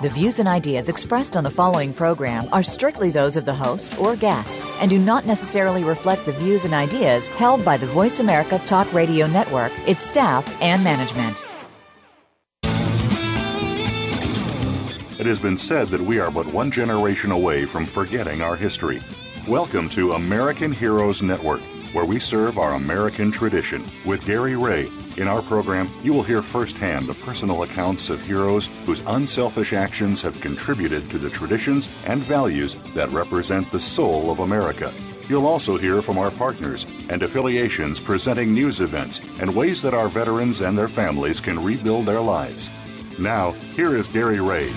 The 0.00 0.08
views 0.10 0.38
and 0.38 0.48
ideas 0.48 0.88
expressed 0.88 1.36
on 1.36 1.42
the 1.42 1.50
following 1.50 1.92
program 1.92 2.48
are 2.52 2.62
strictly 2.62 3.10
those 3.10 3.34
of 3.34 3.44
the 3.44 3.52
host 3.52 3.98
or 3.98 4.14
guests 4.14 4.72
and 4.80 4.88
do 4.88 4.96
not 4.96 5.26
necessarily 5.26 5.82
reflect 5.82 6.24
the 6.24 6.30
views 6.30 6.64
and 6.64 6.72
ideas 6.72 7.26
held 7.26 7.64
by 7.64 7.76
the 7.76 7.88
Voice 7.88 8.20
America 8.20 8.60
Talk 8.60 8.92
Radio 8.92 9.26
Network, 9.26 9.72
its 9.88 10.06
staff, 10.06 10.46
and 10.62 10.84
management. 10.84 11.44
It 15.18 15.26
has 15.26 15.40
been 15.40 15.58
said 15.58 15.88
that 15.88 16.00
we 16.00 16.20
are 16.20 16.30
but 16.30 16.46
one 16.52 16.70
generation 16.70 17.32
away 17.32 17.66
from 17.66 17.84
forgetting 17.84 18.40
our 18.40 18.54
history. 18.54 19.00
Welcome 19.48 19.88
to 19.88 20.12
American 20.12 20.70
Heroes 20.70 21.22
Network, 21.22 21.60
where 21.92 22.04
we 22.04 22.20
serve 22.20 22.56
our 22.56 22.74
American 22.74 23.32
tradition 23.32 23.84
with 24.06 24.24
Gary 24.24 24.54
Ray. 24.54 24.88
In 25.18 25.26
our 25.26 25.42
program, 25.42 25.90
you 26.04 26.12
will 26.12 26.22
hear 26.22 26.42
firsthand 26.42 27.08
the 27.08 27.14
personal 27.14 27.64
accounts 27.64 28.08
of 28.08 28.22
heroes 28.22 28.68
whose 28.86 29.02
unselfish 29.08 29.72
actions 29.72 30.22
have 30.22 30.40
contributed 30.40 31.10
to 31.10 31.18
the 31.18 31.28
traditions 31.28 31.88
and 32.04 32.22
values 32.22 32.76
that 32.94 33.10
represent 33.10 33.68
the 33.72 33.80
soul 33.80 34.30
of 34.30 34.38
America. 34.38 34.94
You'll 35.28 35.48
also 35.48 35.76
hear 35.76 36.02
from 36.02 36.18
our 36.18 36.30
partners 36.30 36.86
and 37.08 37.20
affiliations 37.24 37.98
presenting 37.98 38.54
news 38.54 38.80
events 38.80 39.20
and 39.40 39.52
ways 39.52 39.82
that 39.82 39.92
our 39.92 40.08
veterans 40.08 40.60
and 40.60 40.78
their 40.78 40.86
families 40.86 41.40
can 41.40 41.64
rebuild 41.64 42.06
their 42.06 42.20
lives. 42.20 42.70
Now, 43.18 43.50
here 43.74 43.96
is 43.96 44.06
Gary 44.06 44.38
Ray. 44.38 44.72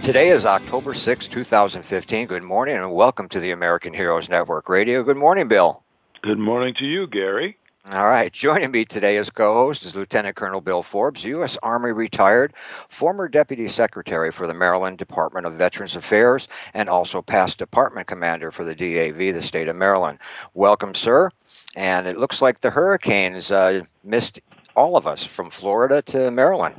Today 0.00 0.28
is 0.28 0.46
October 0.46 0.94
6, 0.94 1.26
2015. 1.26 2.28
Good 2.28 2.44
morning 2.44 2.76
and 2.76 2.92
welcome 2.92 3.28
to 3.30 3.40
the 3.40 3.50
American 3.50 3.92
Heroes 3.92 4.28
Network 4.28 4.68
Radio. 4.68 5.02
Good 5.02 5.16
morning, 5.16 5.48
Bill. 5.48 5.82
Good 6.26 6.40
morning 6.40 6.74
to 6.74 6.84
you, 6.84 7.06
Gary. 7.06 7.56
All 7.92 8.08
right. 8.08 8.32
Joining 8.32 8.72
me 8.72 8.84
today 8.84 9.16
as 9.16 9.30
co 9.30 9.54
host 9.54 9.84
is 9.84 9.94
Lieutenant 9.94 10.34
Colonel 10.34 10.60
Bill 10.60 10.82
Forbes, 10.82 11.22
U.S. 11.22 11.56
Army 11.62 11.92
retired, 11.92 12.52
former 12.88 13.28
Deputy 13.28 13.68
Secretary 13.68 14.32
for 14.32 14.48
the 14.48 14.52
Maryland 14.52 14.98
Department 14.98 15.46
of 15.46 15.52
Veterans 15.52 15.94
Affairs, 15.94 16.48
and 16.74 16.88
also 16.88 17.22
past 17.22 17.58
Department 17.58 18.08
Commander 18.08 18.50
for 18.50 18.64
the 18.64 18.74
DAV, 18.74 19.32
the 19.32 19.40
state 19.40 19.68
of 19.68 19.76
Maryland. 19.76 20.18
Welcome, 20.52 20.96
sir. 20.96 21.30
And 21.76 22.08
it 22.08 22.18
looks 22.18 22.42
like 22.42 22.60
the 22.60 22.70
hurricanes 22.70 23.52
uh, 23.52 23.82
missed 24.02 24.40
all 24.74 24.96
of 24.96 25.06
us 25.06 25.22
from 25.22 25.48
Florida 25.50 26.02
to 26.06 26.32
Maryland. 26.32 26.74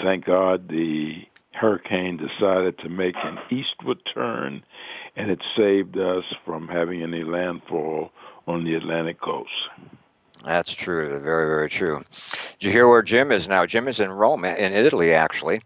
Thank 0.00 0.26
God 0.26 0.68
the 0.68 1.26
hurricane 1.54 2.18
decided 2.18 2.78
to 2.78 2.88
make 2.88 3.16
an 3.16 3.40
eastward 3.50 3.98
turn, 4.14 4.62
and 5.16 5.28
it 5.28 5.42
saved 5.56 5.98
us 5.98 6.22
from 6.44 6.68
having 6.68 7.02
any 7.02 7.24
landfall 7.24 8.12
on 8.48 8.64
the 8.64 8.74
Atlantic 8.74 9.20
coast. 9.20 9.50
That's 10.44 10.72
true. 10.72 11.10
Very, 11.20 11.46
very 11.46 11.68
true. 11.68 12.02
Did 12.58 12.66
you 12.66 12.72
hear 12.72 12.88
where 12.88 13.02
Jim 13.02 13.30
is 13.30 13.46
now? 13.48 13.66
Jim 13.66 13.86
is 13.88 14.00
in 14.00 14.10
Rome, 14.10 14.44
in 14.44 14.72
Italy, 14.72 15.12
actually. 15.12 15.60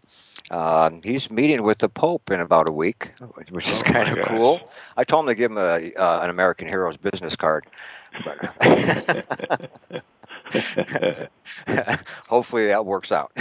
Uh, 0.51 0.89
he's 1.03 1.31
meeting 1.31 1.63
with 1.63 1.77
the 1.79 1.89
Pope 1.89 2.29
in 2.29 2.41
about 2.41 2.67
a 2.67 2.71
week, 2.71 3.13
which 3.49 3.69
is 3.69 3.81
oh 3.81 3.91
kind 3.91 4.17
of 4.17 4.25
cool. 4.25 4.59
I 4.97 5.03
told 5.03 5.25
him 5.25 5.29
to 5.29 5.35
give 5.35 5.51
him 5.51 5.57
a, 5.57 5.93
uh, 5.93 6.19
an 6.21 6.29
American 6.29 6.67
Heroes 6.67 6.97
business 6.97 7.35
card. 7.35 7.65
Hopefully 12.27 12.67
that 12.67 12.85
works 12.85 13.11
out. 13.11 13.31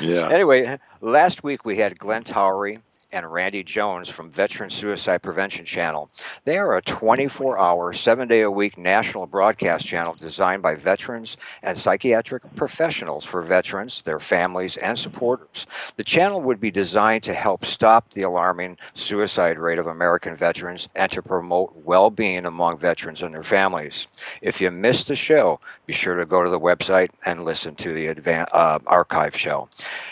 yeah. 0.00 0.28
Anyway, 0.30 0.78
last 1.00 1.44
week 1.44 1.64
we 1.64 1.76
had 1.78 1.98
Glenn 1.98 2.24
Towery 2.24 2.80
and 3.12 3.30
Randy 3.30 3.62
Jones 3.62 4.08
from 4.08 4.30
Veteran 4.30 4.70
Suicide 4.70 5.22
Prevention 5.22 5.64
Channel. 5.64 6.10
They 6.44 6.58
are 6.58 6.76
a 6.76 6.82
24 6.82 7.58
hour, 7.58 7.92
seven 7.92 8.28
day 8.28 8.42
a 8.42 8.50
week 8.50 8.78
national 8.78 9.26
broadcast 9.26 9.86
channel 9.86 10.14
designed 10.14 10.62
by 10.62 10.74
veterans 10.74 11.36
and 11.62 11.76
psychiatric 11.76 12.42
professionals 12.54 13.24
for 13.24 13.42
veterans, 13.42 14.02
their 14.02 14.20
families, 14.20 14.76
and 14.76 14.98
supporters. 14.98 15.66
The 15.96 16.04
channel 16.04 16.40
would 16.42 16.60
be 16.60 16.70
designed 16.70 17.22
to 17.24 17.34
help 17.34 17.64
stop 17.64 18.10
the 18.10 18.22
alarming 18.22 18.78
suicide 18.94 19.58
rate 19.58 19.78
of 19.78 19.86
American 19.86 20.36
veterans 20.36 20.88
and 20.94 21.10
to 21.12 21.22
promote 21.22 21.74
well 21.76 22.10
being 22.10 22.46
among 22.46 22.78
veterans 22.78 23.22
and 23.22 23.34
their 23.34 23.42
families. 23.42 24.06
If 24.40 24.60
you 24.60 24.70
missed 24.70 25.08
the 25.08 25.16
show, 25.16 25.60
be 25.86 25.92
sure 25.92 26.16
to 26.16 26.26
go 26.26 26.42
to 26.42 26.50
the 26.50 26.60
website 26.60 27.10
and 27.24 27.44
listen 27.44 27.74
to 27.76 27.92
the 27.92 28.06
advan- 28.06 28.48
uh, 28.52 28.78
archive 28.86 29.36
show. 29.36 29.68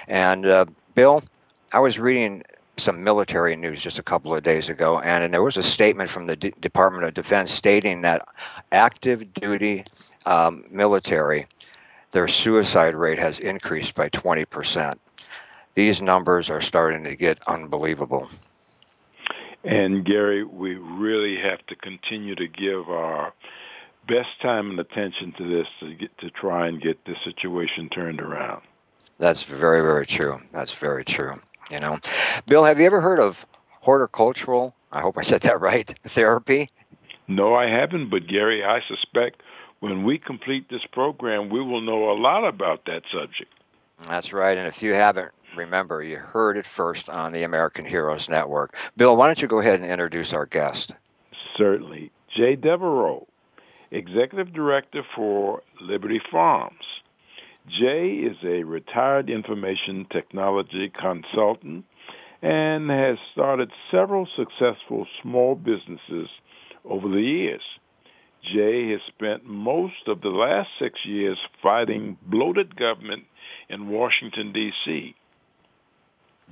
And 0.07 0.47
uh, 0.47 0.67
Bill, 0.95 1.23
I 1.73 1.81
was 1.81 1.99
reading 1.99 2.43
some 2.79 3.03
military 3.03 3.57
news 3.57 3.83
just 3.83 3.99
a 3.99 4.03
couple 4.03 4.35
of 4.35 4.43
days 4.43 4.69
ago, 4.69 5.01
and, 5.01 5.25
and 5.25 5.35
there 5.35 5.43
was 5.43 5.57
a 5.57 5.63
statement 5.63 6.11
from 6.11 6.27
the 6.27 6.37
D- 6.37 6.55
Department 6.61 7.05
of 7.05 7.15
Defense 7.15 7.51
stating 7.51 8.03
that 8.03 8.27
active 8.73 9.33
duty 9.35 9.85
um, 10.27 10.65
military, 10.71 11.47
their 12.13 12.29
suicide 12.29 12.95
rate 12.95 13.19
has 13.19 13.39
increased 13.39 13.95
by 13.95 14.09
20%. 14.09 14.99
These 15.75 16.03
numbers 16.03 16.51
are 16.51 16.61
starting 16.61 17.05
to 17.05 17.17
get 17.17 17.39
unbelievable. 17.47 18.29
And 19.65 20.05
Gary, 20.05 20.45
we 20.45 20.77
really 20.77 21.37
have 21.37 21.65
to 21.67 21.77
continue 21.77 22.35
to 22.37 22.49
give 22.49 22.89
our 22.89 23.33
best 24.07 24.41
time 24.41 24.71
and 24.71 24.81
attention 24.81 25.33
to 25.33 25.45
this 25.45 25.69
to 25.81 25.95
get 25.95 26.17
to 26.19 26.31
try 26.31 26.67
and 26.67 26.81
get 26.81 27.05
this 27.05 27.19
situation 27.25 27.89
turned 27.91 28.21
around. 28.21 28.63
That's 29.19 29.43
very, 29.43 29.83
very 29.83 30.07
true. 30.07 30.41
That's 30.53 30.73
very 30.73 31.05
true. 31.05 31.41
You 31.71 31.81
know, 31.81 31.99
Bill, 32.47 32.65
have 32.65 32.79
you 32.81 32.87
ever 32.87 33.01
heard 33.01 33.21
of 33.21 33.47
horticultural? 33.83 34.75
I 34.93 35.01
hope 35.01 35.19
I 35.19 35.23
said 35.23 35.43
that 35.43 35.61
right. 35.61 35.95
Therapy. 36.05 36.71
No, 37.27 37.55
I 37.55 37.67
haven't. 37.69 38.09
But 38.09 38.27
Gary, 38.27 38.65
I 38.65 38.81
suspect 38.81 39.43
when 39.81 40.03
we 40.05 40.19
complete 40.19 40.69
this 40.71 40.85
program, 40.87 41.51
we 41.51 41.61
will 41.61 41.81
know 41.81 42.11
a 42.11 42.15
lot 42.19 42.45
about 42.45 42.87
that 42.87 43.03
subject. 43.13 43.53
That's 44.07 44.33
right. 44.33 44.57
And 44.57 44.67
if 44.67 44.83
you 44.83 44.95
haven't, 44.95 45.33
remember, 45.57 46.03
you 46.03 46.17
heard 46.17 46.57
it 46.57 46.67
first 46.67 47.11
on 47.11 47.33
the 47.33 47.43
American 47.43 47.85
Heroes 47.85 48.29
Network. 48.29 48.75
Bill, 48.97 49.17
why 49.17 49.27
don't 49.27 49.43
you 49.43 49.49
go 49.49 49.61
ahead 49.61 49.81
and 49.81 49.91
introduce 49.91 50.33
our 50.33 50.47
guest? 50.47 50.95
Certainly. 51.57 52.13
Jay 52.35 52.57
Devereaux, 52.57 53.27
Executive 53.91 54.53
Director 54.53 55.03
for 55.15 55.63
Liberty 55.81 56.21
Farms. 56.31 56.85
Jay 57.69 58.11
is 58.15 58.37
a 58.45 58.63
retired 58.63 59.29
information 59.29 60.07
technology 60.11 60.89
consultant 60.89 61.85
and 62.41 62.89
has 62.91 63.19
started 63.33 63.71
several 63.91 64.27
successful 64.37 65.07
small 65.23 65.55
businesses 65.55 66.29
over 66.85 67.09
the 67.09 67.21
years. 67.21 67.63
Jay 68.43 68.91
has 68.91 69.01
spent 69.09 69.45
most 69.45 70.07
of 70.07 70.21
the 70.21 70.31
last 70.31 70.71
six 70.79 71.05
years 71.05 71.39
fighting 71.63 72.17
bloated 72.23 72.77
government 72.77 73.25
in 73.69 73.89
Washington, 73.89 74.53
D.C. 74.53 75.15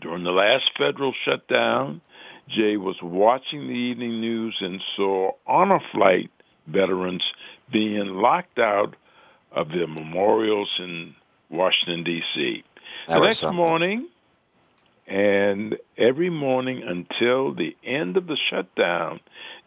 During 0.01 0.25
the 0.25 0.33
last 0.33 0.71
federal 0.77 1.15
shutdown, 1.25 2.03
Jay 2.49 2.77
was 2.77 2.97
watching 3.03 3.69
the 3.69 3.75
evening 3.75 4.21
news 4.21 4.57
and 4.61 4.83
saw 4.97 5.31
honor 5.47 5.81
flight 5.93 6.31
veterans 6.67 7.23
being 7.73 8.07
locked 8.07 8.59
out 8.59 8.97
of 9.57 9.71
their 9.71 9.87
memorials 9.87 10.71
in 10.79 11.17
Washington, 11.51 12.05
D.C. 12.05 12.63
The 13.09 13.19
next 13.19 13.39
something. 13.39 13.57
morning, 13.57 14.09
and 15.07 15.79
every 15.97 16.31
morning 16.31 16.83
until 16.83 17.55
the 17.55 17.75
end 17.83 18.17
of 18.17 18.27
the 18.27 18.37
shutdown, 18.37 19.21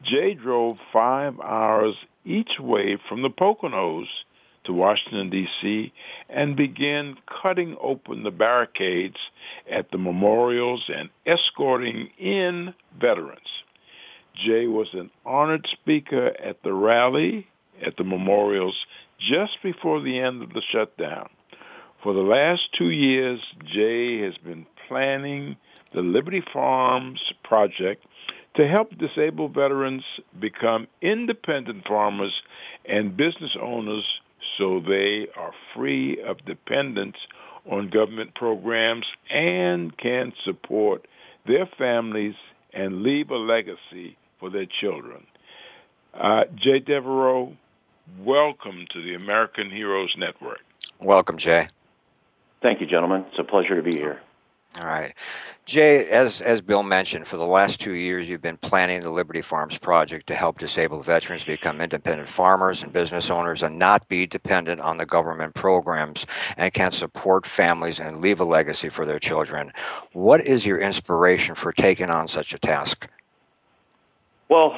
Jay 0.03 0.35
drove 0.35 0.77
five 0.93 1.39
hours 1.39 1.95
each 2.23 2.59
way 2.59 2.97
from 3.09 3.23
the 3.23 3.29
Poconos 3.29 4.07
to 4.65 4.73
Washington, 4.73 5.29
D.C., 5.29 5.91
and 6.29 6.55
began 6.55 7.17
cutting 7.41 7.75
open 7.81 8.23
the 8.23 8.31
barricades 8.31 9.17
at 9.69 9.89
the 9.89 9.97
memorials 9.97 10.83
and 10.93 11.09
escorting 11.25 12.09
in 12.19 12.75
veterans. 12.99 13.63
Jay 14.35 14.67
was 14.67 14.89
an 14.93 15.09
honored 15.25 15.67
speaker 15.71 16.27
at 16.43 16.61
the 16.61 16.73
rally 16.73 17.47
at 17.81 17.97
the 17.97 18.03
memorials 18.03 18.75
just 19.19 19.61
before 19.61 20.01
the 20.01 20.19
end 20.19 20.41
of 20.41 20.53
the 20.53 20.61
shutdown. 20.71 21.29
For 22.03 22.13
the 22.13 22.21
last 22.21 22.69
two 22.77 22.91
years, 22.91 23.41
Jay 23.65 24.21
has 24.21 24.37
been 24.37 24.65
planning 24.87 25.57
the 25.93 26.01
Liberty 26.01 26.43
Farms 26.53 27.19
project 27.43 28.05
to 28.55 28.67
help 28.67 28.97
disabled 28.97 29.53
veterans 29.53 30.03
become 30.39 30.87
independent 31.01 31.85
farmers 31.87 32.33
and 32.85 33.15
business 33.15 33.55
owners 33.61 34.05
so 34.57 34.79
they 34.79 35.27
are 35.37 35.51
free 35.75 36.21
of 36.23 36.43
dependence 36.45 37.17
on 37.69 37.89
government 37.89 38.33
programs 38.35 39.05
and 39.29 39.95
can 39.97 40.33
support 40.43 41.07
their 41.45 41.65
families 41.77 42.35
and 42.73 43.03
leave 43.03 43.29
a 43.29 43.37
legacy 43.37 44.17
for 44.39 44.49
their 44.49 44.65
children. 44.79 45.25
Uh, 46.13 46.45
Jay 46.55 46.79
Devereaux, 46.79 47.53
welcome 48.19 48.85
to 48.91 49.01
the 49.01 49.15
American 49.15 49.69
Heroes 49.69 50.15
Network. 50.17 50.61
Welcome, 50.99 51.37
Jay. 51.37 51.69
Thank 52.61 52.81
you, 52.81 52.87
gentlemen. 52.87 53.25
It's 53.29 53.39
a 53.39 53.43
pleasure 53.43 53.75
to 53.75 53.83
be 53.83 53.97
here. 53.97 54.21
All 54.77 54.85
right. 54.85 55.15
Jay, 55.65 56.07
as, 56.09 56.41
as 56.41 56.61
Bill 56.61 56.83
mentioned, 56.83 57.27
for 57.27 57.37
the 57.37 57.45
last 57.45 57.79
two 57.79 57.93
years, 57.93 58.29
you've 58.29 58.41
been 58.41 58.57
planning 58.57 59.01
the 59.01 59.09
Liberty 59.09 59.41
Farms 59.41 59.77
project 59.77 60.27
to 60.27 60.35
help 60.35 60.59
disabled 60.59 61.05
veterans 61.05 61.43
become 61.43 61.81
independent 61.81 62.29
farmers 62.29 62.83
and 62.83 62.93
business 62.93 63.29
owners 63.29 63.63
and 63.63 63.79
not 63.79 64.07
be 64.07 64.27
dependent 64.27 64.79
on 64.81 64.97
the 64.97 65.05
government 65.05 65.55
programs 65.55 66.25
and 66.55 66.73
can 66.73 66.91
support 66.91 67.45
families 67.45 67.99
and 67.99 68.21
leave 68.21 68.39
a 68.39 68.45
legacy 68.45 68.89
for 68.89 69.05
their 69.05 69.19
children. 69.19 69.71
What 70.13 70.45
is 70.45 70.65
your 70.65 70.79
inspiration 70.79 71.55
for 71.55 71.71
taking 71.71 72.09
on 72.09 72.27
such 72.27 72.53
a 72.53 72.59
task? 72.59 73.07
Well, 74.49 74.75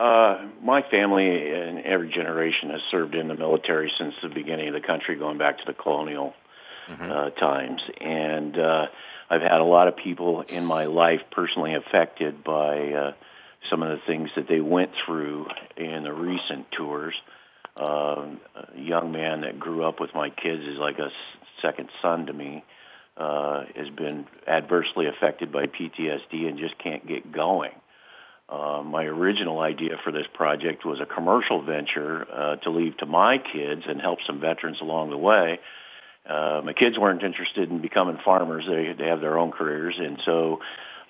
uh, 0.00 0.38
my 0.62 0.80
family 0.90 1.52
and 1.52 1.80
every 1.80 2.08
generation 2.08 2.70
has 2.70 2.80
served 2.90 3.14
in 3.14 3.28
the 3.28 3.34
military 3.34 3.92
since 3.98 4.14
the 4.22 4.30
beginning 4.30 4.68
of 4.68 4.74
the 4.74 4.80
country, 4.80 5.14
going 5.14 5.36
back 5.36 5.58
to 5.58 5.64
the 5.66 5.74
colonial 5.74 6.34
mm-hmm. 6.88 7.10
uh, 7.12 7.30
times. 7.30 7.82
And 8.00 8.58
uh, 8.58 8.86
I've 9.28 9.42
had 9.42 9.60
a 9.60 9.64
lot 9.64 9.88
of 9.88 9.96
people 9.98 10.40
in 10.40 10.64
my 10.64 10.86
life 10.86 11.20
personally 11.30 11.74
affected 11.74 12.42
by 12.42 12.92
uh, 12.92 13.12
some 13.68 13.82
of 13.82 13.90
the 13.90 14.02
things 14.06 14.30
that 14.36 14.48
they 14.48 14.60
went 14.60 14.92
through 15.04 15.48
in 15.76 16.04
the 16.04 16.14
recent 16.14 16.72
tours. 16.72 17.14
Uh, 17.78 18.36
a 18.56 18.80
young 18.80 19.12
man 19.12 19.42
that 19.42 19.60
grew 19.60 19.84
up 19.84 20.00
with 20.00 20.14
my 20.14 20.30
kids 20.30 20.62
is 20.64 20.78
like 20.78 20.98
a 20.98 21.10
second 21.60 21.90
son 22.00 22.24
to 22.26 22.32
me. 22.32 22.64
Uh, 23.18 23.64
has 23.76 23.90
been 23.90 24.26
adversely 24.48 25.04
affected 25.06 25.52
by 25.52 25.66
PTSD 25.66 26.48
and 26.48 26.58
just 26.58 26.78
can't 26.78 27.06
get 27.06 27.30
going. 27.30 27.72
Uh, 27.72 27.89
my 28.50 29.04
original 29.04 29.60
idea 29.60 29.96
for 30.02 30.12
this 30.12 30.26
project 30.34 30.84
was 30.84 31.00
a 31.00 31.06
commercial 31.06 31.62
venture 31.62 32.26
uh, 32.32 32.56
to 32.56 32.70
leave 32.70 32.96
to 32.98 33.06
my 33.06 33.38
kids 33.38 33.82
and 33.86 34.00
help 34.00 34.18
some 34.26 34.40
veterans 34.40 34.80
along 34.80 35.10
the 35.10 35.18
way 35.18 35.60
uh, 36.28 36.60
my 36.64 36.72
kids 36.72 36.98
weren't 36.98 37.22
interested 37.22 37.70
in 37.70 37.80
becoming 37.80 38.18
farmers. 38.24 38.64
They 38.66 38.92
they 38.92 39.08
have 39.08 39.20
their 39.20 39.38
own 39.38 39.52
careers, 39.52 39.96
and 39.98 40.20
so 40.24 40.60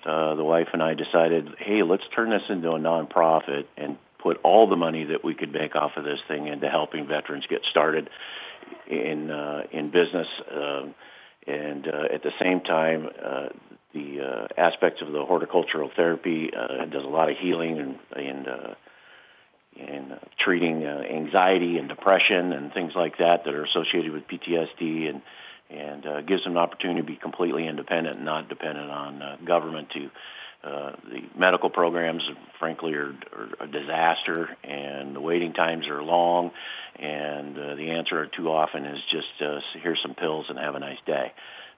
uh, 0.05 0.35
the 0.35 0.43
wife 0.43 0.69
and 0.73 0.81
I 0.81 0.93
decided, 0.93 1.49
hey, 1.59 1.83
let's 1.83 2.03
turn 2.15 2.29
this 2.29 2.43
into 2.49 2.71
a 2.71 2.79
nonprofit 2.79 3.65
and 3.77 3.97
put 4.19 4.39
all 4.43 4.67
the 4.67 4.75
money 4.75 5.05
that 5.05 5.23
we 5.23 5.33
could 5.33 5.51
make 5.51 5.75
off 5.75 5.91
of 5.97 6.03
this 6.03 6.19
thing 6.27 6.47
into 6.47 6.69
helping 6.69 7.07
veterans 7.07 7.45
get 7.49 7.65
started 7.69 8.09
in 8.87 9.29
uh, 9.29 9.63
in 9.71 9.89
business, 9.89 10.27
uh, 10.49 10.85
and 11.45 11.87
uh, 11.87 12.13
at 12.13 12.23
the 12.23 12.31
same 12.39 12.61
time. 12.61 13.09
Uh, 13.23 13.49
the 13.93 14.21
uh, 14.21 14.47
aspects 14.57 15.01
of 15.01 15.11
the 15.11 15.25
horticultural 15.25 15.91
therapy 15.95 16.51
uh, 16.53 16.85
does 16.85 17.03
a 17.03 17.07
lot 17.07 17.29
of 17.29 17.37
healing 17.37 17.79
and, 17.79 17.99
and 18.15 18.47
uh, 18.47 18.73
in 19.75 20.11
uh, 20.11 20.19
treating 20.39 20.85
uh, 20.85 21.03
anxiety 21.09 21.77
and 21.77 21.89
depression 21.89 22.53
and 22.53 22.73
things 22.73 22.93
like 22.95 23.17
that 23.17 23.45
that 23.45 23.53
are 23.53 23.63
associated 23.63 24.11
with 24.11 24.27
PTSD 24.27 25.09
and 25.09 25.21
and 25.69 26.05
uh, 26.05 26.19
gives 26.21 26.43
them 26.43 26.53
an 26.53 26.57
opportunity 26.57 26.99
to 26.99 27.07
be 27.07 27.15
completely 27.15 27.65
independent 27.65 28.17
and 28.17 28.25
not 28.25 28.49
dependent 28.49 28.91
on 28.91 29.21
uh, 29.21 29.37
government 29.45 29.89
to 29.91 30.09
uh, 30.63 30.91
the 31.09 31.21
medical 31.35 31.69
programs 31.69 32.21
frankly 32.59 32.93
are, 32.93 33.15
are 33.35 33.49
a 33.61 33.67
disaster 33.67 34.49
and 34.63 35.15
the 35.15 35.21
waiting 35.21 35.53
times 35.53 35.87
are 35.87 36.03
long 36.03 36.51
and 36.97 37.57
uh, 37.57 37.75
the 37.75 37.91
answer 37.91 38.27
too 38.27 38.51
often 38.51 38.85
is 38.85 38.99
just 39.09 39.41
uh, 39.41 39.59
here's 39.81 40.01
some 40.01 40.13
pills 40.13 40.47
and 40.49 40.59
have 40.59 40.75
a 40.75 40.79
nice 40.79 40.99
day. 41.05 41.31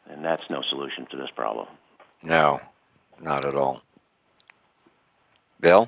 And 0.09 0.25
that's 0.25 0.43
no 0.49 0.61
solution 0.69 1.05
to 1.11 1.17
this 1.17 1.29
problem 1.35 1.67
no 2.23 2.59
not 3.23 3.45
at 3.45 3.55
all. 3.55 3.81
Bill? 5.61 5.87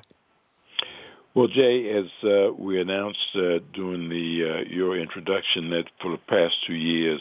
Well, 1.34 1.48
Jay, 1.48 1.90
as 1.90 2.06
uh, 2.24 2.52
we 2.58 2.80
announced 2.80 3.28
uh, 3.34 3.58
during 3.74 4.08
the 4.08 4.64
uh, 4.64 4.74
your 4.74 4.98
introduction, 4.98 5.70
that 5.70 5.84
for 6.00 6.12
the 6.12 6.20
past 6.28 6.54
two 6.66 6.74
years 6.74 7.20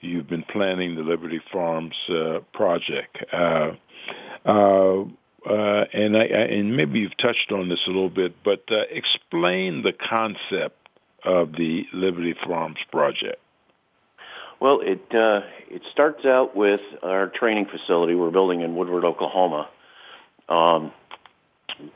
you've 0.00 0.28
been 0.28 0.44
planning 0.44 0.94
the 0.94 1.02
Liberty 1.02 1.40
Farms 1.52 1.94
uh, 2.08 2.40
project, 2.54 3.18
uh, 3.32 3.72
uh, 4.46 5.04
and, 5.92 6.16
I, 6.16 6.20
I, 6.22 6.44
and 6.56 6.74
maybe 6.74 7.00
you've 7.00 7.16
touched 7.18 7.52
on 7.52 7.68
this 7.68 7.80
a 7.86 7.90
little 7.90 8.08
bit, 8.08 8.34
but 8.42 8.64
explain 8.90 9.82
the 9.82 9.92
concept 9.92 10.88
of 11.22 11.52
the 11.52 11.84
Liberty 11.92 12.34
Farms 12.46 12.78
project. 12.90 13.40
Well, 14.64 14.80
it 14.80 15.04
it 15.12 15.82
starts 15.92 16.24
out 16.24 16.56
with 16.56 16.80
our 17.02 17.26
training 17.26 17.66
facility 17.66 18.14
we're 18.14 18.30
building 18.30 18.62
in 18.62 18.74
Woodward, 18.74 19.04
Oklahoma. 19.04 19.68
Um, 20.48 20.90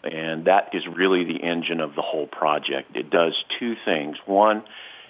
and 0.04 0.44
that 0.44 0.74
is 0.74 0.86
really 0.86 1.24
the 1.24 1.42
engine 1.42 1.80
of 1.80 1.94
the 1.94 2.02
whole 2.02 2.26
project. 2.26 2.94
It 2.94 3.08
does 3.08 3.32
two 3.58 3.74
things. 3.86 4.18
One, 4.26 4.64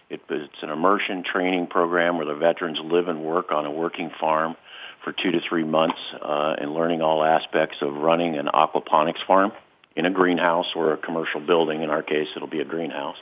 it, 0.08 0.20
it's 0.30 0.62
an 0.62 0.70
immersion 0.70 1.24
training 1.24 1.66
program 1.66 2.16
where 2.16 2.26
the 2.26 2.36
veterans 2.36 2.78
live 2.80 3.08
and 3.08 3.24
work 3.24 3.50
on 3.50 3.66
a 3.66 3.72
working 3.72 4.12
farm 4.20 4.54
for 5.02 5.12
two 5.12 5.32
to 5.32 5.40
three 5.40 5.64
months 5.64 5.98
uh, 6.22 6.54
and 6.60 6.72
learning 6.74 7.02
all 7.02 7.24
aspects 7.24 7.78
of 7.80 7.92
running 7.92 8.38
an 8.38 8.46
aquaponics 8.46 9.26
farm 9.26 9.50
in 9.96 10.06
a 10.06 10.10
greenhouse 10.10 10.68
or 10.76 10.92
a 10.92 10.96
commercial 10.96 11.40
building. 11.40 11.82
In 11.82 11.90
our 11.90 12.04
case, 12.04 12.28
it'll 12.36 12.46
be 12.46 12.60
a 12.60 12.64
greenhouse. 12.64 13.16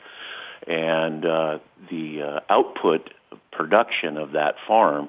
And 0.66 1.24
uh, 1.24 1.58
the 1.88 2.20
uh, 2.20 2.40
output 2.50 3.08
production 3.56 4.16
of 4.16 4.32
that 4.32 4.56
farm 4.66 5.08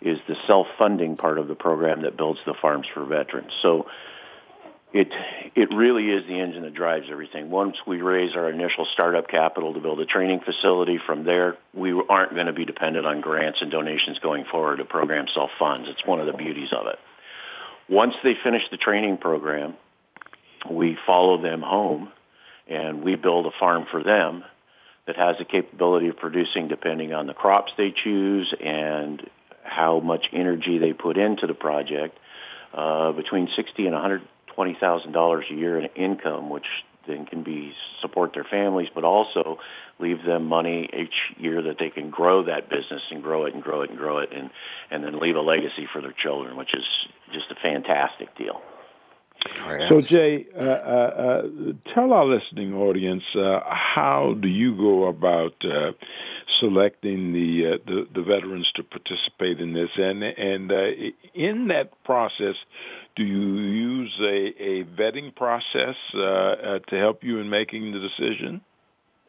is 0.00 0.18
the 0.28 0.36
self-funding 0.46 1.16
part 1.16 1.38
of 1.38 1.48
the 1.48 1.54
program 1.54 2.02
that 2.02 2.16
builds 2.16 2.40
the 2.46 2.54
farms 2.54 2.86
for 2.92 3.04
veterans. 3.04 3.52
So 3.62 3.86
it 4.92 5.12
it 5.54 5.74
really 5.74 6.10
is 6.10 6.26
the 6.26 6.38
engine 6.38 6.62
that 6.62 6.74
drives 6.74 7.06
everything. 7.10 7.50
Once 7.50 7.76
we 7.86 8.00
raise 8.00 8.36
our 8.36 8.48
initial 8.50 8.86
startup 8.92 9.28
capital 9.28 9.74
to 9.74 9.80
build 9.80 10.00
a 10.00 10.06
training 10.06 10.40
facility, 10.40 10.98
from 11.04 11.24
there 11.24 11.56
we 11.74 11.92
aren't 12.08 12.34
going 12.34 12.46
to 12.46 12.52
be 12.52 12.64
dependent 12.64 13.06
on 13.06 13.20
grants 13.20 13.60
and 13.62 13.70
donations 13.70 14.18
going 14.20 14.44
forward. 14.44 14.78
The 14.78 14.84
program 14.84 15.26
self 15.34 15.50
funds. 15.58 15.88
It's 15.88 16.06
one 16.06 16.20
of 16.20 16.26
the 16.26 16.32
beauties 16.32 16.72
of 16.72 16.86
it. 16.86 16.98
Once 17.88 18.14
they 18.22 18.34
finish 18.42 18.62
the 18.70 18.76
training 18.76 19.18
program, 19.18 19.74
we 20.70 20.96
follow 21.06 21.40
them 21.40 21.62
home 21.62 22.10
and 22.66 23.02
we 23.02 23.14
build 23.14 23.46
a 23.46 23.52
farm 23.58 23.86
for 23.90 24.02
them 24.02 24.44
that 25.06 25.16
has 25.16 25.36
the 25.38 25.44
capability 25.44 26.08
of 26.08 26.16
producing, 26.16 26.68
depending 26.68 27.12
on 27.12 27.26
the 27.26 27.34
crops 27.34 27.72
they 27.76 27.92
choose 27.92 28.52
and 28.60 29.28
how 29.62 30.00
much 30.00 30.26
energy 30.32 30.78
they 30.78 30.92
put 30.92 31.16
into 31.16 31.46
the 31.46 31.54
project, 31.54 32.18
uh, 32.74 33.12
between 33.12 33.48
60 33.54 33.84
and 33.84 33.94
100 33.94 34.22
twenty 34.56 34.76
thousand 34.80 35.12
dollars 35.12 35.44
a 35.50 35.54
year 35.54 35.78
in 35.78 35.86
income, 35.94 36.50
which 36.50 36.64
then 37.06 37.26
can 37.26 37.44
be 37.44 37.72
support 38.00 38.32
their 38.34 38.44
families, 38.44 38.88
but 38.92 39.04
also 39.04 39.58
leave 40.00 40.24
them 40.24 40.46
money 40.46 40.88
each 40.92 41.38
year 41.38 41.62
that 41.62 41.78
they 41.78 41.90
can 41.90 42.10
grow 42.10 42.44
that 42.44 42.68
business 42.68 43.02
and 43.10 43.22
grow 43.22 43.44
it 43.44 43.54
and 43.54 43.62
grow 43.62 43.82
it 43.82 43.90
and 43.90 43.98
grow 43.98 44.18
it, 44.18 44.30
and 44.32 44.50
and 44.90 45.04
then 45.04 45.20
leave 45.20 45.36
a 45.36 45.40
legacy 45.40 45.86
for 45.92 46.00
their 46.02 46.14
children, 46.20 46.56
which 46.56 46.74
is 46.74 46.84
just 47.32 47.50
a 47.50 47.54
fantastic 47.54 48.36
deal. 48.36 48.60
So, 49.88 50.00
Jay, 50.00 50.46
uh, 50.54 50.60
uh, 50.60 50.62
uh, 50.64 51.42
tell 51.94 52.12
our 52.12 52.24
listening 52.24 52.74
audience 52.74 53.22
uh, 53.34 53.60
how 53.66 54.34
do 54.40 54.48
you 54.48 54.76
go 54.76 55.06
about 55.06 55.54
uh, 55.64 55.92
selecting 56.60 57.32
the, 57.32 57.66
uh, 57.66 57.78
the, 57.86 58.06
the 58.14 58.22
veterans 58.22 58.70
to 58.74 58.82
participate 58.82 59.60
in 59.60 59.72
this, 59.72 59.90
and 59.96 60.22
and 60.22 60.70
in 61.34 61.68
that 61.68 61.90
process, 62.04 62.56
do 63.16 63.24
you 63.24 63.56
use 63.58 64.14
a, 64.20 64.62
a 64.62 64.84
vetting 64.84 65.34
process 65.34 65.96
uh, 66.14 66.20
uh, 66.20 66.78
to 66.90 66.96
help 66.96 67.24
you 67.24 67.38
in 67.38 67.48
making 67.48 67.92
the 67.92 67.98
decision? 67.98 68.60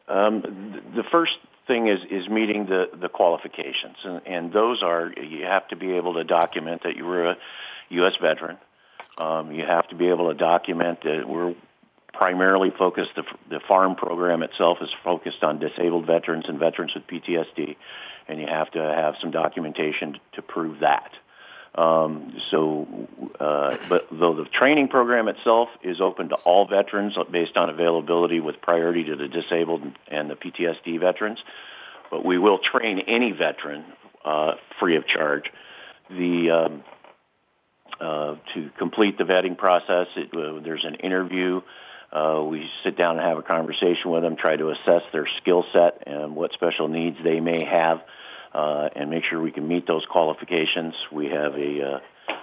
Um, 0.08 0.82
the 0.94 1.04
first 1.10 1.38
thing 1.66 1.88
is 1.88 2.00
is 2.10 2.28
meeting 2.28 2.66
the 2.66 2.86
the 3.00 3.08
qualifications, 3.08 3.96
and, 4.04 4.20
and 4.26 4.52
those 4.52 4.82
are 4.82 5.12
you 5.12 5.44
have 5.44 5.68
to 5.68 5.76
be 5.76 5.92
able 5.92 6.14
to 6.14 6.24
document 6.24 6.82
that 6.84 6.96
you 6.96 7.04
were 7.04 7.30
a 7.30 7.36
U.S. 7.90 8.14
veteran. 8.20 8.58
Um, 9.18 9.52
you 9.52 9.64
have 9.66 9.88
to 9.88 9.96
be 9.96 10.08
able 10.08 10.28
to 10.28 10.34
document 10.34 11.02
that 11.02 11.28
we're 11.28 11.54
primarily 12.12 12.70
focused. 12.70 13.10
The, 13.16 13.24
the 13.50 13.60
farm 13.66 13.96
program 13.96 14.42
itself 14.42 14.78
is 14.80 14.90
focused 15.04 15.42
on 15.42 15.58
disabled 15.58 16.06
veterans 16.06 16.46
and 16.48 16.58
veterans 16.58 16.94
with 16.94 17.06
PTSD, 17.06 17.76
and 18.28 18.40
you 18.40 18.46
have 18.46 18.70
to 18.72 18.80
have 18.80 19.14
some 19.20 19.30
documentation 19.30 20.18
to 20.34 20.42
prove 20.42 20.80
that. 20.80 21.12
Um, 21.74 22.34
so, 22.50 22.88
uh, 23.38 23.76
but 23.88 24.08
though 24.10 24.34
the 24.34 24.46
training 24.46 24.88
program 24.88 25.28
itself 25.28 25.68
is 25.82 26.00
open 26.00 26.30
to 26.30 26.34
all 26.36 26.66
veterans 26.66 27.16
based 27.30 27.56
on 27.56 27.70
availability 27.70 28.40
with 28.40 28.60
priority 28.60 29.04
to 29.04 29.16
the 29.16 29.28
disabled 29.28 29.82
and 30.08 30.28
the 30.30 30.34
PTSD 30.34 30.98
veterans, 30.98 31.38
but 32.10 32.24
we 32.24 32.38
will 32.38 32.58
train 32.58 33.00
any 33.00 33.32
veteran 33.32 33.84
uh, 34.24 34.54
free 34.80 34.96
of 34.96 35.06
charge. 35.06 35.52
The 36.10 36.50
um, 36.50 36.84
uh, 38.00 38.36
to 38.54 38.70
complete 38.78 39.18
the 39.18 39.24
vetting 39.24 39.56
process, 39.56 40.06
it, 40.16 40.30
uh, 40.34 40.60
there's 40.62 40.84
an 40.84 40.96
interview. 40.96 41.60
Uh, 42.12 42.42
we 42.48 42.68
sit 42.84 42.96
down 42.96 43.18
and 43.18 43.26
have 43.26 43.38
a 43.38 43.42
conversation 43.42 44.10
with 44.10 44.22
them, 44.22 44.36
try 44.36 44.56
to 44.56 44.70
assess 44.70 45.02
their 45.12 45.28
skill 45.38 45.64
set 45.72 46.04
and 46.06 46.34
what 46.34 46.52
special 46.52 46.88
needs 46.88 47.18
they 47.22 47.40
may 47.40 47.64
have 47.64 48.00
uh, 48.54 48.88
and 48.96 49.10
make 49.10 49.24
sure 49.24 49.40
we 49.40 49.50
can 49.50 49.68
meet 49.68 49.86
those 49.86 50.04
qualifications. 50.06 50.94
We 51.12 51.26
have 51.26 51.54
a, 51.54 51.82
uh, 51.82 52.00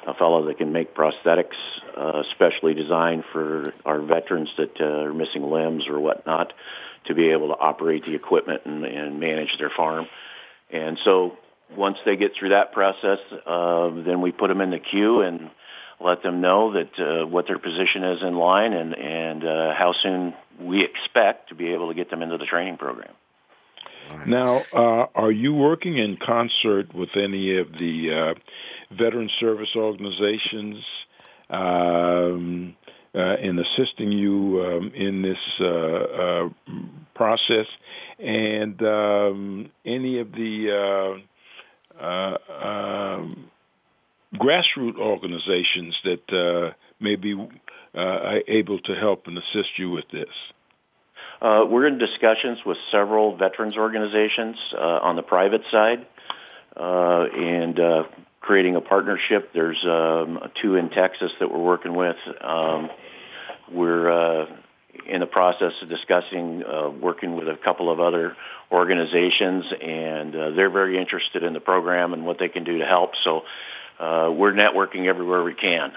a 0.08 0.14
fellow 0.14 0.46
that 0.46 0.58
can 0.58 0.72
make 0.72 0.96
prosthetics 0.96 1.56
uh, 1.98 2.24
specially 2.32 2.74
designed 2.74 3.24
for 3.32 3.74
our 3.86 4.02
veterans 4.02 4.50
that 4.58 4.80
uh, 4.80 4.84
are 4.84 5.14
missing 5.14 5.44
limbs 5.44 5.88
or 5.88 6.00
whatnot 6.00 6.54
to 7.06 7.16
be 7.16 7.32
able 7.32 7.48
to 7.48 7.56
operate 7.56 8.06
the 8.06 8.14
equipment 8.14 8.62
and, 8.66 8.86
and 8.86 9.20
manage 9.20 9.58
their 9.58 9.72
farm. 9.76 10.08
And 10.70 11.00
so 11.04 11.38
once 11.78 11.98
they 12.06 12.16
get 12.16 12.34
through 12.38 12.50
that 12.50 12.72
process, 12.72 13.20
uh, 13.46 13.90
then 14.06 14.22
we 14.22 14.32
put 14.32 14.48
them 14.48 14.62
in 14.62 14.72
the 14.72 14.80
queue 14.80 15.22
and 15.22 15.50
let 16.00 16.24
them 16.24 16.42
know 16.42 16.74
that 16.74 17.00
uh, 17.00 17.26
what 17.26 17.48
their 17.48 17.60
position 17.60 18.04
is 18.04 18.22
in 18.22 18.36
line 18.36 18.74
and 18.74 18.94
and 18.98 19.44
uh, 19.44 19.74
how 19.74 19.94
soon 19.94 20.34
we 20.60 20.84
expect 20.84 21.50
to 21.50 21.56
be 21.56 21.74
able 21.74 21.88
to 21.90 21.94
get 21.94 22.10
them 22.10 22.22
into 22.22 22.38
the 22.38 22.46
training 22.46 22.78
program. 22.78 23.14
Now, 24.28 24.64
uh, 24.72 25.08
are 25.16 25.32
you 25.32 25.54
working 25.54 25.98
in 25.98 26.18
concert 26.18 26.94
with 26.94 27.10
any 27.16 27.58
of 27.58 27.72
the 27.72 28.14
uh, 28.14 28.34
veteran 28.96 29.30
service 29.40 29.70
organizations 29.76 30.84
um, 31.50 32.76
uh, 33.16 33.38
in 33.38 33.58
assisting 33.58 34.12
you 34.12 34.64
um, 34.64 34.92
in 34.94 35.22
this 35.22 35.38
uh, 35.60 36.50
process, 37.16 37.68
and 38.20 38.82
um, 38.84 39.72
any 39.86 40.20
of 40.20 40.32
the 40.34 41.24
uh, 42.00 42.38
um, 42.64 43.50
grassroots 44.36 44.98
organizations 44.98 45.96
that 46.04 46.74
may 47.00 47.16
be 47.16 47.36
able 48.48 48.80
to 48.80 48.96
help 48.96 49.28
and 49.28 49.38
assist 49.38 49.78
you 49.78 49.92
with 49.92 50.06
this? 50.12 50.30
Uh, 51.42 51.66
we're 51.70 51.88
in 51.88 51.98
discussions 51.98 52.60
with 52.66 52.78
several 52.92 53.36
veterans 53.36 53.78
organizations 53.78 54.56
uh, 54.74 54.78
on 54.80 55.16
the 55.16 55.22
private 55.22 55.62
side 55.72 56.06
uh, 56.78 57.26
and 57.36 57.80
uh, 57.80 58.04
creating 58.40 58.76
a 58.76 58.82
partnership. 58.82 59.52
There's 59.54 59.84
um, 59.86 60.40
two 60.62 60.76
in 60.76 60.90
Texas 60.90 61.32
that 61.40 61.52
we're 61.52 61.64
working 61.64 61.94
with. 61.94 62.16
Um, 62.42 62.90
we're 63.72 64.10
uh, 64.10 64.46
in 65.08 65.20
the 65.20 65.26
process 65.26 65.74
of 65.82 65.90
discussing 65.90 66.64
uh, 66.64 66.90
working 66.90 67.36
with 67.36 67.48
a 67.48 67.58
couple 67.64 67.92
of 67.92 68.00
other 68.00 68.36
organizations, 68.72 69.66
and 69.82 70.36
uh, 70.36 70.50
they're 70.52 70.70
very 70.70 70.98
interested 70.98 71.44
in 71.44 71.54
the 71.54 71.60
program 71.60 72.14
and 72.14 72.26
what 72.26 72.40
they 72.40 72.50
can 72.50 72.64
do 72.64 72.80
to 72.80 72.86
help. 72.86 73.12
So 73.24 73.44
uh, 74.00 74.32
we're 74.32 74.54
networking 74.54 75.06
everywhere 75.06 75.44
we 75.44 75.54
can. 75.54 75.92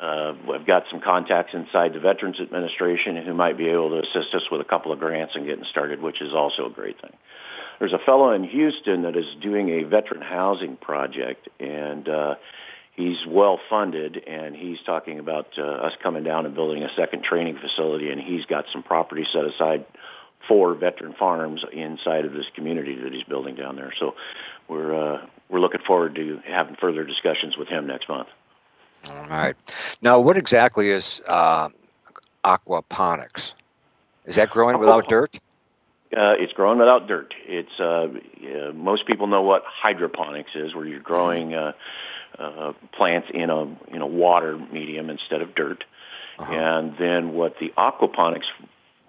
Uh, 0.00 0.32
I've 0.54 0.66
got 0.66 0.84
some 0.90 1.00
contacts 1.00 1.52
inside 1.52 1.92
the 1.92 2.00
Veterans 2.00 2.40
Administration 2.40 3.16
who 3.16 3.34
might 3.34 3.58
be 3.58 3.68
able 3.68 3.90
to 3.90 4.08
assist 4.08 4.34
us 4.34 4.42
with 4.50 4.62
a 4.62 4.64
couple 4.64 4.92
of 4.92 4.98
grants 4.98 5.34
and 5.36 5.44
getting 5.44 5.64
started, 5.70 6.00
which 6.00 6.22
is 6.22 6.32
also 6.32 6.66
a 6.66 6.70
great 6.70 7.00
thing. 7.02 7.12
There's 7.78 7.92
a 7.92 7.98
fellow 7.98 8.32
in 8.32 8.44
Houston 8.44 9.02
that 9.02 9.16
is 9.16 9.26
doing 9.42 9.68
a 9.68 9.84
veteran 9.84 10.22
housing 10.22 10.76
project, 10.76 11.48
and 11.58 12.08
uh, 12.08 12.34
he's 12.92 13.18
well 13.26 13.58
funded, 13.68 14.16
and 14.26 14.54
he's 14.54 14.78
talking 14.84 15.18
about 15.18 15.46
uh, 15.58 15.62
us 15.62 15.92
coming 16.02 16.24
down 16.24 16.46
and 16.46 16.54
building 16.54 16.82
a 16.82 16.90
second 16.96 17.24
training 17.24 17.58
facility, 17.58 18.10
and 18.10 18.20
he's 18.20 18.44
got 18.46 18.66
some 18.72 18.82
property 18.82 19.26
set 19.32 19.44
aside 19.44 19.84
for 20.48 20.74
veteran 20.74 21.14
farms 21.18 21.64
inside 21.72 22.24
of 22.24 22.32
this 22.32 22.46
community 22.54 22.96
that 22.96 23.12
he's 23.12 23.24
building 23.24 23.54
down 23.54 23.76
there. 23.76 23.92
So 23.98 24.14
we're 24.68 24.94
uh, 24.94 25.26
we're 25.48 25.60
looking 25.60 25.82
forward 25.86 26.14
to 26.16 26.40
having 26.46 26.76
further 26.76 27.04
discussions 27.04 27.56
with 27.56 27.68
him 27.68 27.86
next 27.86 28.08
month. 28.08 28.28
All 29.08 29.26
right. 29.28 29.56
Now, 30.02 30.20
what 30.20 30.36
exactly 30.36 30.90
is 30.90 31.22
uh, 31.26 31.70
aquaponics? 32.44 33.54
Is 34.26 34.36
that 34.36 34.50
growing 34.50 34.78
without 34.78 35.08
dirt? 35.08 35.40
Uh, 36.14 36.34
it's 36.38 36.52
growing 36.52 36.78
without 36.78 37.06
dirt. 37.06 37.34
It's 37.46 37.80
uh, 37.80 38.08
most 38.74 39.06
people 39.06 39.26
know 39.28 39.42
what 39.42 39.62
hydroponics 39.64 40.50
is, 40.54 40.74
where 40.74 40.84
you're 40.84 41.00
growing 41.00 41.54
uh, 41.54 41.72
uh, 42.38 42.72
plants 42.96 43.28
in 43.32 43.50
a 43.50 43.62
in 43.94 44.00
a 44.00 44.06
water 44.06 44.58
medium 44.58 45.10
instead 45.10 45.42
of 45.42 45.54
dirt. 45.54 45.84
Uh-huh. 46.38 46.52
And 46.52 46.96
then 46.98 47.32
what 47.32 47.58
the 47.58 47.72
aquaponics 47.76 48.46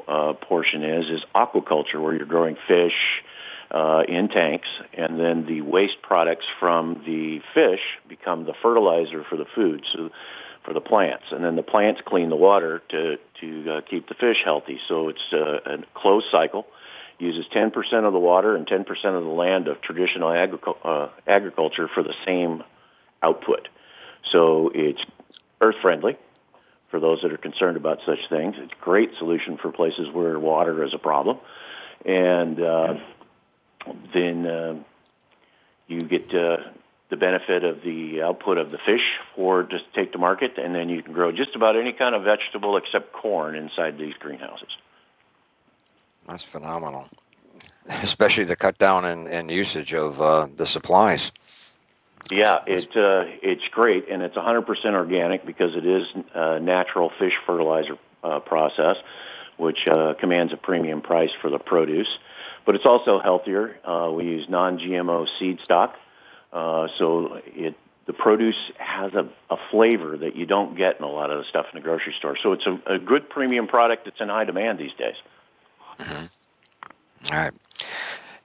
uh, 0.08 0.34
portion 0.34 0.84
is 0.84 1.10
is 1.10 1.22
aquaculture, 1.34 2.02
where 2.02 2.14
you're 2.14 2.26
growing 2.26 2.58
fish, 2.68 3.24
uh, 3.72 4.04
in 4.08 4.28
tanks, 4.28 4.68
and 4.94 5.20
then 5.20 5.46
the 5.46 5.62
waste 5.62 6.02
products 6.02 6.46
from 6.60 7.02
the 7.06 7.40
fish 7.54 7.80
become 8.10 8.46
the 8.46 8.54
fertilizer 8.62 9.24
for 9.30 9.38
the 9.38 9.46
food, 9.56 9.86
so 9.94 10.10
for 10.66 10.74
the 10.74 10.82
plants, 10.82 11.24
and 11.32 11.44
then 11.44 11.56
the 11.56 11.64
plants 11.64 12.02
clean 12.06 12.30
the 12.30 12.36
water 12.36 12.82
to 12.90 13.18
to 13.40 13.72
uh, 13.72 13.82
keep 13.90 14.08
the 14.08 14.14
fish 14.16 14.38
healthy. 14.44 14.80
So 14.88 15.10
it's 15.10 15.34
uh, 15.34 15.60
a 15.66 15.78
closed 15.96 16.28
cycle. 16.32 16.68
Uses 17.18 17.46
10% 17.54 17.72
of 18.04 18.14
the 18.14 18.20
water 18.20 18.56
and 18.56 18.66
10% 18.66 18.80
of 18.90 19.24
the 19.24 19.30
land 19.30 19.68
of 19.68 19.80
traditional 19.82 20.30
agric- 20.30 20.76
uh, 20.84 21.10
agriculture 21.28 21.88
for 21.94 22.02
the 22.02 22.16
same 22.26 22.64
output. 23.22 23.68
So 24.32 24.72
it's 24.74 25.02
earth 25.60 25.76
friendly 25.82 26.18
for 26.90 27.00
those 27.00 27.22
that 27.22 27.32
are 27.32 27.38
concerned 27.38 27.78
about 27.78 28.00
such 28.06 28.20
things. 28.30 28.56
It's 28.58 28.74
a 28.74 28.84
great 28.84 29.12
solution 29.18 29.58
for 29.58 29.72
places 29.72 30.10
where 30.12 30.38
water 30.40 30.84
is 30.84 30.94
a 30.94 30.98
problem. 30.98 31.38
And 32.06 32.62
uh, 32.62 32.96
then 34.14 34.46
uh, 34.46 34.76
you 35.88 36.02
get 36.02 36.34
uh, 36.34 36.58
the 37.10 37.18
benefit 37.18 37.64
of 37.64 37.82
the 37.84 38.22
output 38.22 38.58
of 38.58 38.70
the 38.70 38.78
fish 38.78 39.02
for 39.36 39.64
just 39.64 39.86
take 39.94 40.14
to 40.14 40.18
market, 40.18 40.58
and 40.58 40.74
then 40.74 40.90
you 40.90 41.04
can 41.04 41.14
grow 41.14 41.32
just 41.32 41.56
about 41.56 41.76
any 41.76 41.94
kind 41.94 42.16
of 42.16 42.24
vegetable 42.24 42.78
except 42.78 43.14
corn 43.14 43.56
inside 43.56 43.98
these 43.98 44.14
greenhouses. 44.20 44.70
That's 46.28 46.44
phenomenal, 46.44 47.10
especially 47.88 48.46
the 48.46 48.56
cut 48.56 48.78
down 48.78 49.06
in, 49.06 49.28
in 49.28 49.50
usage 49.50 49.94
of 49.94 50.22
uh, 50.22 50.48
the 50.56 50.66
supplies. 50.66 51.32
Yeah, 52.32 52.60
it 52.66 52.96
uh, 52.96 53.26
it's 53.42 53.68
great, 53.70 54.10
and 54.10 54.22
it's 54.22 54.36
100% 54.36 54.86
organic 54.94 55.46
because 55.46 55.76
it 55.76 55.86
is 55.86 56.08
a 56.34 56.60
natural 56.60 57.12
fish 57.20 57.34
fertilizer 57.46 57.98
uh, 58.24 58.40
process, 58.40 58.98
which 59.58 59.80
uh, 59.90 60.14
commands 60.20 60.54
a 60.54 60.58
premium 60.58 61.02
price 61.02 61.32
for 61.42 61.50
the 61.50 61.60
produce 61.60 62.08
but 62.66 62.76
it's 62.76 62.86
also 62.86 63.20
healthier. 63.20 63.78
Uh, 63.84 64.12
we 64.12 64.26
use 64.26 64.48
non-GMO 64.50 65.28
seed 65.40 65.62
stock, 65.62 65.96
uh, 66.54 66.88
so 66.98 67.40
it 67.46 67.76
the 68.08 68.14
produce 68.14 68.56
has 68.78 69.14
a, 69.14 69.30
a 69.52 69.58
flavor 69.70 70.18
that 70.18 70.36
you 70.36 70.48
don't 70.48 70.76
get 70.76 70.98
in 70.98 71.04
a 71.04 71.08
lot 71.08 71.30
of 71.30 71.38
the 71.38 71.44
stuff 71.46 71.68
in 71.72 71.80
the 71.80 71.84
grocery 71.84 72.16
store. 72.18 72.36
So 72.42 72.54
it's 72.54 72.66
a, 72.66 72.96
a 72.96 72.98
good 72.98 73.30
premium 73.30 73.68
product 73.68 74.06
that's 74.06 74.20
in 74.20 74.28
high 74.28 74.44
demand 74.44 74.80
these 74.80 74.94
days. 74.94 75.16
Mm-hmm. 76.00 76.26
All 77.32 77.40
right. 77.40 77.54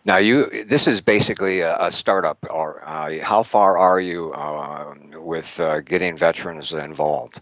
Now 0.06 0.16
you, 0.18 0.64
this 0.64 0.86
is 0.86 1.02
basically 1.02 1.60
a, 1.60 1.76
a 1.86 1.90
startup. 1.90 2.38
Or 2.48 2.82
uh, 2.88 3.22
how 3.22 3.42
far 3.42 3.76
are 3.76 4.00
you 4.00 4.32
uh, 4.32 4.94
with 5.14 5.60
uh, 5.60 5.80
getting 5.80 6.16
veterans 6.16 6.72
involved? 6.72 7.40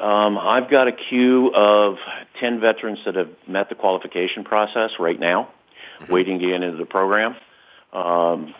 Um, 0.00 0.36
I've 0.36 0.68
got 0.68 0.88
a 0.88 0.92
queue 0.92 1.52
of 1.54 1.98
ten 2.40 2.58
veterans 2.58 2.98
that 3.04 3.14
have 3.14 3.30
met 3.46 3.68
the 3.68 3.76
qualification 3.76 4.42
process 4.42 4.92
right 4.98 5.20
now 5.20 5.48
mm-hmm. 6.02 6.12
waiting 6.12 6.38
to 6.38 6.46
get 6.46 6.62
into 6.62 6.76
the 6.76 6.86
program. 6.86 7.36
Um, 7.92 8.54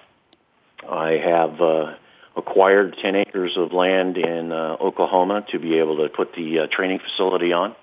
I 0.88 1.12
have 1.12 1.60
uh, 1.60 1.94
acquired 2.36 2.96
10 3.00 3.16
acres 3.16 3.56
of 3.56 3.72
land 3.72 4.16
in 4.16 4.52
uh, 4.52 4.76
Oklahoma 4.80 5.44
to 5.50 5.58
be 5.58 5.78
able 5.78 5.96
to 5.98 6.08
put 6.08 6.34
the 6.34 6.60
uh, 6.60 6.66
training 6.70 7.00
facility 7.00 7.52
on. 7.52 7.74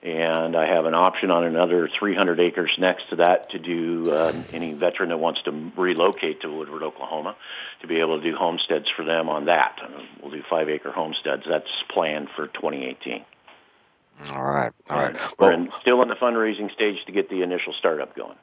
And 0.00 0.54
I 0.54 0.66
have 0.66 0.84
an 0.86 0.94
option 0.94 1.32
on 1.32 1.42
another 1.42 1.88
300 1.98 2.38
acres 2.38 2.70
next 2.78 3.10
to 3.10 3.16
that 3.16 3.50
to 3.50 3.58
do 3.58 4.14
um, 4.16 4.44
any 4.52 4.72
veteran 4.74 5.08
that 5.08 5.18
wants 5.18 5.42
to 5.42 5.72
relocate 5.76 6.42
to 6.42 6.52
Woodward, 6.52 6.84
Oklahoma, 6.84 7.34
to 7.80 7.88
be 7.88 7.98
able 7.98 8.18
to 8.18 8.30
do 8.30 8.36
homesteads 8.36 8.86
for 8.96 9.04
them 9.04 9.28
on 9.28 9.46
that. 9.46 9.80
We'll 10.22 10.30
do 10.30 10.42
five 10.48 10.68
acre 10.68 10.92
homesteads. 10.92 11.42
That's 11.48 11.70
planned 11.90 12.28
for 12.36 12.46
2018. 12.46 13.24
All 14.30 14.42
right. 14.42 14.72
All 14.88 14.98
right. 14.98 15.16
We're 15.38 15.52
in, 15.52 15.70
still 15.80 16.00
in 16.02 16.08
the 16.08 16.16
fundraising 16.16 16.72
stage 16.72 17.04
to 17.06 17.12
get 17.12 17.28
the 17.28 17.42
initial 17.42 17.72
startup 17.72 18.14
going. 18.16 18.36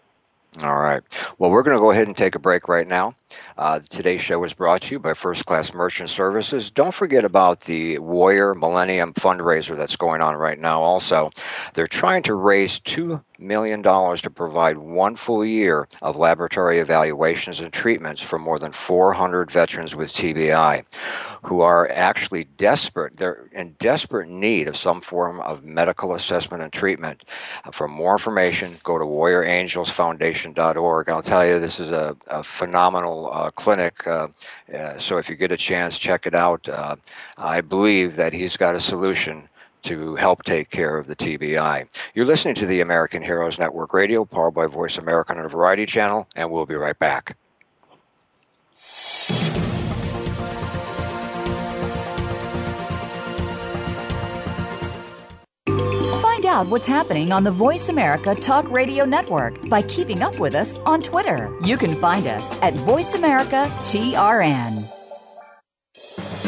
All 0.63 0.77
right. 0.77 1.01
Well, 1.37 1.51
we're 1.51 1.63
going 1.63 1.75
to 1.75 1.81
go 1.81 1.91
ahead 1.91 2.07
and 2.07 2.15
take 2.15 2.35
a 2.35 2.39
break 2.39 2.69
right 2.69 2.87
now. 2.87 3.13
Uh, 3.57 3.79
today's 3.89 4.21
show 4.21 4.41
is 4.45 4.53
brought 4.53 4.83
to 4.83 4.91
you 4.91 4.99
by 4.99 5.13
First 5.13 5.45
Class 5.45 5.73
Merchant 5.73 6.09
Services. 6.09 6.71
Don't 6.71 6.93
forget 6.93 7.25
about 7.25 7.61
the 7.61 7.99
Warrior 7.99 8.55
Millennium 8.55 9.13
fundraiser 9.13 9.75
that's 9.75 9.97
going 9.97 10.21
on 10.21 10.35
right 10.35 10.59
now, 10.59 10.81
also. 10.81 11.31
They're 11.73 11.87
trying 11.87 12.23
to 12.23 12.35
raise 12.35 12.79
$2 12.79 13.21
million 13.39 13.81
dollars 13.81 14.21
to 14.21 14.29
provide 14.29 14.77
one 14.77 15.15
full 15.15 15.45
year 15.45 15.87
of 16.01 16.15
laboratory 16.15 16.79
evaluations 16.79 17.59
and 17.59 17.71
treatments 17.71 18.21
for 18.21 18.39
more 18.39 18.59
than 18.59 18.71
400 18.71 19.51
veterans 19.51 19.95
with 19.95 20.13
TBI 20.13 20.83
who 21.45 21.61
are 21.61 21.89
actually 21.91 22.43
desperate. 22.43 23.15
They're 23.17 23.47
in 23.51 23.75
desperate 23.77 24.29
need 24.29 24.67
of 24.67 24.75
some 24.75 25.01
form 25.01 25.39
of 25.41 25.63
medical 25.63 26.15
assessment 26.15 26.63
and 26.63 26.73
treatment. 26.73 27.23
For 27.71 27.87
more 27.87 28.13
information, 28.13 28.79
go 28.83 28.97
to 28.97 29.05
warriorangelsfoundation.org. 29.05 31.09
I'll 31.09 31.21
tell 31.21 31.45
you, 31.45 31.59
this 31.59 31.79
is 31.79 31.91
a, 31.91 32.17
a 32.27 32.41
phenomenal 32.43 33.29
uh, 33.31 33.51
clinic. 33.51 34.07
Uh, 34.07 34.29
uh, 34.73 34.97
so 34.97 35.17
if 35.17 35.29
you 35.29 35.35
get 35.35 35.51
a 35.51 35.57
chance, 35.57 35.99
check 35.99 36.25
it 36.25 36.33
out. 36.33 36.67
Uh, 36.67 36.95
I 37.37 37.61
believe 37.61 38.15
that 38.15 38.33
he's 38.33 38.57
got 38.57 38.73
a 38.75 38.81
solution 38.81 39.47
to 39.85 40.15
help 40.15 40.43
take 40.43 40.69
care 40.69 40.97
of 40.97 41.07
the 41.07 41.15
TBI. 41.15 41.87
You're 42.13 42.25
listening 42.25 42.55
to 42.55 42.65
the 42.65 42.81
American 42.81 43.21
Heroes 43.21 43.57
Network 43.59 43.93
Radio, 43.93 44.25
powered 44.25 44.53
by 44.53 44.67
Voice 44.67 44.97
America 44.97 45.33
on 45.33 45.45
a 45.45 45.49
variety 45.49 45.85
channel, 45.85 46.27
and 46.35 46.51
we'll 46.51 46.65
be 46.65 46.75
right 46.75 46.97
back. 46.97 47.37
Find 56.21 56.45
out 56.45 56.67
what's 56.67 56.87
happening 56.87 57.31
on 57.31 57.43
the 57.43 57.51
Voice 57.51 57.89
America 57.89 58.35
Talk 58.35 58.69
Radio 58.69 59.05
Network 59.05 59.69
by 59.69 59.81
keeping 59.83 60.21
up 60.21 60.39
with 60.39 60.55
us 60.55 60.77
on 60.79 61.01
Twitter. 61.01 61.51
You 61.63 61.77
can 61.77 61.95
find 61.95 62.27
us 62.27 62.61
at 62.61 62.73
Voice 62.73 63.13
America 63.13 63.65
TRN. 63.81 64.94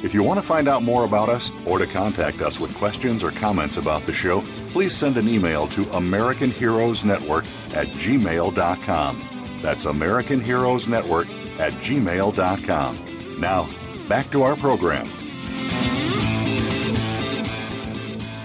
If 0.00 0.14
you 0.14 0.22
want 0.22 0.38
to 0.38 0.46
find 0.46 0.68
out 0.68 0.84
more 0.84 1.04
about 1.04 1.28
us 1.28 1.50
or 1.66 1.78
to 1.80 1.86
contact 1.86 2.40
us 2.40 2.60
with 2.60 2.72
questions 2.76 3.24
or 3.24 3.32
comments 3.32 3.78
about 3.78 4.06
the 4.06 4.14
show, 4.14 4.42
please 4.70 4.94
send 4.94 5.16
an 5.16 5.28
email 5.28 5.66
to 5.68 5.90
American 5.90 6.52
Heroes 6.52 7.04
Network 7.04 7.44
at 7.74 7.88
gmail.com. 7.88 9.58
That's 9.60 9.86
American 9.86 10.40
Heroes 10.40 10.86
Network 10.86 11.28
at 11.58 11.72
gmail.com. 11.72 13.40
Now, 13.40 13.68
back 14.08 14.30
to 14.30 14.44
our 14.44 14.54
program. 14.54 15.10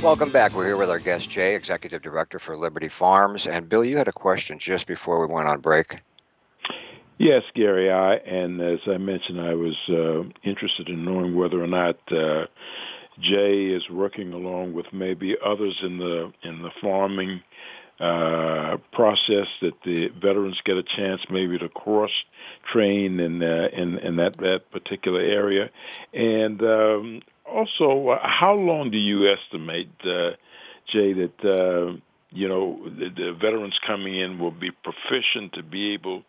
Welcome 0.02 0.32
back. 0.32 0.54
We're 0.54 0.66
here 0.66 0.78
with 0.78 0.90
our 0.90 1.00
guest, 1.00 1.30
Jay, 1.30 1.54
Executive 1.56 2.02
Director 2.02 2.40
for 2.40 2.58
Liberty 2.58 2.90
Farms. 2.90 3.46
And 3.46 3.70
Bill, 3.70 3.86
you 3.86 3.98
had 3.98 4.08
a 4.08 4.12
question 4.12 4.58
just 4.58 4.88
before 4.88 5.26
we 5.26 5.32
went 5.32 5.48
on 5.48 5.62
break. 5.62 6.00
Yes, 7.18 7.44
Gary. 7.54 7.92
I 7.92 8.16
and 8.16 8.60
as 8.62 8.80
I 8.88 8.98
mentioned, 8.98 9.40
I 9.40 9.54
was 9.54 9.78
uh, 9.90 10.24
interested 10.44 10.90
in 10.90 11.06
knowing 11.06 11.36
whether 11.36 11.64
or 11.64 11.68
not 11.68 11.98
uh, 12.12 12.48
Jay 13.20 13.68
is 13.68 13.90
working 13.90 14.34
along 14.34 14.74
with 14.74 14.88
maybe 14.92 15.38
others 15.44 15.78
in 15.84 15.98
the 15.98 16.34
in 16.44 16.62
the 16.62 16.72
farming 16.82 17.42
uh, 18.00 18.78
process 18.92 19.48
that 19.62 19.76
the 19.86 20.10
veterans 20.10 20.60
get 20.66 20.78
a 20.78 20.84
chance 20.84 21.22
maybe 21.30 21.58
to 21.60 21.70
cross 21.70 22.12
train 22.72 23.20
in 23.20 23.44
uh, 23.44 23.70
in, 23.72 24.00
in 24.00 24.16
that 24.18 24.36
that 24.38 24.70
particular 24.72 25.22
area, 25.22 25.70
and 26.14 26.62
um, 26.64 27.22
also 27.46 28.18
how 28.22 28.56
long 28.56 28.90
do 28.90 28.98
you 28.98 29.32
estimate, 29.32 29.90
uh, 30.04 30.32
Jay, 30.88 31.14
that 31.14 31.46
uh, 31.46 31.96
you 32.32 32.50
know 32.50 32.82
the, 32.90 33.10
the 33.10 33.34
veterans 33.34 33.80
coming 33.86 34.16
in 34.16 34.40
will 34.40 34.52
be 34.52 34.72
proficient 34.72 35.54
to 35.54 35.64
be 35.64 35.94
able 35.94 36.24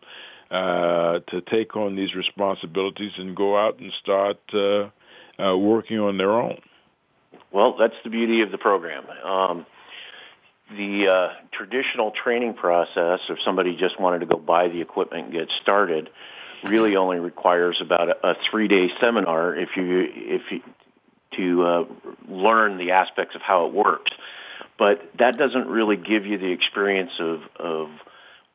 uh, 0.51 1.19
to 1.27 1.41
take 1.41 1.75
on 1.75 1.95
these 1.95 2.13
responsibilities 2.15 3.11
and 3.17 3.35
go 3.35 3.57
out 3.57 3.79
and 3.79 3.91
start 4.01 4.39
uh, 4.53 4.89
uh, 5.41 5.57
working 5.57 5.99
on 5.99 6.17
their 6.17 6.31
own. 6.31 6.59
Well, 7.51 7.77
that's 7.77 7.95
the 8.03 8.09
beauty 8.09 8.41
of 8.41 8.51
the 8.51 8.57
program. 8.57 9.05
Um, 9.23 9.65
the 10.69 11.07
uh, 11.07 11.29
traditional 11.51 12.11
training 12.11 12.55
process, 12.55 13.19
if 13.29 13.37
somebody 13.45 13.75
just 13.75 13.99
wanted 13.99 14.19
to 14.19 14.25
go 14.25 14.37
buy 14.37 14.67
the 14.67 14.81
equipment 14.81 15.25
and 15.25 15.33
get 15.33 15.49
started, 15.61 16.09
really 16.63 16.95
only 16.95 17.19
requires 17.19 17.77
about 17.81 18.09
a, 18.09 18.31
a 18.31 18.35
three-day 18.49 18.89
seminar 18.99 19.55
if 19.55 19.69
you 19.75 20.07
if 20.11 20.41
you 20.51 20.61
to 21.37 21.63
uh, 21.63 21.85
learn 22.27 22.77
the 22.77 22.91
aspects 22.91 23.35
of 23.35 23.41
how 23.41 23.67
it 23.67 23.73
works. 23.73 24.11
But 24.77 25.11
that 25.19 25.37
doesn't 25.37 25.67
really 25.67 25.97
give 25.97 26.25
you 26.25 26.37
the 26.37 26.51
experience 26.51 27.11
of 27.19 27.41
of 27.57 27.89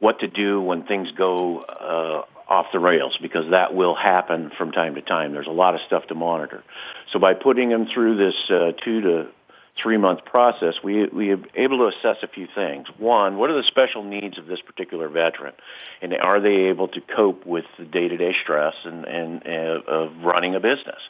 what 0.00 0.20
to 0.20 0.28
do 0.28 0.60
when 0.60 0.82
things 0.82 1.12
go 1.12 1.60
uh, 1.60 2.22
off 2.50 2.66
the 2.72 2.80
rails 2.80 3.16
because 3.22 3.50
that 3.50 3.74
will 3.74 3.94
happen 3.94 4.50
from 4.58 4.72
time 4.72 4.96
to 4.96 5.02
time. 5.02 5.32
There's 5.32 5.46
a 5.46 5.52
lot 5.52 5.74
of 5.74 5.80
stuff 5.86 6.06
to 6.08 6.14
monitor. 6.14 6.64
So 7.12 7.20
by 7.20 7.34
putting 7.34 7.68
them 7.68 7.86
through 7.86 8.16
this 8.16 8.34
uh, 8.50 8.72
two 8.84 9.00
to 9.02 9.28
three 9.76 9.98
month 9.98 10.24
process, 10.24 10.74
we 10.82 11.06
we 11.06 11.30
are 11.30 11.40
able 11.54 11.78
to 11.78 11.96
assess 11.96 12.22
a 12.22 12.28
few 12.28 12.48
things. 12.52 12.88
One, 12.98 13.36
what 13.36 13.50
are 13.50 13.56
the 13.56 13.62
special 13.68 14.02
needs 14.02 14.36
of 14.38 14.46
this 14.46 14.60
particular 14.60 15.08
veteran, 15.08 15.54
and 16.02 16.12
are 16.14 16.40
they 16.40 16.68
able 16.68 16.88
to 16.88 17.00
cope 17.00 17.46
with 17.46 17.66
the 17.78 17.84
day 17.84 18.08
to 18.08 18.16
day 18.16 18.34
stress 18.42 18.74
and 18.84 19.04
and 19.04 19.46
uh, 19.46 19.80
of 19.86 20.24
running 20.24 20.54
a 20.56 20.60
business? 20.60 21.00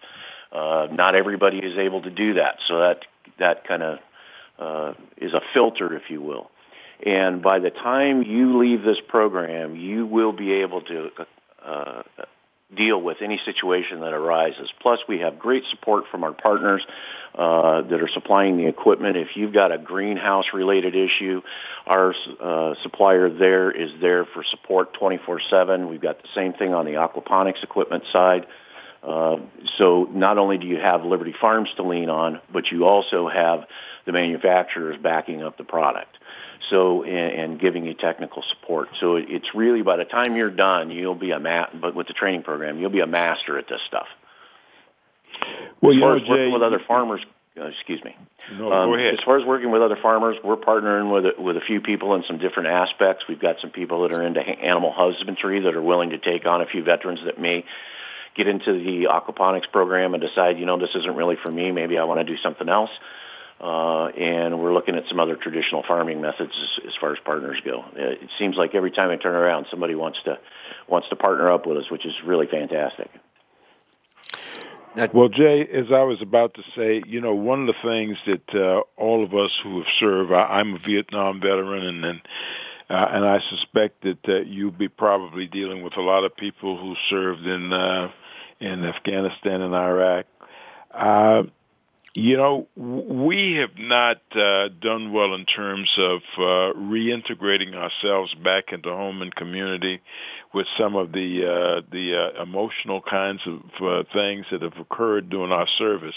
Uh, 0.52 0.88
not 0.90 1.14
everybody 1.14 1.58
is 1.58 1.78
able 1.78 2.02
to 2.02 2.10
do 2.10 2.34
that, 2.34 2.58
so 2.66 2.80
that 2.80 3.06
that 3.38 3.66
kind 3.66 3.82
of 3.82 3.98
uh, 4.58 4.94
is 5.16 5.32
a 5.32 5.40
filter, 5.54 5.94
if 5.94 6.10
you 6.10 6.20
will. 6.20 6.50
And 7.04 7.42
by 7.42 7.60
the 7.60 7.70
time 7.70 8.22
you 8.22 8.58
leave 8.58 8.82
this 8.82 8.98
program, 9.08 9.76
you 9.76 10.06
will 10.06 10.32
be 10.32 10.52
able 10.52 10.82
to 10.82 11.10
uh, 11.64 12.02
deal 12.76 13.00
with 13.00 13.18
any 13.22 13.40
situation 13.44 14.00
that 14.00 14.12
arises. 14.12 14.70
Plus, 14.80 15.00
we 15.08 15.18
have 15.20 15.38
great 15.38 15.64
support 15.70 16.04
from 16.10 16.24
our 16.24 16.32
partners 16.32 16.82
uh, 17.34 17.82
that 17.82 18.00
are 18.00 18.08
supplying 18.12 18.56
the 18.56 18.66
equipment. 18.66 19.16
If 19.16 19.28
you've 19.34 19.52
got 19.52 19.72
a 19.72 19.78
greenhouse-related 19.78 20.94
issue, 20.94 21.42
our 21.86 22.14
uh, 22.40 22.74
supplier 22.82 23.30
there 23.30 23.70
is 23.70 23.90
there 24.00 24.24
for 24.24 24.44
support 24.50 24.94
24/7. 25.00 25.88
We've 25.88 26.00
got 26.00 26.22
the 26.22 26.28
same 26.34 26.52
thing 26.52 26.74
on 26.74 26.84
the 26.84 26.92
aquaponics 26.92 27.62
equipment 27.62 28.04
side. 28.12 28.46
Uh, 29.02 29.38
so 29.78 30.08
not 30.12 30.36
only 30.36 30.58
do 30.58 30.66
you 30.66 30.76
have 30.76 31.04
Liberty 31.04 31.34
Farms 31.40 31.70
to 31.76 31.82
lean 31.82 32.10
on, 32.10 32.40
but 32.52 32.70
you 32.70 32.84
also 32.84 33.28
have 33.28 33.64
the 34.04 34.12
manufacturers 34.12 34.96
backing 35.02 35.42
up 35.42 35.56
the 35.56 35.64
product 35.64 36.18
so 36.68 37.02
and, 37.02 37.40
and 37.40 37.60
giving 37.60 37.86
you 37.86 37.94
technical 37.94 38.42
support. 38.42 38.88
So 39.00 39.16
it's 39.16 39.54
really 39.54 39.82
by 39.82 39.96
the 39.96 40.04
time 40.04 40.36
you're 40.36 40.50
done, 40.50 40.90
you'll 40.90 41.14
be 41.14 41.30
a 41.30 41.40
ma- 41.40 41.68
but 41.72 41.94
with 41.94 42.06
the 42.06 42.12
training 42.12 42.42
program, 42.42 42.78
you'll 42.78 42.90
be 42.90 43.00
a 43.00 43.06
master 43.06 43.58
at 43.58 43.68
this 43.68 43.80
stuff. 43.86 44.06
Well, 45.80 45.92
as 45.94 46.00
far 46.00 46.16
know, 46.16 46.22
as 46.22 46.28
working 46.28 46.46
Jay, 46.48 46.52
with 46.52 46.62
other 46.62 46.80
farmers, 46.86 47.20
uh, 47.58 47.64
excuse 47.64 48.02
me. 48.04 48.16
No, 48.52 48.72
um, 48.72 48.90
go 48.90 48.94
ahead. 48.94 49.14
As 49.14 49.20
far 49.24 49.38
as 49.38 49.46
working 49.46 49.70
with 49.70 49.82
other 49.82 49.96
farmers, 49.96 50.36
we're 50.44 50.56
partnering 50.56 51.12
with 51.12 51.38
a, 51.38 51.42
with 51.42 51.56
a 51.56 51.60
few 51.60 51.80
people 51.80 52.14
in 52.14 52.24
some 52.24 52.38
different 52.38 52.68
aspects. 52.68 53.24
We've 53.28 53.40
got 53.40 53.60
some 53.60 53.70
people 53.70 54.02
that 54.02 54.12
are 54.12 54.22
into 54.22 54.40
animal 54.40 54.92
husbandry 54.92 55.60
that 55.60 55.74
are 55.74 55.82
willing 55.82 56.10
to 56.10 56.18
take 56.18 56.46
on 56.46 56.60
a 56.60 56.66
few 56.66 56.82
veterans 56.82 57.20
that 57.24 57.40
may 57.40 57.64
get 58.34 58.46
into 58.46 58.72
the 58.72 59.08
aquaponics 59.10 59.70
program 59.70 60.14
and 60.14 60.22
decide, 60.22 60.58
you 60.58 60.66
know, 60.66 60.78
this 60.78 60.94
isn't 60.94 61.16
really 61.16 61.36
for 61.36 61.50
me. 61.50 61.72
Maybe 61.72 61.98
I 61.98 62.04
want 62.04 62.20
to 62.20 62.24
do 62.24 62.40
something 62.40 62.68
else. 62.68 62.90
Uh, 63.60 64.06
and 64.06 64.58
we're 64.58 64.72
looking 64.72 64.94
at 64.94 65.04
some 65.08 65.20
other 65.20 65.36
traditional 65.36 65.82
farming 65.86 66.20
methods 66.20 66.52
as, 66.62 66.86
as 66.88 66.92
far 66.98 67.12
as 67.12 67.18
partners 67.24 67.58
go. 67.62 67.80
Uh, 67.80 68.16
it 68.22 68.30
seems 68.38 68.56
like 68.56 68.74
every 68.74 68.90
time 68.90 69.10
I 69.10 69.16
turn 69.16 69.34
around, 69.34 69.66
somebody 69.70 69.94
wants 69.94 70.18
to 70.24 70.38
wants 70.88 71.08
to 71.10 71.16
partner 71.16 71.50
up 71.50 71.66
with 71.66 71.76
us, 71.76 71.90
which 71.90 72.06
is 72.06 72.14
really 72.24 72.46
fantastic. 72.46 73.10
Well, 75.12 75.28
Jay, 75.28 75.66
as 75.66 75.86
I 75.92 76.02
was 76.02 76.20
about 76.20 76.54
to 76.54 76.62
say, 76.74 77.02
you 77.06 77.20
know, 77.20 77.34
one 77.34 77.68
of 77.68 77.74
the 77.74 77.88
things 77.88 78.16
that 78.26 78.54
uh, 78.54 78.80
all 78.96 79.22
of 79.22 79.34
us 79.34 79.52
who 79.62 79.78
have 79.78 79.92
served, 80.00 80.32
I, 80.32 80.42
I'm 80.42 80.74
a 80.74 80.78
Vietnam 80.78 81.40
veteran, 81.40 81.86
and 81.86 82.04
and, 82.04 82.20
uh, 82.88 83.06
and 83.10 83.24
I 83.24 83.40
suspect 83.50 84.02
that 84.02 84.28
uh, 84.28 84.40
you'll 84.40 84.72
be 84.72 84.88
probably 84.88 85.46
dealing 85.46 85.82
with 85.82 85.96
a 85.96 86.02
lot 86.02 86.24
of 86.24 86.34
people 86.34 86.76
who 86.76 86.96
served 87.08 87.46
in 87.46 87.72
uh, 87.72 88.10
in 88.58 88.84
Afghanistan 88.84 89.60
and 89.60 89.74
Iraq. 89.74 90.26
You 92.12 92.36
know, 92.36 92.66
we 92.74 93.58
have 93.60 93.78
not 93.78 94.20
uh, 94.34 94.68
done 94.80 95.12
well 95.12 95.32
in 95.34 95.46
terms 95.46 95.88
of 95.96 96.20
uh, 96.36 96.74
reintegrating 96.76 97.74
ourselves 97.74 98.34
back 98.34 98.72
into 98.72 98.88
home 98.88 99.22
and 99.22 99.32
community 99.32 100.00
with 100.52 100.66
some 100.76 100.96
of 100.96 101.12
the 101.12 101.46
uh, 101.46 101.82
the 101.92 102.16
uh, 102.16 102.42
emotional 102.42 103.00
kinds 103.00 103.40
of 103.46 103.60
uh, 103.80 104.02
things 104.12 104.46
that 104.50 104.62
have 104.62 104.76
occurred 104.78 105.30
during 105.30 105.52
our 105.52 105.68
service. 105.78 106.16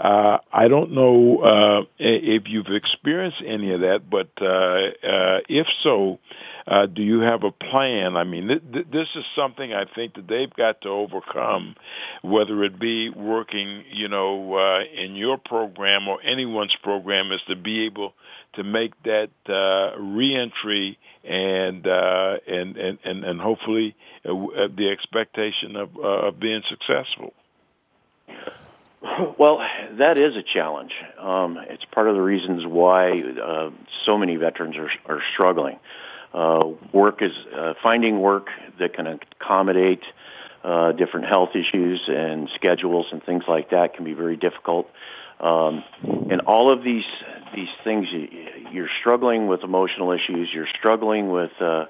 Uh, 0.00 0.38
I 0.50 0.68
don't 0.68 0.92
know 0.92 1.38
uh, 1.40 1.82
if 1.98 2.44
you've 2.46 2.68
experienced 2.68 3.42
any 3.44 3.72
of 3.72 3.80
that, 3.82 4.08
but 4.08 4.30
uh, 4.40 4.46
uh, 4.46 5.40
if 5.48 5.66
so, 5.82 6.20
do 6.86 7.02
you 7.02 7.20
have 7.20 7.44
a 7.44 7.50
plan? 7.50 8.16
I 8.16 8.24
mean, 8.24 8.48
th- 8.48 8.62
th- 8.72 8.86
this 8.92 9.08
is 9.14 9.24
something 9.34 9.72
I 9.72 9.84
think 9.86 10.14
that 10.14 10.28
they've 10.28 10.52
got 10.52 10.82
to 10.82 10.88
overcome, 10.90 11.76
whether 12.22 12.62
it 12.64 12.78
be 12.78 13.08
working, 13.10 13.84
you 13.90 14.08
know, 14.08 14.54
uh, 14.54 14.80
in 14.94 15.16
your 15.16 15.38
program 15.38 16.08
or 16.08 16.22
anyone's 16.22 16.76
program, 16.82 17.32
is 17.32 17.40
to 17.48 17.56
be 17.56 17.86
able 17.86 18.12
to 18.54 18.64
make 18.64 18.92
that 19.04 19.30
uh, 19.48 19.98
reentry 19.98 20.98
and 21.24 21.86
uh, 21.86 22.36
and, 22.46 22.76
and 22.76 22.98
and 23.04 23.24
and 23.24 23.40
hopefully 23.40 23.96
uh, 24.24 24.32
uh 24.32 24.68
the 24.76 24.90
expectation 24.90 25.76
of 25.76 25.96
uh, 25.96 26.28
of 26.28 26.40
being 26.40 26.62
successful. 26.68 27.32
Well, 29.38 29.64
that 29.98 30.18
is 30.18 30.36
a 30.36 30.42
challenge. 30.42 30.92
Um, 31.18 31.56
it's 31.68 31.84
part 31.84 32.08
of 32.08 32.14
the 32.14 32.20
reasons 32.20 32.66
why 32.66 33.22
uh, 33.22 33.70
so 34.04 34.18
many 34.18 34.36
veterans 34.36 34.76
are, 34.76 34.90
are 35.06 35.22
struggling. 35.32 35.78
Uh, 36.32 36.68
work 36.92 37.22
is 37.22 37.32
uh, 37.56 37.74
finding 37.82 38.20
work 38.20 38.48
that 38.78 38.94
can 38.94 39.06
accommodate 39.06 40.02
uh, 40.62 40.92
different 40.92 41.26
health 41.26 41.50
issues 41.54 42.00
and 42.08 42.48
schedules 42.54 43.06
and 43.12 43.22
things 43.24 43.44
like 43.48 43.70
that 43.70 43.94
can 43.94 44.04
be 44.04 44.12
very 44.12 44.36
difficult. 44.36 44.88
Um, 45.40 45.84
and 46.02 46.40
all 46.42 46.72
of 46.72 46.82
these 46.82 47.04
these 47.54 47.68
things, 47.84 48.08
you're 48.72 48.90
struggling 49.00 49.46
with 49.46 49.62
emotional 49.62 50.12
issues. 50.12 50.50
You're 50.52 50.66
struggling 50.78 51.30
with 51.30 51.52
uh, 51.60 51.86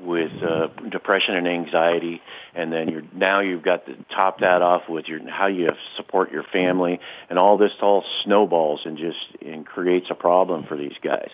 with 0.00 0.32
uh, 0.42 0.68
depression 0.90 1.36
and 1.36 1.46
anxiety, 1.46 2.20
and 2.54 2.72
then 2.72 2.88
you're 2.88 3.02
now 3.12 3.40
you've 3.40 3.62
got 3.62 3.86
to 3.86 3.96
top 4.14 4.40
that 4.40 4.62
off 4.62 4.88
with 4.88 5.06
your 5.06 5.28
how 5.28 5.46
you 5.46 5.70
support 5.96 6.32
your 6.32 6.44
family, 6.44 7.00
and 7.30 7.38
all 7.38 7.56
this 7.56 7.72
all 7.80 8.04
snowballs 8.24 8.80
and 8.84 8.98
just 8.98 9.42
and 9.44 9.64
creates 9.64 10.08
a 10.10 10.14
problem 10.14 10.64
for 10.64 10.76
these 10.76 10.96
guys. 11.02 11.30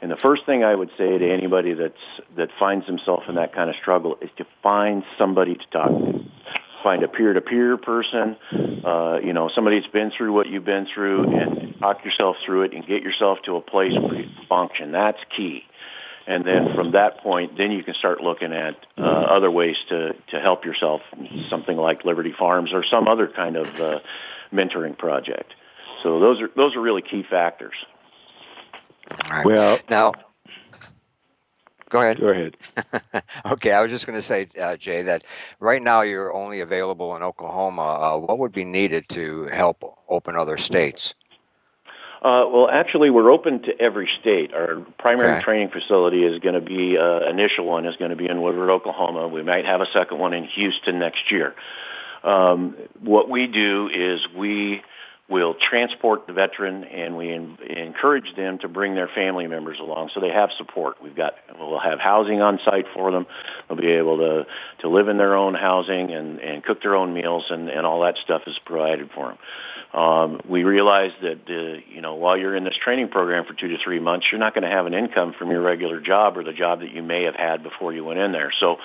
And 0.00 0.10
the 0.10 0.16
first 0.16 0.46
thing 0.46 0.64
I 0.64 0.74
would 0.74 0.90
say 0.98 1.18
to 1.18 1.32
anybody 1.32 1.74
that's 1.74 1.94
that 2.36 2.50
finds 2.58 2.86
himself 2.86 3.24
in 3.28 3.36
that 3.36 3.54
kind 3.54 3.70
of 3.70 3.76
struggle 3.76 4.16
is 4.20 4.30
to 4.38 4.46
find 4.62 5.04
somebody 5.18 5.54
to 5.56 5.66
talk 5.70 5.88
to. 5.88 6.24
Find 6.82 7.04
a 7.04 7.08
peer-to-peer 7.08 7.76
person, 7.76 8.36
uh, 8.84 9.20
you 9.22 9.32
know, 9.32 9.48
somebody 9.54 9.78
that's 9.78 9.92
been 9.92 10.10
through 10.10 10.32
what 10.32 10.48
you've 10.48 10.64
been 10.64 10.88
through, 10.92 11.30
and 11.32 11.78
talk 11.78 12.04
yourself 12.04 12.34
through 12.44 12.62
it, 12.62 12.72
and 12.72 12.84
get 12.84 13.04
yourself 13.04 13.38
to 13.44 13.54
a 13.54 13.60
place 13.60 13.92
where 13.92 14.16
you 14.16 14.28
function. 14.48 14.90
That's 14.90 15.20
key 15.36 15.62
and 16.26 16.44
then 16.44 16.74
from 16.74 16.92
that 16.92 17.18
point, 17.18 17.56
then 17.56 17.72
you 17.72 17.82
can 17.82 17.94
start 17.94 18.20
looking 18.20 18.52
at 18.52 18.76
uh, 18.96 19.02
other 19.02 19.50
ways 19.50 19.76
to 19.88 20.14
to 20.30 20.40
help 20.40 20.64
yourself, 20.64 21.00
something 21.50 21.76
like 21.76 22.04
Liberty 22.04 22.32
Farms 22.38 22.72
or 22.72 22.84
some 22.84 23.08
other 23.08 23.28
kind 23.28 23.56
of 23.56 23.66
uh, 23.80 23.98
mentoring 24.52 24.96
project. 24.96 25.54
So 26.02 26.20
those 26.20 26.40
are 26.40 26.50
those 26.56 26.76
are 26.76 26.80
really 26.80 27.02
key 27.02 27.24
factors. 27.28 27.74
Well, 29.44 29.78
now. 29.90 30.12
Go 31.88 32.00
ahead. 32.00 32.20
Go 32.20 32.28
ahead. 32.28 32.56
okay, 33.52 33.72
I 33.72 33.82
was 33.82 33.90
just 33.90 34.06
going 34.06 34.18
to 34.18 34.22
say, 34.22 34.48
uh, 34.58 34.76
Jay, 34.76 35.02
that 35.02 35.24
right 35.60 35.82
now 35.82 36.00
you're 36.00 36.32
only 36.32 36.60
available 36.60 37.14
in 37.16 37.22
Oklahoma. 37.22 37.82
Uh, 37.82 38.16
what 38.18 38.38
would 38.38 38.52
be 38.52 38.64
needed 38.64 39.10
to 39.10 39.44
help 39.52 39.84
open 40.08 40.34
other 40.34 40.56
states? 40.56 41.12
Uh, 42.22 42.46
well, 42.48 42.68
actually, 42.70 43.10
we're 43.10 43.32
open 43.32 43.62
to 43.62 43.80
every 43.80 44.08
state. 44.20 44.54
Our 44.54 44.86
primary 44.96 45.32
okay. 45.32 45.42
training 45.42 45.70
facility 45.70 46.22
is 46.22 46.38
going 46.38 46.54
to 46.54 46.60
be 46.60 46.96
uh, 46.96 47.28
initial 47.28 47.64
one 47.64 47.84
is 47.84 47.96
going 47.96 48.10
to 48.12 48.16
be 48.16 48.28
in 48.28 48.40
Woodward, 48.40 48.70
Oklahoma. 48.70 49.26
We 49.26 49.42
might 49.42 49.64
have 49.66 49.80
a 49.80 49.86
second 49.92 50.18
one 50.18 50.32
in 50.32 50.44
Houston 50.44 51.00
next 51.00 51.32
year. 51.32 51.56
Um, 52.22 52.76
what 53.00 53.28
we 53.28 53.48
do 53.48 53.90
is 53.92 54.20
we 54.36 54.82
will 55.28 55.54
transport 55.54 56.28
the 56.28 56.32
veteran 56.32 56.84
and 56.84 57.16
we 57.16 57.32
in, 57.32 57.56
encourage 57.68 58.36
them 58.36 58.58
to 58.58 58.68
bring 58.68 58.94
their 58.94 59.08
family 59.08 59.48
members 59.48 59.80
along 59.80 60.10
so 60.14 60.20
they 60.20 60.28
have 60.28 60.50
support. 60.56 61.02
We've 61.02 61.16
got 61.16 61.34
we'll 61.58 61.80
have 61.80 61.98
housing 61.98 62.40
on 62.40 62.60
site 62.64 62.86
for 62.94 63.10
them. 63.10 63.26
They'll 63.68 63.78
be 63.78 63.90
able 63.92 64.18
to 64.18 64.46
to 64.80 64.88
live 64.88 65.08
in 65.08 65.16
their 65.16 65.34
own 65.34 65.54
housing 65.54 66.12
and 66.12 66.38
and 66.38 66.62
cook 66.62 66.82
their 66.82 66.94
own 66.94 67.14
meals 67.14 67.46
and 67.50 67.68
and 67.68 67.84
all 67.84 68.02
that 68.02 68.16
stuff 68.18 68.42
is 68.46 68.58
provided 68.64 69.10
for 69.12 69.28
them. 69.28 69.38
Um, 69.92 70.40
we 70.48 70.64
realize 70.64 71.12
that 71.20 71.40
uh, 71.48 71.80
you 71.92 72.00
know 72.00 72.14
while 72.14 72.36
you're 72.36 72.56
in 72.56 72.64
this 72.64 72.76
training 72.82 73.08
program 73.08 73.44
for 73.44 73.52
two 73.52 73.68
to 73.68 73.76
three 73.84 74.00
months, 74.00 74.26
you're 74.30 74.38
not 74.38 74.54
going 74.54 74.64
to 74.64 74.70
have 74.70 74.86
an 74.86 74.94
income 74.94 75.34
from 75.38 75.50
your 75.50 75.60
regular 75.60 76.00
job 76.00 76.38
or 76.38 76.44
the 76.44 76.52
job 76.52 76.80
that 76.80 76.92
you 76.92 77.02
may 77.02 77.24
have 77.24 77.34
had 77.34 77.62
before 77.62 77.92
you 77.92 78.02
went 78.02 78.18
in 78.18 78.32
there. 78.32 78.52
So 78.58 78.78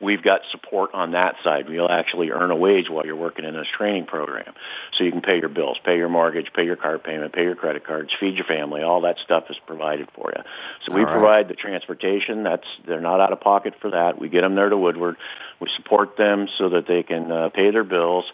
we've 0.00 0.22
got 0.22 0.42
support 0.50 0.90
on 0.92 1.12
that 1.12 1.36
side. 1.42 1.66
You'll 1.68 1.90
actually 1.90 2.30
earn 2.30 2.50
a 2.50 2.56
wage 2.56 2.90
while 2.90 3.06
you're 3.06 3.16
working 3.16 3.46
in 3.46 3.54
this 3.54 3.68
training 3.74 4.04
program. 4.04 4.52
So 4.98 5.04
you 5.04 5.12
can 5.12 5.22
pay 5.22 5.38
your 5.38 5.48
bills, 5.48 5.78
pay 5.82 5.96
your 5.96 6.10
mortgage, 6.10 6.52
pay 6.54 6.64
your 6.64 6.76
car 6.76 6.98
payment, 6.98 7.32
pay 7.32 7.44
your 7.44 7.56
credit 7.56 7.86
cards, 7.86 8.10
feed 8.20 8.34
your 8.34 8.46
family. 8.46 8.82
All 8.82 9.02
that 9.02 9.16
stuff 9.24 9.44
is 9.48 9.56
provided 9.66 10.08
for 10.14 10.30
you. 10.36 10.42
So 10.84 10.94
we 10.94 11.04
right. 11.04 11.10
provide 11.10 11.48
the 11.48 11.54
transportation. 11.54 12.42
That's 12.42 12.66
they're 12.86 13.00
not 13.00 13.20
out 13.20 13.32
of 13.32 13.40
pocket 13.40 13.74
for 13.80 13.92
that. 13.92 14.20
We 14.20 14.28
get 14.28 14.42
them 14.42 14.56
there 14.56 14.68
to 14.68 14.76
Woodward. 14.76 15.16
We 15.58 15.70
support 15.76 16.18
them 16.18 16.48
so 16.58 16.70
that 16.70 16.86
they 16.86 17.02
can 17.02 17.32
uh, 17.32 17.48
pay 17.48 17.70
their 17.70 17.84
bills 17.84 18.24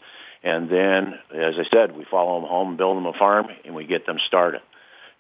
and 0.47 0.71
then, 0.71 1.19
as 1.35 1.57
I 1.59 1.65
said, 1.75 1.97
we 1.97 2.05
follow 2.05 2.41
them 2.41 2.49
home, 2.49 2.77
build 2.77 2.97
them 2.97 3.07
a 3.07 3.13
farm, 3.13 3.49
and 3.65 3.75
we 3.75 3.85
get 3.85 4.07
them 4.07 4.19
started. 4.29 4.61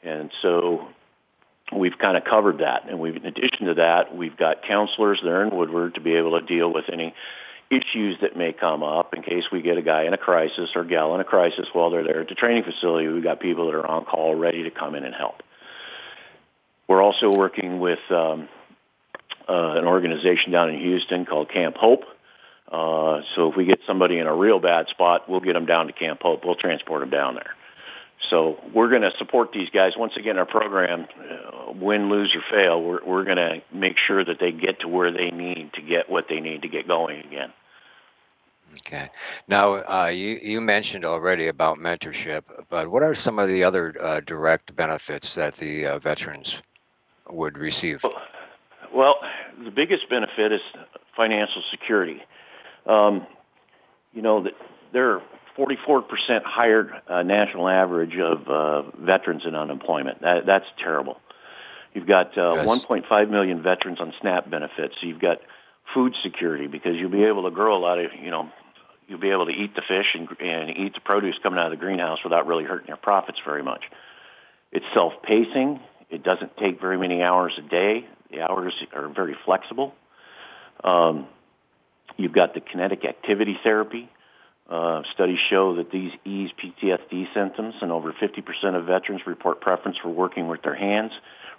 And 0.05 0.31
so 0.41 0.87
we've 1.77 1.99
kind 1.99 2.17
of 2.17 2.23
covered 2.23 2.59
that. 2.59 2.89
And 2.89 3.01
we've, 3.01 3.17
in 3.17 3.27
addition 3.27 3.67
to 3.67 3.75
that, 3.75 4.15
we've 4.15 4.37
got 4.37 4.63
counselors 4.63 5.19
there 5.25 5.43
in 5.43 5.51
Woodward 5.51 5.97
to 5.97 6.01
be 6.01 6.15
able 6.15 6.39
to 6.39 6.47
deal 6.47 6.73
with 6.73 6.85
any 6.93 7.13
issues 7.71 8.17
that 8.21 8.37
may 8.37 8.53
come 8.53 8.85
up 8.85 9.15
in 9.15 9.23
case 9.25 9.43
we 9.51 9.63
get 9.63 9.77
a 9.77 9.83
guy 9.83 10.05
in 10.05 10.15
a 10.15 10.17
crisis 10.17 10.71
or 10.77 10.85
gal 10.85 11.13
in 11.17 11.21
a 11.21 11.25
crisis 11.25 11.67
while 11.73 11.91
they're 11.91 12.05
there 12.05 12.21
at 12.21 12.29
the 12.29 12.37
training 12.37 12.63
facility. 12.63 13.09
We've 13.09 13.25
got 13.25 13.41
people 13.41 13.67
that 13.67 13.75
are 13.75 13.91
on 13.91 14.05
call 14.05 14.37
ready 14.37 14.63
to 14.63 14.71
come 14.71 14.95
in 14.95 15.03
and 15.03 15.13
help. 15.13 15.43
We're 16.87 17.03
also 17.03 17.33
working 17.37 17.81
with 17.81 17.99
um, 18.11 18.49
uh, 19.49 19.75
an 19.75 19.87
organization 19.87 20.53
down 20.53 20.71
in 20.71 20.79
Houston 20.79 21.27
called 21.27 21.51
Camp 21.51 21.77
Hope 21.77 22.05
uh, 22.71 23.23
so 23.35 23.51
if 23.51 23.57
we 23.57 23.65
get 23.65 23.81
somebody 23.87 24.19
in 24.19 24.27
a 24.27 24.35
real 24.35 24.59
bad 24.59 24.89
spot, 24.89 25.29
we'll 25.29 25.41
get 25.41 25.53
them 25.53 25.67
down 25.67 25.87
to 25.87 25.93
Camp 25.93 26.23
Hope. 26.23 26.45
We'll 26.45 26.57
transport 26.57 27.01
them 27.01 27.11
down 27.11 27.35
there. 27.35 27.55
So 28.31 28.59
we're 28.75 28.89
going 28.89 29.03
to 29.03 29.13
support 29.19 29.53
these 29.53 29.71
guys. 29.71 29.93
Once 29.97 30.17
again, 30.17 30.39
our 30.39 30.47
program, 30.47 31.07
uh, 31.21 31.73
win, 31.73 32.09
lose, 32.09 32.35
or 32.35 32.43
fail, 32.51 32.83
we're, 32.83 33.05
we're 33.05 33.25
going 33.25 33.37
to 33.37 33.63
make 33.73 33.99
sure 33.99 34.25
that 34.25 34.41
they 34.41 34.53
get 34.53 34.81
to 34.81 34.89
where 34.89 35.13
they 35.13 35.31
need 35.31 35.73
to 35.75 35.83
get 35.83 36.11
what 36.11 36.27
they 36.29 36.41
need 36.41 36.63
to 36.63 36.69
get 36.69 36.89
going 36.89 37.21
again. 37.21 37.53
Okay. 38.81 39.11
Now, 39.49 39.77
uh, 39.85 40.09
you, 40.09 40.39
you 40.43 40.61
mentioned 40.61 41.05
already 41.05 41.47
about 41.47 41.79
mentorship, 41.79 42.43
but 42.69 42.91
what 42.91 43.03
are 43.03 43.15
some 43.15 43.39
of 43.39 43.49
the 43.49 43.63
other 43.63 43.95
uh, 44.01 44.21
direct 44.21 44.75
benefits 44.75 45.35
that 45.35 45.57
the 45.57 45.87
uh, 45.87 45.99
veterans 45.99 46.63
would 47.31 47.57
receive? 47.57 48.05
Well, 48.93 49.17
the 49.63 49.71
biggest 49.71 50.09
benefit 50.11 50.53
is 50.53 50.61
financial 51.17 51.63
security. 51.71 52.23
Um, 52.87 53.27
you 54.13 54.23
know, 54.23 54.45
that 54.45 54.53
there 54.93 55.13
are 55.13 55.23
44% 55.59 56.43
higher 56.45 57.03
uh, 57.09 57.23
national 57.23 57.69
average 57.69 58.17
of 58.17 58.49
uh, 58.49 58.83
veterans 58.99 59.43
in 59.45 59.55
unemployment. 59.55 60.23
That, 60.23 60.47
that's 60.47 60.67
terrible. 60.79 61.21
You've 61.95 62.07
got 62.07 62.37
uh, 62.37 62.55
yes. 62.57 62.67
1.5 62.67 63.31
million 63.31 63.63
veterans 63.63 64.01
on 64.01 64.13
SNAP 64.21 64.51
benefits. 64.51 64.95
So 65.01 65.07
you've 65.07 65.21
got 65.21 65.39
food 65.95 66.15
security 66.23 66.67
because 66.67 66.97
you'll 66.97 67.11
be 67.11 67.25
able 67.25 67.45
to 67.45 67.51
grow 67.51 67.77
a 67.77 67.81
lot 67.81 67.99
of, 67.99 68.11
you 68.23 68.31
know, 68.31 68.51
you'll 69.09 69.21
be 69.21 69.31
able 69.31 69.47
to 69.47 69.53
eat 69.53 69.75
the 69.75 69.83
fish 69.83 70.15
and, 70.15 70.29
and 70.41 70.77
eat 70.77 70.95
the 70.95 71.01
produce 71.01 71.37
coming 71.43 71.59
out 71.59 71.73
of 71.73 71.79
the 71.79 71.83
greenhouse 71.83 72.19
without 72.23 72.47
really 72.47 72.65
hurting 72.65 72.89
your 72.89 72.97
profits 72.97 73.39
very 73.45 73.63
much. 73.63 73.85
It's 74.73 74.85
self-pacing. 74.93 75.81
It 76.11 76.23
doesn't 76.23 76.57
take 76.57 76.81
very 76.81 76.99
many 76.99 77.23
hours 77.23 77.55
a 77.57 77.63
day. 77.63 78.07
The 78.31 78.43
hours 78.43 78.75
are 78.93 79.09
very 79.09 79.37
flexible. 79.45 79.95
Um, 80.85 81.29
You've 82.17 82.33
got 82.33 82.55
the 82.55 82.61
kinetic 82.61 83.05
activity 83.05 83.59
therapy. 83.63 84.11
Uh, 84.69 85.03
studies 85.13 85.39
show 85.49 85.77
that 85.77 85.93
these 85.93 86.11
ease 86.25 86.51
PTSD 86.61 87.33
symptoms, 87.33 87.75
and 87.81 87.93
over 87.93 88.13
50% 88.13 88.75
of 88.75 88.85
veterans 88.85 89.23
report 89.27 89.61
preference 89.61 89.97
for 89.99 90.09
working 90.09 90.49
with 90.49 90.63
their 90.63 90.75
hands. 90.75 91.13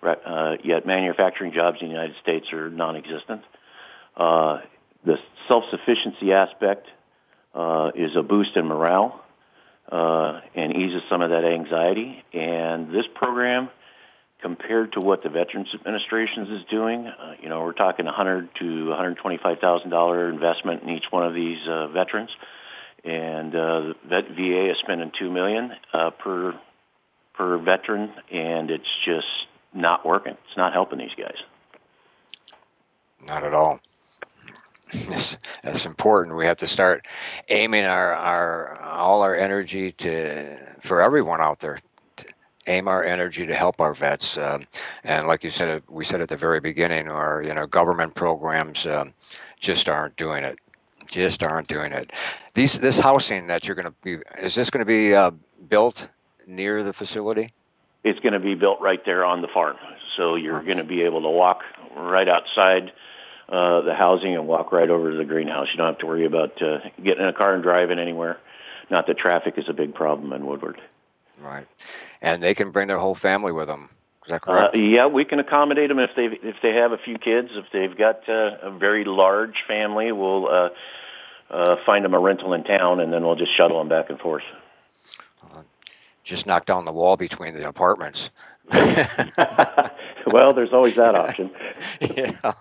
Uh, 0.04 0.58
yet 0.64 0.86
manufacturing 0.86 1.54
jobs 1.54 1.78
in 1.82 1.88
the 1.88 1.94
United 1.94 2.16
States 2.22 2.52
are 2.52 2.70
non-existent. 2.70 3.42
Uh, 4.16 4.60
the 5.06 5.18
self-sufficiency 5.48 6.34
aspect 6.34 6.88
uh, 7.56 7.92
is 7.96 8.16
a 8.16 8.22
boost 8.22 8.56
in 8.56 8.66
morale 8.66 9.24
uh, 9.92 10.42
and 10.54 10.76
eases 10.76 11.02
some 11.10 11.22
of 11.22 11.30
that 11.30 11.46
anxiety. 11.46 12.24
And 12.34 12.92
this 12.92 13.06
program 13.16 13.70
compared 14.42 14.94
to 14.94 15.02
what 15.02 15.24
the 15.24 15.30
Veterans 15.30 15.70
Administration 15.74 16.48
is 16.48 16.64
doing, 16.70 17.08
uh, 17.08 17.36
you 17.42 17.50
know, 17.50 17.62
we're 17.62 17.74
talking 17.74 18.06
100 18.06 18.50
to 18.60 18.88
125 18.90 19.60
thousand 19.60 19.90
dollar 19.90 20.30
investment 20.30 20.84
in 20.84 20.90
each 20.90 21.06
one 21.10 21.26
of 21.26 21.34
these 21.34 21.60
uh, 21.68 21.88
veterans, 21.88 22.30
and 23.04 23.56
uh, 23.56 23.94
the 24.08 24.22
VA 24.36 24.72
is 24.72 24.78
spending 24.80 25.12
two 25.18 25.32
million 25.32 25.74
uh, 25.94 26.12
per 26.12 26.60
per 27.34 27.58
veteran, 27.58 28.12
and 28.32 28.70
it's 28.70 28.90
just 29.06 29.28
not 29.74 30.06
working. 30.06 30.38
It's 30.48 30.58
not 30.58 30.74
helping 30.74 31.00
these 31.00 31.16
guys. 31.18 31.38
Not 33.26 33.44
at 33.44 33.54
all. 33.54 33.80
It's, 34.92 35.38
that's 35.64 35.86
important. 35.86 36.38
We 36.38 36.46
have 36.46 36.58
to 36.58 36.68
start 36.68 37.06
aiming 37.50 37.86
our, 37.86 38.14
our 38.14 38.82
all 38.82 39.22
our 39.22 39.36
energy 39.36 39.92
to 39.94 40.58
for 40.82 41.02
everyone 41.02 41.42
out 41.42 41.60
there. 41.60 41.80
Aim 42.68 42.88
our 42.88 43.04
energy 43.04 43.46
to 43.46 43.56
help 43.56 43.80
our 43.80 43.94
vets, 43.94 44.38
um, 44.38 44.68
and 45.04 45.26
like 45.26 45.44
you 45.44 45.52
said, 45.52 45.84
we 45.88 46.04
said 46.04 46.20
at 46.20 46.28
the 46.28 46.36
very 46.36 46.60
beginning, 46.60 47.08
our 47.08 47.42
you 47.42 47.54
know 47.54 47.66
government 47.66 48.14
programs 48.14 48.86
um, 48.86 49.14
just 49.60 49.88
aren't 49.88 50.18
doing 50.18 50.44
it. 50.44 50.60
Just 51.10 51.44
aren't 51.44 51.70
doing 51.70 51.94
it. 51.94 52.12
These 52.54 52.80
this 52.80 53.00
housing 53.00 53.48
that 53.48 53.66
you're 53.66 53.76
going 53.76 53.86
to 53.86 53.94
be 54.04 54.18
is 54.42 54.56
this 54.56 54.70
going 54.70 54.82
to 54.82 54.86
be 54.86 55.16
uh, 55.16 55.32
built 55.70 56.10
near 56.46 56.84
the 56.84 56.92
facility? 56.94 57.54
It's 58.04 58.20
going 58.20 58.34
to 58.34 58.40
be 58.40 58.56
built 58.56 58.82
right 58.82 59.04
there 59.06 59.24
on 59.24 59.42
the 59.42 59.48
farm, 59.48 59.78
so 60.18 60.36
you're 60.36 60.64
going 60.64 60.78
to 60.78 60.84
be 60.84 61.04
able 61.04 61.22
to 61.22 61.30
walk 61.30 61.62
right 61.96 62.28
outside 62.28 62.92
uh, 63.50 63.82
the 63.82 63.94
housing 63.94 64.36
and 64.36 64.48
walk 64.48 64.72
right 64.72 64.90
over 64.90 65.12
to 65.12 65.18
the 65.18 65.26
greenhouse. 65.26 65.68
You 65.72 65.78
don't 65.78 65.88
have 65.88 66.00
to 66.00 66.06
worry 66.06 66.26
about 66.26 66.62
uh, 66.62 66.80
getting 67.02 67.24
in 67.24 67.30
a 67.30 67.34
car 67.34 67.54
and 67.54 67.64
driving 67.64 68.00
anywhere. 68.00 68.38
Not 68.90 69.08
that 69.08 69.18
traffic 69.18 69.58
is 69.58 69.70
a 69.70 69.74
big 69.74 69.94
problem 69.94 70.34
in 70.34 70.46
Woodward. 70.46 70.82
Right, 71.40 71.68
and 72.22 72.42
they 72.42 72.54
can 72.54 72.72
bring 72.72 72.88
their 72.88 73.00
whole 73.00 73.16
family 73.16 73.52
with 73.52 73.68
them. 73.68 73.90
Is 74.28 74.32
that 74.32 74.42
correct? 74.42 74.76
Uh, 74.76 74.80
yeah, 74.80 75.06
we 75.06 75.24
can 75.24 75.40
accommodate 75.40 75.88
them 75.88 76.00
if 76.00 76.12
they 76.16 76.26
if 76.26 76.58
they 76.62 76.74
have 76.76 76.92
a 76.92 76.98
few 76.98 77.18
kids. 77.18 77.50
If 77.54 77.66
they've 77.72 77.98
got 77.98 78.28
uh, 78.28 78.58
a 78.62 78.78
very 78.78 79.06
large 79.06 79.64
family, 79.68 80.12
we'll 80.12 80.48
uh, 80.48 80.70
uh, 81.50 81.76
find 81.86 82.04
them 82.04 82.14
a 82.14 82.20
rental 82.20 82.54
in 82.54 82.66
town, 82.66 83.00
and 83.00 83.14
then 83.14 83.26
we'll 83.26 83.38
just 83.38 83.56
shuttle 83.56 83.80
them 83.80 83.88
back 83.88 84.10
and 84.10 84.20
forth. 84.20 84.44
Uh, 85.42 85.62
just 86.26 86.46
knock 86.46 86.66
down 86.66 86.84
the 86.84 86.92
wall 86.92 87.16
between 87.16 87.58
the 87.58 87.66
apartments. 87.66 88.30
well, 88.74 90.54
there's 90.54 90.74
always 90.74 90.96
that 90.96 91.16
option. 91.16 91.50
yeah, 92.02 92.52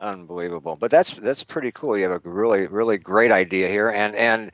unbelievable. 0.00 0.74
But 0.74 0.90
that's 0.90 1.12
that's 1.12 1.44
pretty 1.44 1.70
cool. 1.70 1.96
You 1.96 2.10
have 2.10 2.26
a 2.26 2.28
really 2.28 2.66
really 2.66 2.98
great 2.98 3.30
idea 3.30 3.68
here. 3.68 3.88
And 3.88 4.16
and 4.16 4.50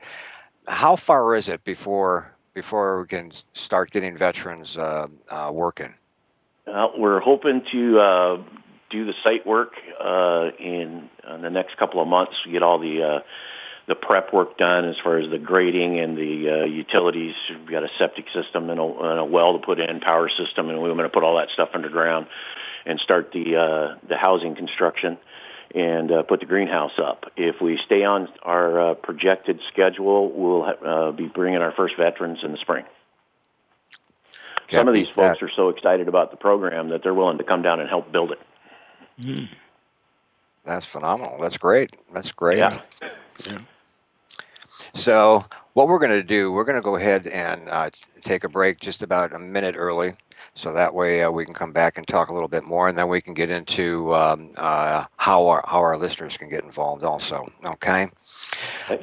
how 0.67 0.95
far 0.95 1.33
is 1.35 1.49
it 1.49 1.63
before 1.63 2.35
before 2.59 2.99
we 2.99 3.07
can 3.07 3.31
start 3.53 3.89
getting 3.89 4.17
veterans 4.17 4.77
uh, 4.77 5.07
uh, 5.29 5.49
working? 5.53 5.93
Uh, 6.67 6.87
we're 6.97 7.21
hoping 7.21 7.61
to 7.71 7.99
uh, 7.99 8.37
do 8.89 9.05
the 9.05 9.13
site 9.23 9.47
work 9.47 9.71
uh, 9.97 10.49
in, 10.59 11.09
in 11.33 11.41
the 11.41 11.49
next 11.49 11.77
couple 11.77 12.01
of 12.01 12.07
months. 12.09 12.33
Get 12.51 12.61
all 12.61 12.77
the 12.77 13.01
uh, 13.01 13.19
the 13.87 13.95
prep 13.95 14.33
work 14.33 14.57
done 14.57 14.83
as 14.85 14.97
far 15.01 15.17
as 15.17 15.29
the 15.31 15.37
grading 15.37 15.99
and 15.99 16.17
the 16.17 16.49
uh, 16.49 16.65
utilities. 16.65 17.33
We've 17.49 17.71
got 17.71 17.83
a 17.83 17.89
septic 17.97 18.25
system 18.33 18.69
and 18.69 18.79
a, 18.79 18.83
and 18.83 19.19
a 19.19 19.25
well 19.25 19.57
to 19.57 19.65
put 19.65 19.79
in, 19.79 20.01
power 20.01 20.29
system, 20.29 20.69
and 20.69 20.81
we're 20.81 20.93
going 20.93 20.99
to 21.03 21.09
put 21.09 21.23
all 21.23 21.37
that 21.37 21.49
stuff 21.51 21.69
underground 21.73 22.27
and 22.85 22.99
start 22.99 23.31
the 23.31 23.55
uh, 23.55 23.95
the 24.05 24.17
housing 24.17 24.55
construction 24.55 25.17
and 25.73 26.11
uh, 26.11 26.23
put 26.23 26.39
the 26.39 26.45
greenhouse 26.45 26.97
up. 26.97 27.31
If 27.37 27.61
we 27.61 27.79
stay 27.85 28.03
on 28.03 28.27
our 28.43 28.91
uh, 28.91 28.93
projected 28.95 29.59
schedule, 29.71 30.31
we'll 30.31 30.63
uh, 30.63 31.11
be 31.11 31.27
bringing 31.27 31.61
our 31.61 31.71
first 31.71 31.95
veterans 31.97 32.39
in 32.43 32.51
the 32.51 32.57
spring. 32.57 32.85
Can't 34.67 34.81
Some 34.81 34.87
of 34.87 34.93
these 34.93 35.07
folks 35.07 35.39
that. 35.39 35.43
are 35.45 35.51
so 35.55 35.69
excited 35.69 36.07
about 36.07 36.31
the 36.31 36.37
program 36.37 36.89
that 36.89 37.01
they're 37.01 37.13
willing 37.13 37.39
to 37.39 37.43
come 37.43 37.61
down 37.63 37.79
and 37.79 37.89
help 37.89 38.11
build 38.11 38.31
it. 38.31 38.39
Mm. 39.21 39.49
That's 40.63 40.85
phenomenal. 40.85 41.39
That's 41.41 41.57
great. 41.57 41.95
That's 42.13 42.31
great. 42.31 42.59
Yeah. 42.59 42.79
yeah. 43.47 43.59
So, 44.93 45.45
what 45.73 45.87
we're 45.87 45.99
going 45.99 46.11
to 46.11 46.23
do, 46.23 46.51
we're 46.51 46.63
going 46.63 46.75
to 46.75 46.81
go 46.81 46.95
ahead 46.95 47.25
and 47.25 47.67
uh, 47.69 47.89
take 48.23 48.43
a 48.43 48.49
break 48.49 48.79
just 48.79 49.01
about 49.01 49.33
a 49.33 49.39
minute 49.39 49.75
early. 49.77 50.13
So 50.59 50.73
that 50.73 50.93
way 50.93 51.23
uh, 51.23 51.31
we 51.31 51.45
can 51.45 51.53
come 51.53 51.71
back 51.71 51.97
and 51.97 52.05
talk 52.05 52.27
a 52.27 52.33
little 52.33 52.49
bit 52.49 52.65
more, 52.65 52.89
and 52.89 52.97
then 52.97 53.07
we 53.07 53.21
can 53.21 53.33
get 53.33 53.49
into 53.49 54.13
um, 54.13 54.51
uh, 54.57 55.05
how 55.15 55.47
our 55.47 55.63
how 55.65 55.79
our 55.79 55.97
listeners 55.97 56.35
can 56.35 56.49
get 56.49 56.65
involved 56.65 57.05
also. 57.05 57.49
Okay. 57.63 58.09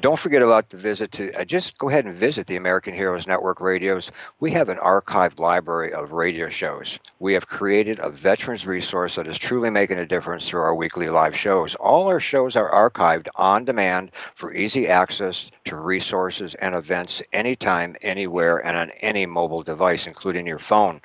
Don't 0.01 0.18
forget 0.18 0.42
about 0.42 0.70
the 0.70 0.77
visit 0.77 1.12
to, 1.12 1.33
uh, 1.33 1.44
just 1.44 1.79
go 1.79 1.88
ahead 1.88 2.07
and 2.07 2.14
visit 2.14 2.49
the 2.49 2.57
American 2.57 2.92
Heroes 2.92 3.27
Network 3.27 3.61
radios. 3.61 4.11
We 4.40 4.51
have 4.53 4.68
an 4.68 4.79
archived 4.79 5.38
library 5.38 5.92
of 5.92 6.12
radio 6.12 6.49
shows. 6.49 6.99
We 7.20 7.35
have 7.35 7.46
created 7.46 8.01
a 8.01 8.11
veterans 8.11 8.66
resource 8.66 9.14
that 9.14 9.29
is 9.29 9.38
truly 9.38 9.70
making 9.70 9.99
a 9.99 10.07
difference 10.07 10.49
through 10.49 10.62
our 10.62 10.75
weekly 10.75 11.09
live 11.09 11.37
shows. 11.37 11.77
All 11.77 12.09
our 12.09 12.18
shows 12.18 12.57
are 12.57 12.70
archived 12.70 13.29
on 13.37 13.64
demand 13.64 14.11
for 14.35 14.53
easy 14.53 14.88
access 14.88 15.51
to 15.66 15.77
resources 15.77 16.55
and 16.57 16.75
events 16.75 17.22
anytime, 17.33 17.96
anywhere, 18.03 18.59
and 18.59 18.77
on 18.77 18.90
any 19.01 19.25
mobile 19.27 19.62
device, 19.62 20.07
including 20.07 20.46
your 20.46 20.59
phone. 20.59 21.01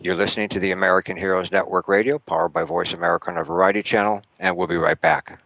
You're 0.00 0.16
listening 0.16 0.48
to 0.50 0.60
the 0.60 0.70
American 0.70 1.16
Heroes 1.16 1.50
Network 1.50 1.88
radio, 1.88 2.18
powered 2.18 2.52
by 2.52 2.62
Voice 2.62 2.92
America 2.92 3.30
on 3.30 3.38
a 3.38 3.44
Variety 3.44 3.82
Channel, 3.82 4.22
and 4.38 4.56
we'll 4.56 4.66
be 4.66 4.76
right 4.76 5.00
back. 5.00 5.40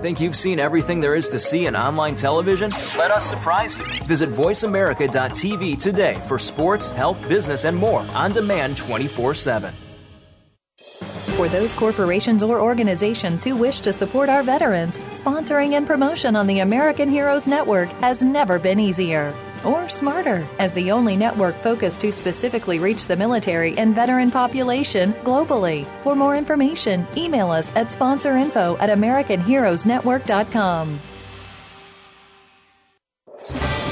Think 0.00 0.18
you've 0.18 0.36
seen 0.36 0.58
everything 0.58 1.00
there 1.00 1.14
is 1.14 1.28
to 1.28 1.38
see 1.38 1.66
in 1.66 1.76
online 1.76 2.14
television? 2.14 2.70
Let 2.96 3.10
us 3.10 3.28
surprise 3.28 3.76
you. 3.76 3.84
Visit 4.04 4.30
VoiceAmerica.tv 4.30 5.76
today 5.76 6.14
for 6.26 6.38
sports, 6.38 6.90
health, 6.90 7.20
business, 7.28 7.64
and 7.66 7.76
more 7.76 8.00
on 8.14 8.32
demand 8.32 8.78
24 8.78 9.34
7. 9.34 9.74
For 11.36 11.48
those 11.48 11.74
corporations 11.74 12.42
or 12.42 12.60
organizations 12.60 13.44
who 13.44 13.54
wish 13.54 13.80
to 13.80 13.92
support 13.92 14.30
our 14.30 14.42
veterans, 14.42 14.96
sponsoring 15.10 15.74
and 15.74 15.86
promotion 15.86 16.34
on 16.34 16.46
the 16.46 16.60
American 16.60 17.10
Heroes 17.10 17.46
Network 17.46 17.90
has 18.00 18.24
never 18.24 18.58
been 18.58 18.80
easier 18.80 19.34
or 19.64 19.88
smarter 19.88 20.46
as 20.58 20.72
the 20.72 20.90
only 20.90 21.16
network 21.16 21.54
focused 21.54 22.00
to 22.02 22.12
specifically 22.12 22.78
reach 22.78 23.06
the 23.06 23.16
military 23.16 23.78
and 23.78 23.94
veteran 23.94 24.30
population 24.30 25.14
globally. 25.24 25.86
For 26.02 26.14
more 26.14 26.36
information, 26.36 27.06
email 27.16 27.50
us 27.50 27.74
at 27.76 27.88
sponsorinfo 27.88 28.76
at 28.80 28.90
AmericanHeroesNetwork.com 28.90 31.09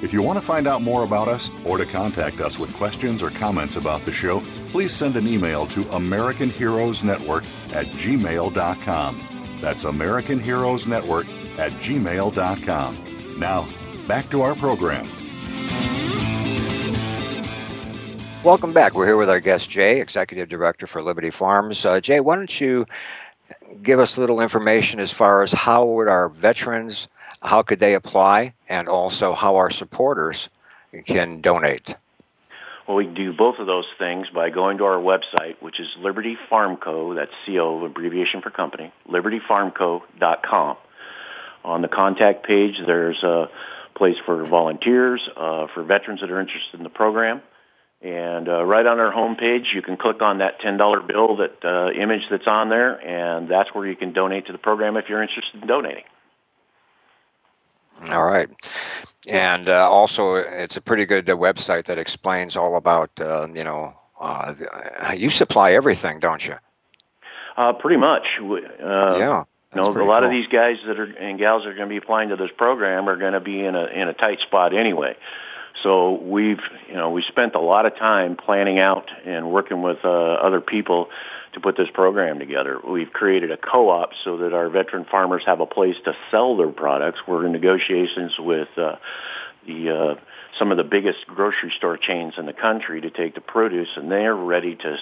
If 0.00 0.12
you 0.12 0.22
want 0.22 0.38
to 0.38 0.44
find 0.44 0.68
out 0.68 0.80
more 0.80 1.02
about 1.02 1.26
us 1.26 1.50
or 1.64 1.76
to 1.76 1.84
contact 1.84 2.40
us 2.40 2.56
with 2.56 2.72
questions 2.74 3.20
or 3.20 3.30
comments 3.30 3.74
about 3.74 4.04
the 4.04 4.12
show, 4.12 4.40
please 4.68 4.94
send 4.94 5.16
an 5.16 5.26
email 5.26 5.66
to 5.66 5.90
American 5.90 6.50
Heroes 6.50 7.02
Network 7.02 7.42
at 7.72 7.86
gmail.com. 7.86 9.58
That's 9.60 9.82
American 9.84 10.38
Heroes 10.38 10.86
Network 10.86 11.26
at 11.58 11.72
gmail.com. 11.72 13.38
Now, 13.40 13.68
back 14.06 14.30
to 14.30 14.42
our 14.42 14.54
program. 14.54 15.08
Welcome 18.44 18.72
back. 18.72 18.94
We're 18.94 19.06
here 19.06 19.16
with 19.16 19.28
our 19.28 19.40
guest, 19.40 19.68
Jay, 19.68 20.00
Executive 20.00 20.48
Director 20.48 20.86
for 20.86 21.02
Liberty 21.02 21.30
Farms. 21.30 21.84
Uh, 21.84 22.00
Jay, 22.00 22.20
why 22.20 22.36
don't 22.36 22.60
you 22.60 22.86
give 23.82 23.98
us 23.98 24.16
a 24.16 24.20
little 24.20 24.40
information 24.40 25.00
as 25.00 25.10
far 25.10 25.42
as 25.42 25.50
how 25.50 25.84
would 25.84 26.06
our 26.06 26.28
veterans 26.28 27.08
how 27.42 27.62
could 27.62 27.80
they 27.80 27.94
apply, 27.94 28.54
and 28.68 28.88
also 28.88 29.34
how 29.34 29.56
our 29.56 29.70
supporters 29.70 30.48
can 31.06 31.40
donate? 31.40 31.96
Well, 32.86 32.96
we 32.96 33.06
do 33.06 33.34
both 33.34 33.58
of 33.58 33.66
those 33.66 33.86
things 33.98 34.28
by 34.30 34.48
going 34.48 34.78
to 34.78 34.84
our 34.84 34.96
website, 34.96 35.60
which 35.60 35.78
is 35.78 35.88
Liberty 35.98 36.38
Farm 36.48 36.76
Co. 36.76 37.14
That's 37.14 37.32
CO, 37.44 37.84
abbreviation 37.84 38.40
for 38.40 38.50
company, 38.50 38.92
libertyfarmco.com. 39.06 40.76
On 41.64 41.82
the 41.82 41.88
contact 41.88 42.46
page, 42.46 42.80
there's 42.86 43.22
a 43.22 43.50
place 43.94 44.16
for 44.24 44.42
volunteers, 44.44 45.28
uh, 45.36 45.66
for 45.74 45.82
veterans 45.82 46.20
that 46.20 46.30
are 46.30 46.40
interested 46.40 46.78
in 46.78 46.84
the 46.84 46.88
program. 46.88 47.42
And 48.00 48.48
uh, 48.48 48.64
right 48.64 48.86
on 48.86 49.00
our 49.00 49.12
homepage, 49.12 49.74
you 49.74 49.82
can 49.82 49.96
click 49.96 50.22
on 50.22 50.38
that 50.38 50.60
$10 50.60 51.06
bill, 51.06 51.36
that 51.38 51.64
uh, 51.64 51.90
image 51.90 52.22
that's 52.30 52.46
on 52.46 52.68
there, 52.68 52.94
and 52.94 53.50
that's 53.50 53.74
where 53.74 53.86
you 53.86 53.96
can 53.96 54.12
donate 54.12 54.46
to 54.46 54.52
the 54.52 54.58
program 54.58 54.96
if 54.96 55.08
you're 55.08 55.22
interested 55.22 55.60
in 55.60 55.66
donating. 55.66 56.04
All 58.06 58.24
right. 58.24 58.48
And 59.26 59.68
uh, 59.68 59.90
also, 59.90 60.36
it's 60.36 60.76
a 60.76 60.80
pretty 60.80 61.04
good 61.04 61.28
uh, 61.28 61.36
website 61.36 61.84
that 61.86 61.98
explains 61.98 62.56
all 62.56 62.76
about, 62.76 63.10
uh, 63.20 63.46
you 63.54 63.64
know, 63.64 63.94
uh, 64.20 64.54
you 65.16 65.28
supply 65.30 65.72
everything, 65.72 66.18
don't 66.18 66.46
you? 66.46 66.56
Uh, 67.56 67.72
pretty 67.72 67.98
much. 67.98 68.26
yeah. 68.40 69.44
You 69.74 69.82
know, 69.82 69.88
a 69.88 70.02
lot 70.02 70.20
cool. 70.20 70.24
of 70.24 70.30
these 70.30 70.46
guys 70.46 70.78
that 70.86 70.98
are 70.98 71.04
and 71.04 71.38
gals 71.38 71.64
that 71.64 71.70
are 71.70 71.74
going 71.74 71.88
to 71.88 71.92
be 71.92 71.98
applying 71.98 72.30
to 72.30 72.36
this 72.36 72.50
program 72.56 73.06
are 73.06 73.16
going 73.16 73.34
to 73.34 73.40
be 73.40 73.62
in 73.62 73.74
a 73.74 73.84
in 73.84 74.08
a 74.08 74.14
tight 74.14 74.40
spot 74.40 74.74
anyway. 74.74 75.14
So 75.82 76.12
we've 76.12 76.60
you 76.88 76.94
know 76.94 77.10
we 77.10 77.22
spent 77.22 77.54
a 77.54 77.60
lot 77.60 77.84
of 77.84 77.94
time 77.96 78.36
planning 78.36 78.78
out 78.78 79.10
and 79.26 79.50
working 79.52 79.82
with 79.82 79.98
uh, 80.04 80.08
other 80.08 80.62
people 80.62 81.10
to 81.52 81.60
put 81.60 81.76
this 81.76 81.88
program 81.92 82.38
together. 82.38 82.78
We've 82.86 83.12
created 83.12 83.50
a 83.50 83.56
co-op 83.56 84.10
so 84.24 84.38
that 84.38 84.52
our 84.52 84.68
veteran 84.68 85.04
farmers 85.10 85.42
have 85.46 85.60
a 85.60 85.66
place 85.66 85.96
to 86.04 86.14
sell 86.30 86.56
their 86.56 86.70
products. 86.70 87.20
We're 87.26 87.46
in 87.46 87.52
negotiations 87.52 88.32
with 88.38 88.68
uh, 88.76 88.96
the 89.66 89.90
uh, 89.90 90.20
some 90.58 90.70
of 90.70 90.76
the 90.76 90.84
biggest 90.84 91.26
grocery 91.26 91.72
store 91.76 91.96
chains 91.96 92.34
in 92.36 92.46
the 92.46 92.52
country 92.52 93.00
to 93.00 93.10
take 93.10 93.34
the 93.34 93.40
produce, 93.40 93.88
and 93.96 94.10
they're 94.10 94.34
ready 94.34 94.76
to 94.76 94.96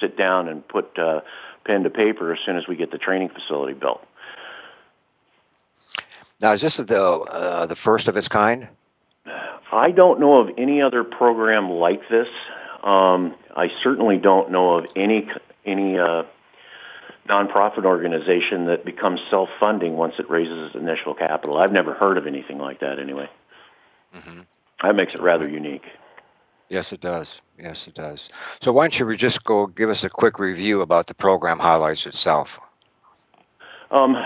sit 0.00 0.16
down 0.16 0.48
and 0.48 0.66
put 0.66 0.98
uh, 0.98 1.20
pen 1.64 1.82
to 1.82 1.90
paper 1.90 2.32
as 2.32 2.38
soon 2.44 2.56
as 2.56 2.66
we 2.68 2.76
get 2.76 2.90
the 2.90 2.98
training 2.98 3.28
facility 3.28 3.74
built. 3.74 4.04
Now, 6.40 6.52
is 6.52 6.62
this 6.62 6.76
the 6.76 7.02
uh, 7.02 7.66
the 7.66 7.76
first 7.76 8.08
of 8.08 8.16
its 8.16 8.28
kind? 8.28 8.68
I 9.72 9.90
don't 9.92 10.18
know 10.18 10.40
of 10.40 10.50
any 10.58 10.82
other 10.82 11.04
program 11.04 11.70
like 11.70 12.08
this. 12.08 12.28
Um, 12.82 13.34
I 13.54 13.68
certainly 13.82 14.16
don't 14.16 14.50
know 14.50 14.78
of 14.78 14.86
any 14.96 15.28
any 15.64 15.98
uh, 15.98 16.24
nonprofit 17.28 17.84
organization 17.84 18.66
that 18.66 18.84
becomes 18.84 19.20
self-funding 19.30 19.96
once 19.96 20.14
it 20.18 20.28
raises 20.28 20.54
its 20.54 20.74
initial 20.74 21.14
capital. 21.14 21.58
I've 21.58 21.72
never 21.72 21.94
heard 21.94 22.18
of 22.18 22.26
anything 22.26 22.58
like 22.58 22.80
that 22.80 22.98
anyway. 22.98 23.28
Mm-hmm. 24.14 24.40
That 24.82 24.96
makes 24.96 25.14
it 25.14 25.20
rather 25.20 25.48
unique. 25.48 25.84
Yes, 26.68 26.92
it 26.92 27.00
does. 27.00 27.40
Yes, 27.58 27.88
it 27.88 27.94
does. 27.94 28.30
So 28.62 28.72
why 28.72 28.84
don't 28.84 28.98
you 28.98 29.16
just 29.16 29.44
go 29.44 29.66
give 29.66 29.90
us 29.90 30.04
a 30.04 30.08
quick 30.08 30.38
review 30.38 30.80
about 30.82 31.08
the 31.08 31.14
program 31.14 31.58
highlights 31.58 32.06
itself? 32.06 32.60
Um, 33.90 34.16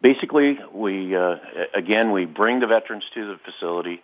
basically, 0.00 0.58
we 0.72 1.14
uh, 1.14 1.36
again 1.74 2.10
we 2.10 2.24
bring 2.24 2.60
the 2.60 2.66
veterans 2.66 3.04
to 3.14 3.26
the 3.26 3.38
facility. 3.44 4.02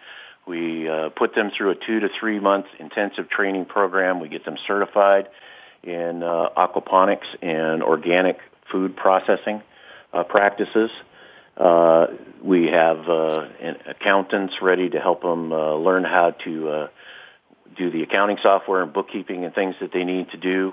We 0.48 0.88
uh, 0.88 1.10
put 1.10 1.34
them 1.34 1.50
through 1.56 1.70
a 1.70 1.74
two 1.74 2.00
to 2.00 2.08
three 2.18 2.40
month 2.40 2.66
intensive 2.78 3.28
training 3.28 3.66
program. 3.66 4.18
We 4.18 4.28
get 4.28 4.46
them 4.46 4.56
certified 4.66 5.28
in 5.82 6.22
uh, 6.22 6.48
aquaponics 6.56 7.26
and 7.42 7.82
organic 7.82 8.38
food 8.72 8.96
processing 8.96 9.62
uh, 10.12 10.24
practices. 10.24 10.90
Uh, 11.54 12.06
we 12.42 12.68
have 12.68 13.08
uh, 13.08 13.48
accountants 13.86 14.54
ready 14.62 14.88
to 14.88 14.98
help 14.98 15.20
them 15.20 15.52
uh, 15.52 15.74
learn 15.74 16.04
how 16.04 16.30
to 16.30 16.88
do 17.76 17.90
the 17.90 18.02
accounting 18.02 18.38
software 18.42 18.82
and 18.82 18.92
bookkeeping 18.92 19.44
and 19.44 19.54
things 19.54 19.74
that 19.80 19.92
they 19.92 20.04
need 20.04 20.30
to 20.30 20.38
do 20.38 20.72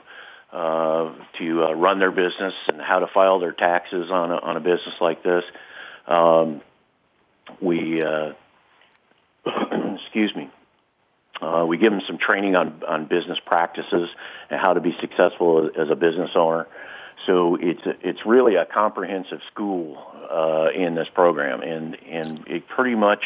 to 0.53 1.73
run 1.75 1.99
their 1.99 2.11
business 2.11 2.53
and 2.67 2.79
how 2.79 2.99
to 2.99 3.07
file 3.07 3.39
their 3.39 3.51
taxes 3.51 4.09
on 4.09 4.31
a, 4.31 4.37
on 4.37 4.55
a 4.55 4.61
business 4.61 4.95
like 5.01 5.21
this. 5.21 5.43
Um, 6.07 6.61
we, 7.59 8.01
excuse 9.95 10.35
me, 10.35 10.49
uh, 11.41 11.65
we 11.67 11.77
give 11.77 11.91
them 11.91 12.01
some 12.07 12.17
training 12.17 12.55
on, 12.55 12.81
on 12.87 13.05
business 13.05 13.37
practices 13.45 14.09
and 14.49 14.59
how 14.59 14.73
to 14.73 14.81
be 14.81 14.95
successful 14.99 15.65
as, 15.65 15.85
as 15.85 15.89
a 15.89 15.95
business 15.95 16.31
owner. 16.35 16.67
So 17.25 17.55
it's 17.59 17.81
it's 18.03 18.25
really 18.25 18.55
a 18.55 18.65
comprehensive 18.65 19.39
school 19.51 19.97
uh, 20.29 20.67
in 20.75 20.95
this 20.95 21.07
program, 21.13 21.61
and 21.61 21.97
and 22.05 22.43
it 22.47 22.67
pretty 22.67 22.95
much 22.95 23.23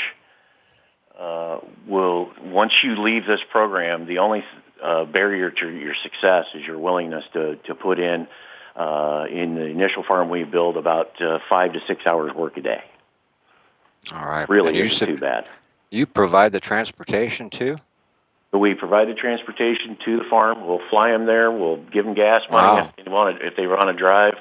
uh, 1.19 1.59
will 1.87 2.31
once 2.43 2.71
you 2.83 2.95
leave 2.95 3.25
this 3.25 3.41
program, 3.51 4.05
the 4.05 4.19
only 4.19 4.43
uh, 4.81 5.05
barrier 5.05 5.49
to 5.49 5.69
your 5.69 5.95
success 6.03 6.45
is 6.53 6.65
your 6.65 6.77
willingness 6.77 7.25
to 7.33 7.55
to 7.65 7.75
put 7.75 7.99
in 7.99 8.27
uh, 8.75 9.25
in 9.29 9.55
the 9.55 9.65
initial 9.65 10.03
farm 10.03 10.29
we 10.29 10.43
build 10.43 10.77
about 10.77 11.19
uh, 11.21 11.39
five 11.49 11.73
to 11.73 11.79
six 11.87 12.05
hours 12.05 12.33
work 12.33 12.57
a 12.57 12.61
day. 12.61 12.83
All 14.13 14.25
right, 14.25 14.47
really 14.47 14.79
isn't 14.79 15.07
too 15.07 15.17
bad. 15.17 15.47
You 15.91 16.05
provide 16.05 16.51
the 16.51 16.59
transportation 16.59 17.49
too. 17.49 17.77
We 18.51 18.73
provide 18.73 19.07
the 19.07 19.13
transportation 19.13 19.97
to 20.05 20.17
the 20.17 20.23
farm. 20.29 20.65
We'll 20.65 20.81
fly 20.89 21.11
them 21.11 21.25
there. 21.25 21.51
We'll 21.51 21.77
give 21.77 22.05
them 22.05 22.15
gas 22.15 22.43
money 22.49 22.81
wow. 22.81 22.93
if 22.97 23.05
they 23.05 23.11
want 23.11 23.39
to, 23.39 23.47
if 23.47 23.55
they 23.55 23.67
want 23.67 23.87
to 23.87 23.93
drive, 23.93 24.35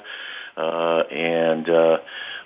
uh, 0.57 1.03
and 1.11 1.69
uh, 1.69 1.97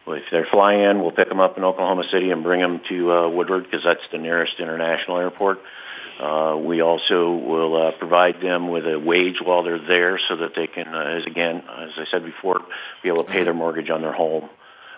if 0.07 0.23
they're 0.29 0.45
flying, 0.45 0.81
in 0.81 1.01
we'll 1.01 1.11
pick 1.11 1.29
them 1.29 1.39
up 1.39 1.57
in 1.57 1.63
Oklahoma 1.63 2.03
City 2.11 2.31
and 2.31 2.43
bring 2.43 2.59
them 2.59 2.81
to 2.89 3.11
uh, 3.11 3.29
Woodward 3.29 3.63
because 3.63 3.83
that's 3.83 4.03
the 4.11 4.17
nearest 4.17 4.59
international 4.59 5.17
airport. 5.17 5.59
Uh, 6.19 6.57
we 6.57 6.81
also 6.81 7.31
will 7.31 7.87
uh, 7.87 7.91
provide 7.97 8.41
them 8.41 8.67
with 8.69 8.85
a 8.85 8.99
wage 8.99 9.41
while 9.41 9.63
they're 9.63 9.85
there 9.85 10.19
so 10.27 10.35
that 10.35 10.55
they 10.55 10.67
can, 10.67 10.87
uh, 10.87 11.17
as 11.17 11.25
again, 11.25 11.57
as 11.57 11.91
I 11.97 12.05
said 12.11 12.23
before, 12.23 12.61
be 13.01 13.09
able 13.09 13.23
to 13.23 13.31
pay 13.31 13.43
their 13.43 13.53
mortgage 13.53 13.89
on 13.89 14.01
their 14.01 14.13
home 14.13 14.49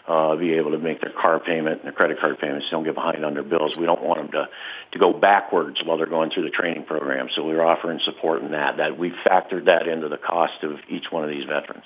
uh, 0.07 0.35
be 0.35 0.53
able 0.53 0.71
to 0.71 0.77
make 0.77 1.01
their 1.01 1.11
car 1.11 1.39
payment 1.39 1.77
and 1.77 1.85
their 1.85 1.91
credit 1.91 2.19
card 2.19 2.37
payments. 2.39 2.67
Don't 2.69 2.83
get 2.83 2.95
behind 2.95 3.25
on 3.25 3.33
their 3.33 3.43
bills. 3.43 3.75
We 3.75 3.85
don't 3.85 4.03
want 4.03 4.19
them 4.19 4.31
to 4.31 4.49
to 4.91 4.99
go 4.99 5.13
backwards 5.13 5.81
while 5.83 5.97
they're 5.97 6.05
going 6.05 6.29
through 6.31 6.43
the 6.43 6.51
training 6.51 6.85
program. 6.85 7.29
So 7.33 7.43
we're 7.43 7.63
offering 7.63 7.99
support 8.03 8.43
in 8.43 8.51
that. 8.51 8.77
That 8.77 8.97
we 8.97 9.11
factored 9.25 9.65
that 9.65 9.87
into 9.87 10.07
the 10.09 10.17
cost 10.17 10.63
of 10.63 10.77
each 10.89 11.11
one 11.11 11.23
of 11.23 11.29
these 11.29 11.45
veterans. 11.45 11.85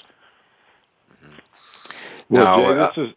Mm-hmm. 1.13 2.36
Well, 2.36 2.43
now, 2.43 2.58
Jay, 2.58 2.79
uh, 2.79 2.88
this 2.88 2.97
is 3.08 3.13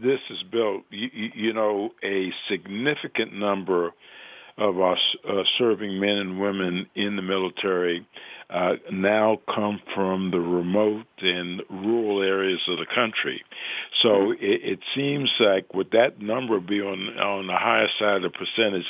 this 0.00 0.20
is 0.30 0.42
Bill. 0.44 0.82
You, 0.90 1.30
you 1.34 1.52
know, 1.52 1.92
a 2.02 2.32
significant 2.48 3.32
number 3.32 3.92
of 4.56 4.78
our 4.78 4.96
uh, 5.28 5.42
serving 5.58 5.98
men 5.98 6.16
and 6.16 6.40
women 6.40 6.86
in 6.94 7.16
the 7.16 7.22
military 7.22 8.06
uh, 8.50 8.74
now 8.92 9.40
come 9.52 9.80
from 9.94 10.30
the 10.30 10.38
remote 10.38 11.06
and 11.18 11.62
rural 11.70 12.22
areas 12.22 12.60
of 12.68 12.78
the 12.78 12.86
country. 12.86 13.42
So 14.02 14.08
mm-hmm. 14.08 14.44
it, 14.44 14.62
it 14.64 14.78
seems 14.94 15.32
like 15.40 15.74
with 15.74 15.90
that 15.90 16.20
number 16.20 16.60
be 16.60 16.80
on 16.80 17.18
on 17.18 17.46
the 17.46 17.56
higher 17.56 17.88
side 17.98 18.16
of 18.16 18.22
the 18.22 18.30
percentage, 18.30 18.86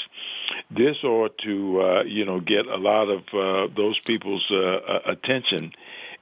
this 0.70 0.96
ought 1.05 1.38
to 1.38 1.81
uh, 1.81 2.03
you 2.05 2.24
know 2.24 2.40
get 2.40 2.66
a 2.66 2.77
lot 2.77 3.09
of 3.09 3.22
uh, 3.33 3.72
those 3.74 3.98
people's 4.00 4.44
uh, 4.50 4.57
uh 4.57 5.00
attention. 5.07 5.72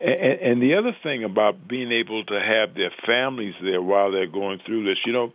And, 0.01 0.41
and 0.41 0.63
the 0.63 0.75
other 0.75 0.97
thing 1.03 1.25
about 1.25 1.67
being 1.67 1.93
able 1.93 2.25
to 2.25 2.41
have 2.41 2.75
their 2.75 2.91
families 3.07 3.55
there 3.63 3.81
while 3.81 4.11
they're 4.11 4.27
going 4.27 4.61
through 4.67 4.85
this, 4.85 4.99
you 5.07 5.13
know, 5.13 5.33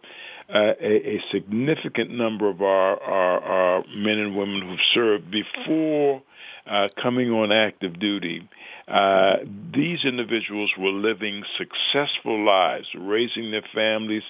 a, 0.50 1.16
a 1.16 1.24
significant 1.32 2.12
number 2.12 2.50
of 2.50 2.62
our, 2.62 3.02
our, 3.02 3.40
our 3.40 3.84
men 3.96 4.18
and 4.20 4.36
women 4.36 4.62
who've 4.62 4.80
served 4.94 5.32
before 5.32 6.22
uh, 6.66 6.88
coming 7.02 7.32
on 7.32 7.52
active 7.52 8.00
duty, 8.00 8.48
uh, 8.88 9.38
these 9.74 10.06
individuals 10.06 10.72
were 10.78 10.92
living 10.92 11.44
successful 11.58 12.46
lives, 12.46 12.88
raising 12.96 13.52
their 13.52 13.66
families, 13.74 14.24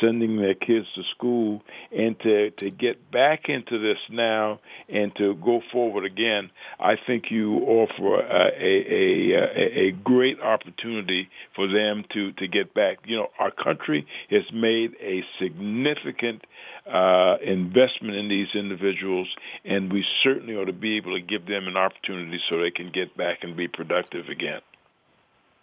sending 0.00 0.36
their 0.36 0.54
kids 0.54 0.88
to 0.96 1.04
school, 1.14 1.62
and 1.96 2.18
to, 2.20 2.50
to 2.50 2.70
get 2.70 3.10
back 3.12 3.48
into 3.48 3.78
this 3.78 3.98
now 4.08 4.58
and 4.88 5.14
to 5.14 5.36
go 5.36 5.62
forward 5.70 6.04
again, 6.04 6.50
I 6.80 6.96
think 6.96 7.30
you 7.30 7.58
offer 7.58 8.16
uh, 8.16 8.50
a, 8.56 9.32
a, 9.32 9.88
a 9.88 9.90
great 9.92 10.40
opportunity 10.40 11.28
for 11.54 11.68
them 11.68 12.04
to, 12.12 12.32
to 12.32 12.48
get 12.48 12.74
back. 12.74 12.98
You 13.04 13.16
know, 13.16 13.30
our 13.38 13.52
country 13.52 14.06
has 14.30 14.44
made 14.52 14.96
a 15.00 15.24
significant 15.38 16.44
uh, 16.90 17.36
investment 17.42 18.16
in 18.16 18.28
these 18.28 18.48
individuals, 18.54 19.28
and 19.64 19.92
we 19.92 20.04
certainly 20.22 20.56
ought 20.56 20.64
to 20.64 20.72
be 20.72 20.96
able 20.96 21.12
to 21.12 21.20
give 21.20 21.46
them 21.46 21.68
an 21.68 21.76
opportunity 21.76 22.40
so 22.50 22.60
they 22.60 22.70
can 22.70 22.90
get 22.90 23.16
back 23.16 23.38
and 23.42 23.56
be 23.56 23.68
productive 23.68 24.28
again. 24.28 24.60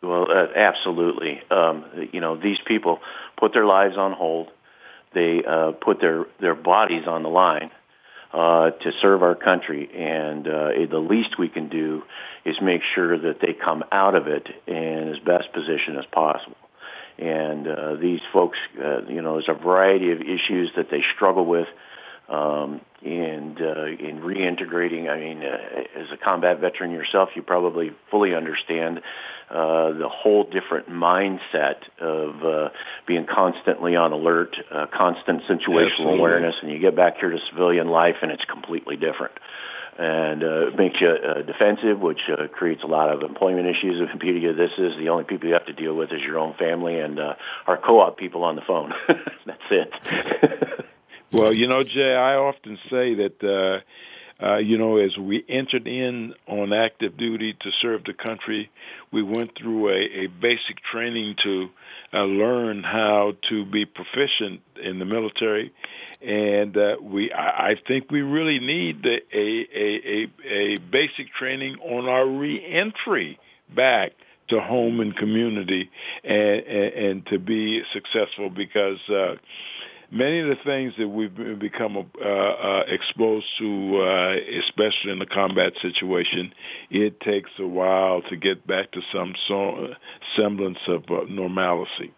Well, 0.02 0.28
uh, 0.32 0.48
absolutely. 0.56 1.42
Um, 1.50 2.10
you 2.14 2.22
know, 2.22 2.38
these 2.38 2.60
people 2.66 3.00
put 3.38 3.54
their 3.54 3.66
lives 3.66 3.98
on 3.98 4.14
hold. 4.14 4.50
They 5.14 5.44
uh, 5.44 5.72
put 5.72 6.00
their 6.00 6.26
their 6.40 6.56
bodies 6.56 7.08
on 7.08 7.24
the 7.24 7.30
line 7.30 7.70
uh, 8.32 8.72
to 8.72 8.92
serve 9.02 9.24
our 9.24 9.36
country, 9.36 9.90
and 9.94 10.48
uh, 10.48 10.70
the 10.90 11.00
least 11.00 11.40
we 11.40 11.50
can 11.50 11.70
do 11.70 12.04
is 12.46 12.56
make 12.62 12.82
sure 12.94 13.18
that 13.18 13.40
they 13.42 13.54
come 13.54 13.84
out 13.92 14.16
of 14.16 14.28
it 14.28 14.48
in 14.68 15.10
as 15.10 15.20
best 15.20 15.52
position 15.54 15.98
as 15.98 16.06
possible. 16.12 16.58
And 17.18 17.68
uh, 17.68 17.95
these 17.95 18.22
folks, 18.32 18.57
uh, 18.84 19.01
you 19.07 19.22
know, 19.22 19.34
there's 19.34 19.49
a 19.49 19.53
variety 19.53 20.11
of 20.11 20.22
issues 20.22 20.72
that 20.76 20.89
they 20.91 21.03
struggle 21.15 21.45
with. 21.45 21.68
Um, 22.30 22.82
and 23.03 23.61
uh, 23.61 23.86
in 23.86 24.22
reintegrating, 24.22 25.09
I 25.09 25.20
mean, 25.20 25.43
uh, 25.43 26.01
as 26.01 26.11
a 26.11 26.18
combat 26.18 26.59
veteran 26.59 26.91
yourself, 26.91 27.30
you 27.36 27.41
probably 27.41 27.91
fully 28.11 28.36
understand 28.36 29.01
uh, 29.49 29.93
the 29.93 30.09
whole 30.09 30.43
different 30.43 30.89
mindset 30.89 31.78
of 32.01 32.43
uh, 32.43 32.70
being 33.07 33.26
constantly 33.26 33.95
on 33.95 34.11
alert, 34.11 34.57
uh, 34.70 34.88
constant 34.93 35.43
situational 35.43 35.91
Absolutely. 35.91 36.20
awareness, 36.20 36.55
and 36.61 36.70
you 36.70 36.80
get 36.80 36.97
back 36.97 37.18
here 37.18 37.30
to 37.30 37.39
civilian 37.49 37.88
life, 37.88 38.18
and 38.22 38.32
it's 38.32 38.45
completely 38.45 38.97
different 38.97 39.34
and 39.98 40.43
uh, 40.43 40.66
makes 40.78 41.02
you 41.02 41.10
uh, 41.10 41.41
defensive, 41.41 42.00
which 42.00 42.22
uh, 42.30 42.48
creates 42.48 42.84
a 42.84 42.88
lot 42.88 43.10
of 43.10 43.24
employment 43.24 43.68
issues. 43.68 44.00
Beauty 44.20 44.45
of 44.45 44.56
this 44.56 44.72
is 44.78 44.95
the 44.98 45.10
only 45.10 45.24
people 45.24 45.48
you 45.48 45.54
have 45.54 45.66
to 45.66 45.74
deal 45.74 45.95
with 45.95 46.12
is 46.12 46.22
your 46.22 46.38
own 46.38 46.54
family 46.56 47.00
and 47.00 47.20
uh, 47.20 47.34
our 47.66 47.78
co-op 47.78 48.18
people 48.18 48.43
on 48.43 48.56
the 48.56 48.62
phone. 48.62 48.93
That's 49.45 49.60
it. 49.72 50.86
well, 51.32 51.54
you 51.54 51.68
know, 51.68 51.84
Jay, 51.84 52.16
I 52.16 52.36
often 52.36 52.78
say 52.89 53.16
that. 53.16 53.43
Uh, 53.43 53.82
uh, 54.39 54.58
you 54.58 54.78
know, 54.78 54.98
as 54.98 55.18
we 55.18 55.43
entered 55.50 55.88
in 55.88 56.32
on 56.48 56.72
active 56.72 57.18
duty 57.18 57.58
to 57.60 57.72
serve 57.82 58.04
the 58.04 58.14
country, 58.14 58.70
we 59.12 59.24
went 59.24 59.58
through 59.58 59.89
a, 59.89 60.26
a 60.26 60.28
basic 60.28 60.78
training 60.84 61.36
to 61.41 61.70
uh, 62.14 62.24
learn 62.24 62.84
how 62.84 63.36
to 63.49 63.66
be 63.66 63.86
proficient 63.86 64.62
in 64.82 64.99
the 64.99 65.05
military, 65.05 65.74
and 66.22 66.76
uh, 66.78 66.95
we 67.01 67.32
I, 67.32 67.70
I 67.70 67.76
think 67.88 68.12
we 68.12 68.22
really 68.22 68.60
need 68.60 69.05
a, 69.05 69.22
a 69.34 69.68
a 69.76 70.28
a 70.45 70.76
basic 70.78 71.34
training 71.34 71.78
on 71.80 72.08
our 72.08 72.26
reentry 72.26 73.39
back 73.74 74.14
to 74.47 74.62
home 74.62 74.99
and 75.01 75.16
community 75.16 75.89
and, 76.24 76.62
and, 76.62 76.93
and 76.93 77.26
to 77.28 77.38
be 77.39 77.84
successful 77.91 78.49
because 78.49 78.99
uh, 79.10 79.36
many 80.12 80.39
of 80.39 80.47
the 80.47 80.55
things 80.64 80.93
that 80.97 81.08
we've 81.08 81.60
become 81.60 81.97
uh, 81.97 82.28
uh, 82.28 82.84
exposed 82.88 83.45
to, 83.60 83.97
uh, 84.01 84.36
especially 84.60 85.12
in 85.12 85.20
the 85.20 85.26
combat 85.26 85.74
situation, 85.82 86.53
it 86.89 87.20
takes 87.20 87.49
a 87.60 87.68
while 87.68 88.22
to 88.24 88.36
get 88.36 88.66
back 88.66 88.91
to 88.91 89.01
some 89.12 89.34
so- 89.47 89.93
semblance 90.36 90.80
of 90.88 91.03
uh, 91.10 91.26
normalcy. 91.30 92.14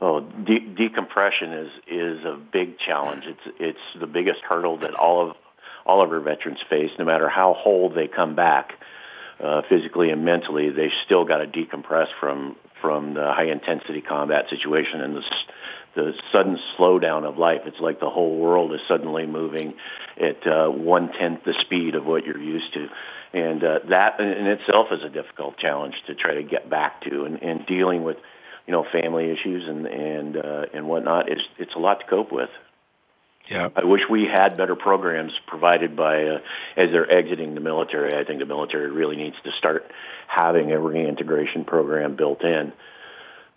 Oh, 0.00 0.20
de- 0.20 0.60
decompression 0.60 1.52
is 1.52 1.70
is 1.88 2.24
a 2.24 2.38
big 2.52 2.78
challenge. 2.78 3.24
It's 3.26 3.56
it's 3.58 4.00
the 4.00 4.06
biggest 4.06 4.40
hurdle 4.48 4.78
that 4.78 4.94
all 4.94 5.30
of 5.30 5.36
all 5.84 6.02
of 6.02 6.10
our 6.10 6.20
veterans 6.20 6.60
face. 6.70 6.90
No 6.98 7.04
matter 7.04 7.28
how 7.28 7.54
whole 7.54 7.90
they 7.90 8.06
come 8.06 8.36
back, 8.36 8.74
uh, 9.42 9.62
physically 9.68 10.10
and 10.10 10.24
mentally, 10.24 10.70
they 10.70 10.92
still 11.04 11.24
got 11.24 11.38
to 11.38 11.46
decompress 11.46 12.08
from 12.20 12.54
from 12.80 13.14
the 13.14 13.32
high 13.32 13.50
intensity 13.50 14.00
combat 14.00 14.48
situation 14.50 15.00
and 15.00 15.16
the 15.16 15.22
the 15.94 16.14
sudden 16.32 16.58
slowdown 16.76 17.24
of 17.24 17.38
life. 17.38 17.62
It's 17.66 17.80
like 17.80 18.00
the 18.00 18.10
whole 18.10 18.38
world 18.38 18.72
is 18.72 18.80
suddenly 18.88 19.26
moving 19.26 19.74
at 20.20 20.46
uh, 20.46 20.68
one 20.68 21.12
tenth 21.12 21.44
the 21.44 21.54
speed 21.60 21.94
of 21.94 22.06
what 22.06 22.24
you're 22.24 22.40
used 22.40 22.72
to, 22.74 22.88
and 23.32 23.62
uh, 23.62 23.78
that 23.88 24.20
in 24.20 24.46
itself 24.46 24.88
is 24.92 25.02
a 25.02 25.08
difficult 25.08 25.56
challenge 25.58 25.94
to 26.06 26.14
try 26.14 26.34
to 26.34 26.42
get 26.42 26.68
back 26.68 27.02
to. 27.02 27.24
And, 27.24 27.42
and 27.42 27.66
dealing 27.66 28.04
with, 28.04 28.16
you 28.66 28.72
know, 28.72 28.84
family 28.90 29.30
issues 29.30 29.68
and 29.68 29.86
and 29.86 30.36
uh, 30.36 30.66
and 30.72 30.88
whatnot 30.88 31.30
is 31.30 31.42
it's 31.58 31.74
a 31.74 31.78
lot 31.78 32.00
to 32.00 32.06
cope 32.06 32.32
with. 32.32 32.50
Yeah. 33.50 33.70
I 33.74 33.84
wish 33.84 34.02
we 34.10 34.26
had 34.26 34.58
better 34.58 34.76
programs 34.76 35.32
provided 35.46 35.96
by 35.96 36.24
uh, 36.24 36.38
as 36.76 36.90
they're 36.90 37.10
exiting 37.10 37.54
the 37.54 37.60
military. 37.60 38.14
I 38.14 38.24
think 38.24 38.40
the 38.40 38.46
military 38.46 38.90
really 38.90 39.16
needs 39.16 39.36
to 39.44 39.52
start 39.52 39.90
having 40.26 40.70
a 40.72 40.78
reintegration 40.78 41.64
program 41.64 42.14
built 42.14 42.44
in 42.44 42.72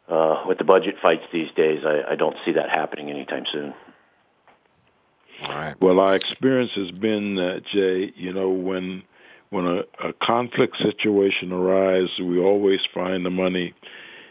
uh, 0.08 0.43
with 0.47 0.58
the 0.58 0.64
budget 0.64 0.95
fights 1.02 1.24
these 1.32 1.52
days, 1.56 1.84
I, 1.86 2.12
I 2.12 2.16
don't 2.16 2.36
see 2.45 2.54
that 2.54 2.70
happening 2.70 3.10
anytime 3.10 3.45
soon. 3.52 3.74
All 5.43 5.56
right. 5.56 5.82
Well, 5.82 5.99
our 5.99 6.14
experience 6.14 6.72
has 6.76 6.91
been, 6.91 7.36
that, 7.36 7.64
Jay, 7.72 8.14
you 8.16 8.34
know, 8.34 8.49
when 8.49 9.04
when 9.49 9.66
a, 9.66 9.82
a 10.08 10.14
conflict 10.14 10.78
situation 10.78 11.52
arises, 11.52 12.20
we 12.20 12.39
always 12.39 12.80
find 12.93 13.26
the 13.26 13.30
money, 13.30 13.74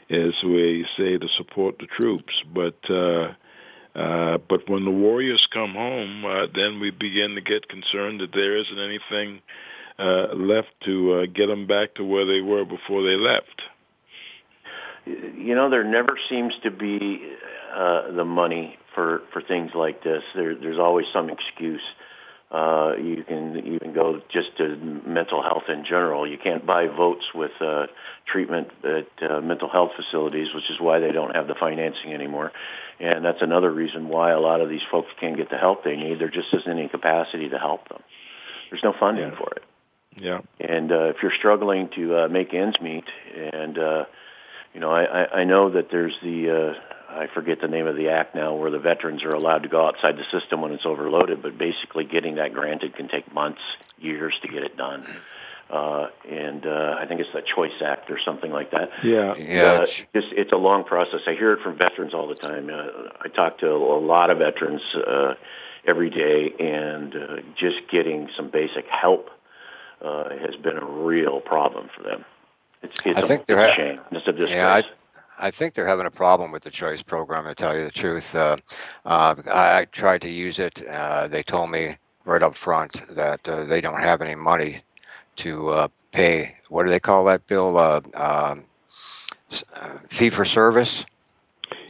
as 0.09 0.33
we 0.43 0.87
say, 0.97 1.19
to 1.19 1.29
support 1.37 1.79
the 1.79 1.87
troops. 1.87 2.33
But 2.55 2.79
uh, 2.89 3.35
uh, 3.95 4.39
but 4.49 4.69
when 4.69 4.85
the 4.85 4.91
warriors 4.91 5.47
come 5.53 5.73
home, 5.75 6.25
uh, 6.25 6.47
then 6.55 6.81
we 6.81 6.91
begin 6.91 7.35
to 7.35 7.41
get 7.41 7.69
concerned 7.69 8.21
that 8.21 8.33
there 8.33 8.57
isn't 8.57 8.79
anything 8.79 9.43
uh, 9.99 10.35
left 10.35 10.71
to 10.85 11.13
uh, 11.13 11.27
get 11.27 11.49
them 11.49 11.67
back 11.67 11.95
to 11.97 12.05
where 12.05 12.25
they 12.25 12.41
were 12.41 12.65
before 12.65 13.03
they 13.03 13.17
left 13.17 13.63
you 15.37 15.55
know, 15.55 15.71
there 15.71 15.85
never 15.85 16.19
seems 16.29 16.55
to 16.63 16.71
be 16.71 17.21
uh, 17.75 18.13
the 18.13 18.25
money 18.25 18.79
for 18.95 19.23
for 19.33 19.43
things 19.43 19.73
like 19.75 20.03
this. 20.03 20.23
There, 20.35 20.55
there's 20.55 20.79
always 20.79 21.07
some 21.13 21.31
excuse. 21.31 21.83
Uh, 22.51 22.95
you 23.01 23.23
can 23.23 23.57
even 23.59 23.93
go 23.95 24.21
just 24.29 24.57
to 24.57 24.77
mental 25.07 25.41
health 25.41 25.69
in 25.69 25.85
general. 25.85 26.29
You 26.29 26.37
can't 26.37 26.67
buy 26.67 26.89
votes 26.89 27.25
with 27.33 27.53
uh, 27.61 27.87
treatment 28.27 28.69
at 28.83 29.31
uh, 29.31 29.41
mental 29.41 29.69
health 29.69 29.93
facilities, 29.95 30.49
which 30.53 30.69
is 30.69 30.81
why 30.81 30.99
they 30.99 31.13
don't 31.13 31.33
have 31.33 31.47
the 31.47 31.55
financing 31.55 32.13
anymore. 32.13 32.51
And 32.99 33.25
that's 33.25 33.41
another 33.41 33.71
reason 33.71 34.09
why 34.09 34.33
a 34.33 34.41
lot 34.41 34.61
of 34.61 34.69
these 34.69 34.83
folks 34.91 35.11
can't 35.21 35.37
get 35.37 35.49
the 35.49 35.59
help 35.59 35.85
they 35.85 35.95
need. 35.95 36.19
There 36.19 36.29
just 36.29 36.53
isn't 36.53 36.69
any 36.69 36.89
capacity 36.89 37.49
to 37.51 37.59
help 37.59 37.89
them. 37.89 38.03
There's 38.69 38.83
no 38.83 38.95
funding 38.99 39.31
yeah. 39.31 39.39
for 39.39 39.53
it. 39.55 39.63
Yeah. 40.17 40.41
And 40.59 40.91
uh, 40.91 41.05
if 41.11 41.17
you're 41.23 41.33
struggling 41.39 41.89
to 41.95 42.25
uh, 42.25 42.29
make 42.29 42.53
ends 42.53 42.77
meet 42.81 43.05
and 43.53 43.79
uh, 43.79 44.05
you 44.75 44.81
know, 44.81 44.91
I, 44.91 45.41
I 45.41 45.45
know 45.45 45.71
that 45.71 45.91
there's 45.91 46.15
the 46.23 46.51
uh, 46.51 46.75
I 47.11 47.27
forget 47.35 47.61
the 47.61 47.69
name 47.69 47.87
of 47.87 47.97
the 47.97 48.11
act 48.11 48.35
now, 48.35 48.55
where 48.55 48.71
the 48.71 48.79
veterans 48.79 49.25
are 49.25 49.31
allowed 49.31 49.65
to 49.65 49.69
go 49.69 49.87
outside 49.87 50.17
the 50.17 50.25
system 50.31 50.63
when 50.63 50.73
it's 50.73 50.87
overloaded. 50.87 51.43
But 51.43 51.59
basically, 51.59 52.05
getting 52.05 52.37
that 52.37 52.53
granted 52.53 52.95
can 52.95 53.09
take 53.09 53.33
months, 53.35 53.61
years 53.99 54.35
to 54.43 54.49
get 54.49 54.63
it 54.63 54.77
done. 54.77 55.07
Uh, 55.69 56.09
and 56.29 56.67
uh, 56.67 56.97
I 56.99 57.07
think 57.07 57.21
it's 57.21 57.33
the 57.33 57.43
Choice 57.43 57.81
Act 57.85 58.11
or 58.11 58.19
something 58.25 58.51
like 58.51 58.73
that. 58.73 58.91
Yeah, 59.05 59.35
yeah. 59.37 59.63
Uh, 59.65 59.87
it's, 60.15 60.27
it's 60.33 60.53
a 60.53 60.57
long 60.57 60.83
process. 60.85 61.21
I 61.27 61.35
hear 61.35 61.53
it 61.53 61.63
from 61.63 61.79
veterans 61.79 62.13
all 62.13 62.27
the 62.27 62.35
time. 62.35 62.69
Uh, 62.71 63.09
I 63.21 63.29
talk 63.29 63.59
to 63.59 63.69
a 63.69 64.01
lot 64.01 64.31
of 64.31 64.39
veterans 64.39 64.83
uh, 64.95 65.35
every 65.87 66.11
day, 66.11 66.53
and 66.59 67.15
uh, 67.15 67.37
just 67.57 67.89
getting 67.91 68.29
some 68.37 68.51
basic 68.51 68.87
help 68.89 69.31
uh, 70.03 70.31
has 70.31 70.57
been 70.57 70.77
a 70.77 70.85
real 70.85 71.41
problem 71.41 71.89
for 71.97 72.03
them. 72.03 72.25
It's, 72.83 72.99
it's 73.05 73.19
I 73.19 73.23
think 73.23 73.43
a, 73.43 73.45
they're 73.47 73.69
a 73.69 73.75
shame. 73.75 74.01
It's 74.11 74.27
a 74.27 74.33
disgrace. 74.33 74.51
Yeah, 74.51 74.75
I, 74.75 75.47
I 75.47 75.51
think 75.51 75.75
they're 75.75 75.87
having 75.87 76.07
a 76.07 76.11
problem 76.11 76.53
with 76.53 76.65
the 76.65 76.71
choice 76.71 77.03
program. 77.03 77.45
To 77.45 77.55
tell 77.55 77.77
you 77.77 77.85
the 77.85 77.91
truth, 77.91 78.35
uh, 78.35 78.57
uh, 79.05 79.35
I, 79.47 79.79
I, 79.79 79.85
tried 79.87 80.23
to 80.23 80.31
use 80.31 80.59
it. 80.59 80.87
Uh, 80.87 81.29
they 81.29 81.43
told 81.43 81.71
me 81.71 81.97
right 82.25 82.43
up 82.43 82.57
front 82.57 83.03
that 83.15 83.49
uh, 83.49 83.65
they 83.65 83.81
don't 83.81 84.01
have 84.01 84.23
any 84.23 84.35
money 84.35 84.83
to 85.37 85.69
uh, 85.71 85.89
pay. 86.13 86.57
What 86.69 86.85
do 86.85 86.91
they 86.91 87.01
call 87.01 87.25
that 87.25 87.47
bill? 87.47 87.77
Uh, 87.79 88.01
um, 88.15 88.65
fee 90.09 90.31
for 90.31 90.45
service. 90.45 91.05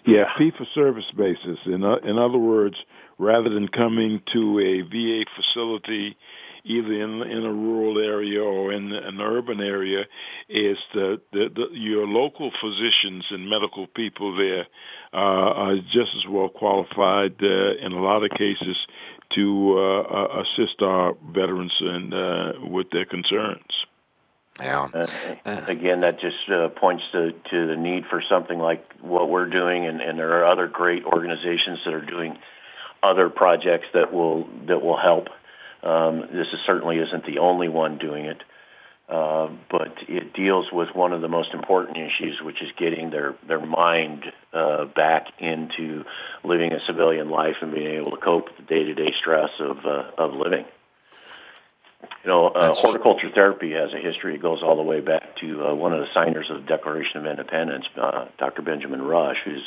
Yeah, 0.04 0.24
fee 0.38 0.52
for 0.56 0.64
service 0.64 1.10
basis. 1.16 1.58
In 1.66 1.84
in 1.84 2.18
other 2.18 2.38
words, 2.38 2.76
rather 3.18 3.50
than 3.50 3.68
coming 3.68 4.22
to 4.32 4.58
a 4.58 4.80
VA 4.82 5.24
facility 5.36 6.16
either 6.64 6.92
in 6.92 7.22
in 7.22 7.44
a 7.44 7.52
rural 7.52 7.98
area 7.98 8.42
or 8.42 8.72
in 8.72 8.92
an 8.92 9.20
urban 9.20 9.60
area, 9.60 10.04
is 10.48 10.78
that 10.94 11.20
the, 11.32 11.50
the, 11.54 11.68
your 11.72 12.06
local 12.06 12.50
physicians 12.60 13.24
and 13.30 13.48
medical 13.48 13.86
people 13.86 14.36
there 14.36 14.66
uh, 15.12 15.16
are 15.16 15.76
just 15.76 16.14
as 16.16 16.26
well 16.28 16.48
qualified 16.48 17.34
uh, 17.42 17.74
in 17.76 17.92
a 17.92 18.00
lot 18.00 18.24
of 18.24 18.30
cases 18.30 18.76
to 19.30 19.78
uh, 19.78 20.00
uh 20.02 20.42
assist 20.42 20.82
our 20.82 21.14
veterans 21.32 21.72
and 21.80 22.12
uh, 22.12 22.52
with 22.62 22.90
their 22.90 23.04
concerns. 23.04 23.86
Yeah. 24.60 24.88
Uh, 25.46 25.62
again, 25.66 26.00
that 26.00 26.20
just 26.20 26.48
uh, 26.50 26.68
points 26.68 27.04
to, 27.12 27.32
to 27.32 27.66
the 27.66 27.76
need 27.76 28.04
for 28.06 28.20
something 28.20 28.58
like 28.58 28.84
what 29.00 29.30
we're 29.30 29.48
doing, 29.48 29.86
and, 29.86 30.00
and 30.00 30.18
there 30.18 30.40
are 30.40 30.44
other 30.44 30.66
great 30.66 31.04
organizations 31.04 31.78
that 31.84 31.94
are 31.94 32.04
doing 32.04 32.38
other 33.02 33.30
projects 33.30 33.86
that 33.94 34.12
will 34.12 34.46
that 34.66 34.82
will 34.82 34.98
help. 34.98 35.28
Um, 35.82 36.28
this 36.32 36.48
is, 36.52 36.60
certainly 36.66 36.98
isn't 36.98 37.24
the 37.24 37.38
only 37.38 37.68
one 37.68 37.98
doing 37.98 38.26
it, 38.26 38.42
uh, 39.08 39.48
but 39.70 39.94
it 40.08 40.32
deals 40.34 40.70
with 40.70 40.94
one 40.94 41.12
of 41.12 41.20
the 41.20 41.28
most 41.28 41.52
important 41.52 41.96
issues, 41.96 42.40
which 42.42 42.62
is 42.62 42.70
getting 42.76 43.10
their 43.10 43.34
their 43.46 43.64
mind 43.64 44.24
uh, 44.52 44.84
back 44.84 45.28
into 45.38 46.04
living 46.44 46.72
a 46.72 46.80
civilian 46.80 47.28
life 47.28 47.56
and 47.60 47.72
being 47.72 47.96
able 47.96 48.10
to 48.10 48.18
cope 48.18 48.46
with 48.46 48.56
the 48.56 48.62
day 48.62 48.84
to 48.84 48.94
day 48.94 49.12
stress 49.18 49.50
of 49.58 49.84
uh, 49.84 50.10
of 50.16 50.34
living. 50.34 50.64
You 52.24 52.30
know, 52.30 52.48
uh, 52.48 52.74
horticulture 52.74 53.30
therapy 53.30 53.72
has 53.72 53.92
a 53.92 53.98
history. 53.98 54.34
It 54.34 54.42
goes 54.42 54.62
all 54.62 54.76
the 54.76 54.82
way 54.82 55.00
back 55.00 55.36
to 55.36 55.66
uh, 55.66 55.74
one 55.74 55.92
of 55.92 56.00
the 56.00 56.12
signers 56.14 56.50
of 56.50 56.56
the 56.56 56.66
Declaration 56.66 57.18
of 57.18 57.26
Independence, 57.26 57.86
uh, 57.96 58.26
Dr. 58.38 58.62
Benjamin 58.62 59.02
Rush, 59.02 59.38
who's 59.44 59.64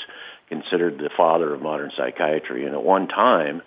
considered 0.49 0.97
the 0.97 1.09
father 1.15 1.53
of 1.53 1.61
modern 1.61 1.91
psychiatry. 1.95 2.65
And 2.65 2.73
at 2.73 2.83
one 2.83 3.07
time, 3.07 3.61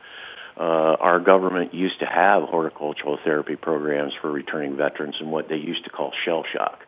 uh, 0.59 0.96
our 1.00 1.20
government 1.20 1.74
used 1.74 2.00
to 2.00 2.07
have 2.07 2.44
horticultural 2.44 3.18
therapy 3.22 3.57
programs 3.57 4.14
for 4.20 4.30
returning 4.32 4.76
veterans 4.76 5.16
and 5.20 5.30
what 5.30 5.48
they 5.48 5.57
used 5.57 5.84
to 5.84 5.90
call 5.90 6.12
shell 6.24 6.44
shock. 6.52 6.80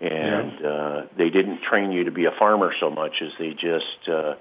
And 0.00 0.52
yeah. 0.60 0.68
uh, 0.68 1.06
they 1.16 1.30
didn't 1.30 1.62
train 1.62 1.90
you 1.92 2.04
to 2.04 2.10
be 2.10 2.26
a 2.26 2.30
farmer 2.38 2.72
so 2.78 2.90
much 2.90 3.22
as 3.22 3.32
they 3.38 3.50
just 3.50 4.08
uh, 4.08 4.34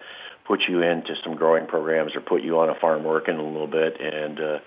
put 0.45 0.61
you 0.67 0.81
into 0.81 1.15
some 1.23 1.35
growing 1.35 1.67
programs 1.67 2.15
or 2.15 2.21
put 2.21 2.43
you 2.43 2.59
on 2.59 2.69
a 2.69 2.75
farm 2.75 3.03
working 3.03 3.35
a 3.35 3.43
little 3.43 3.67
bit, 3.67 3.99
and 3.99 4.39
uh, 4.39 4.59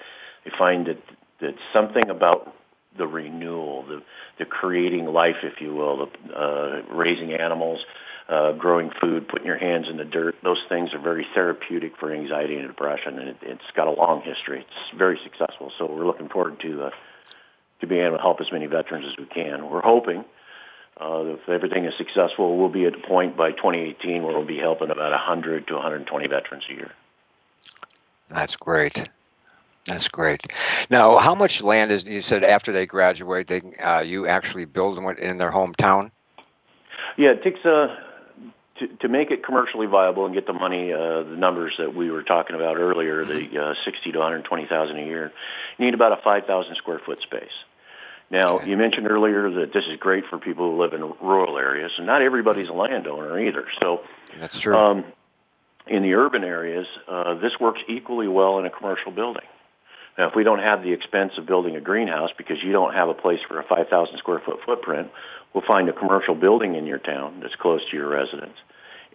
they 0.45 0.51
find 0.59 0.87
that 0.87 0.99
that 1.41 1.55
something 1.73 2.09
about 2.11 2.55
the 2.97 3.07
renewal, 3.07 3.85
the 3.87 4.03
the 4.39 4.45
creating 4.47 5.07
life, 5.07 5.37
if 5.43 5.61
you 5.61 5.75
will, 5.75 6.07
the 6.07 6.35
uh, 6.35 6.83
raising 6.95 7.33
animals, 7.35 7.81
uh, 7.81 7.85
growing 8.59 8.91
food, 9.01 9.29
putting 9.29 9.47
your 9.47 9.59
hands 9.59 9.89
in 9.89 9.97
the 9.97 10.05
dirt. 10.05 10.37
Those 10.43 10.63
things 10.69 10.95
are 10.95 11.01
very 11.01 11.27
therapeutic 11.35 11.97
for 11.99 12.13
anxiety 12.13 12.57
and 12.57 12.67
depression, 12.69 13.19
and 13.19 13.29
it, 13.31 13.37
it's 13.43 13.71
got 13.75 13.89
a 13.89 13.93
long 13.93 14.23
history. 14.23 14.61
It's 14.61 14.99
very 14.99 15.19
successful. 15.25 15.73
So 15.79 15.87
we're 15.87 16.07
looking 16.07 16.29
forward 16.29 16.61
to 16.61 16.85
uh, 16.85 16.91
to 17.81 17.87
being 17.87 18.03
able 18.03 18.17
to 18.17 18.23
help 18.23 18.41
as 18.41 18.53
many 18.53 18.67
veterans 18.67 19.07
as 19.11 19.19
we 19.19 19.25
can. 19.25 19.69
We're 19.71 19.81
hoping 19.81 20.25
uh, 21.01 21.23
if 21.25 21.49
everything 21.49 21.87
is 21.87 21.95
successful, 21.97 22.59
we'll 22.59 22.69
be 22.69 22.85
at 22.85 22.95
a 22.95 23.07
point 23.07 23.37
by 23.37 23.53
2018 23.53 24.23
where 24.23 24.37
we'll 24.37 24.47
be 24.47 24.59
helping 24.59 24.91
about 24.91 25.11
100 25.13 25.67
to 25.69 25.75
120 25.75 26.29
veterans 26.29 26.65
a 26.69 26.75
year. 26.75 26.91
That's 28.29 28.55
great. 28.55 29.09
That's 29.87 30.09
great. 30.09 30.43
Now, 30.91 31.17
how 31.17 31.35
much 31.35 31.63
land 31.63 31.91
is 31.91 32.05
you 32.05 32.21
said 32.21 32.45
after 32.45 32.71
they 32.71 32.85
graduate, 32.85 33.47
they 33.47 33.61
uh, 33.83 34.01
you 34.01 34.27
actually 34.27 34.67
build 34.67 34.97
them 34.97 35.09
in 35.09 35.39
their 35.39 35.51
hometown? 35.51 36.11
Yeah, 37.17 37.31
it 37.31 37.43
takes 37.43 37.61
a 37.65 37.75
uh, 37.75 37.97
to, 38.81 38.89
to 38.89 39.09
make 39.09 39.31
it 39.31 39.45
commercially 39.45 39.87
viable 39.87 40.27
and 40.27 40.35
get 40.35 40.47
the 40.47 40.53
money, 40.53 40.93
uh, 40.93 41.23
the 41.23 41.37
numbers 41.37 41.75
that 41.79 41.95
we 41.95 42.11
were 42.11 42.23
talking 42.23 42.57
about 42.57 42.77
earlier, 42.77 43.25
mm-hmm. 43.25 43.55
the 43.55 43.63
uh, 43.63 43.75
60 43.85 44.13
to 44.13 44.19
120,000 44.19 44.97
a 44.97 45.01
year, 45.05 45.33
you 45.79 45.85
need 45.85 45.95
about 45.95 46.13
a 46.13 46.23
5,000 46.23 46.75
square 46.77 47.01
foot 47.05 47.21
space. 47.23 47.53
Now, 48.31 48.59
okay. 48.59 48.71
you 48.71 48.77
mentioned 48.77 49.09
earlier 49.09 49.51
that 49.51 49.73
this 49.73 49.85
is 49.87 49.99
great 49.99 50.25
for 50.31 50.39
people 50.39 50.71
who 50.71 50.81
live 50.81 50.93
in 50.93 51.01
rural 51.21 51.59
areas, 51.59 51.93
and 51.97 52.07
not 52.07 52.23
everybody's 52.23 52.69
a 52.69 52.73
landowner 52.73 53.41
either. 53.41 53.67
So 53.81 54.03
that's 54.39 54.59
true. 54.59 54.77
Um, 54.77 55.05
in 55.87 56.03
the 56.03 56.15
urban 56.15 56.45
areas, 56.45 56.87
uh, 57.09 57.35
this 57.35 57.59
works 57.59 57.81
equally 57.89 58.29
well 58.29 58.59
in 58.61 58.67
a 58.67 58.71
commercial 58.71 59.11
building. 59.11 59.47
Now, 60.17 60.29
if 60.29 60.35
we 60.35 60.45
don't 60.45 60.61
have 60.61 60.83
the 60.83 60.93
expense 60.93 61.33
of 61.39 61.47
building 61.47 61.77
a 61.77 61.81
greenhouse 61.81 62.31
because 62.37 62.63
you 62.63 62.73
don't 62.73 62.95
have 62.95 63.09
a 63.09 63.15
place 63.15 63.41
for 63.49 63.59
a 63.59 63.65
5,000 63.65 64.19
square 64.19 64.41
foot 64.45 64.61
footprint, 64.65 65.11
we'll 65.53 65.65
find 65.67 65.89
a 65.89 65.93
commercial 65.93 66.35
building 66.35 66.75
in 66.75 66.87
your 66.87 66.99
town 66.99 67.41
that's 67.43 67.57
close 67.57 67.81
to 67.91 67.97
your 67.97 68.09
residence 68.09 68.57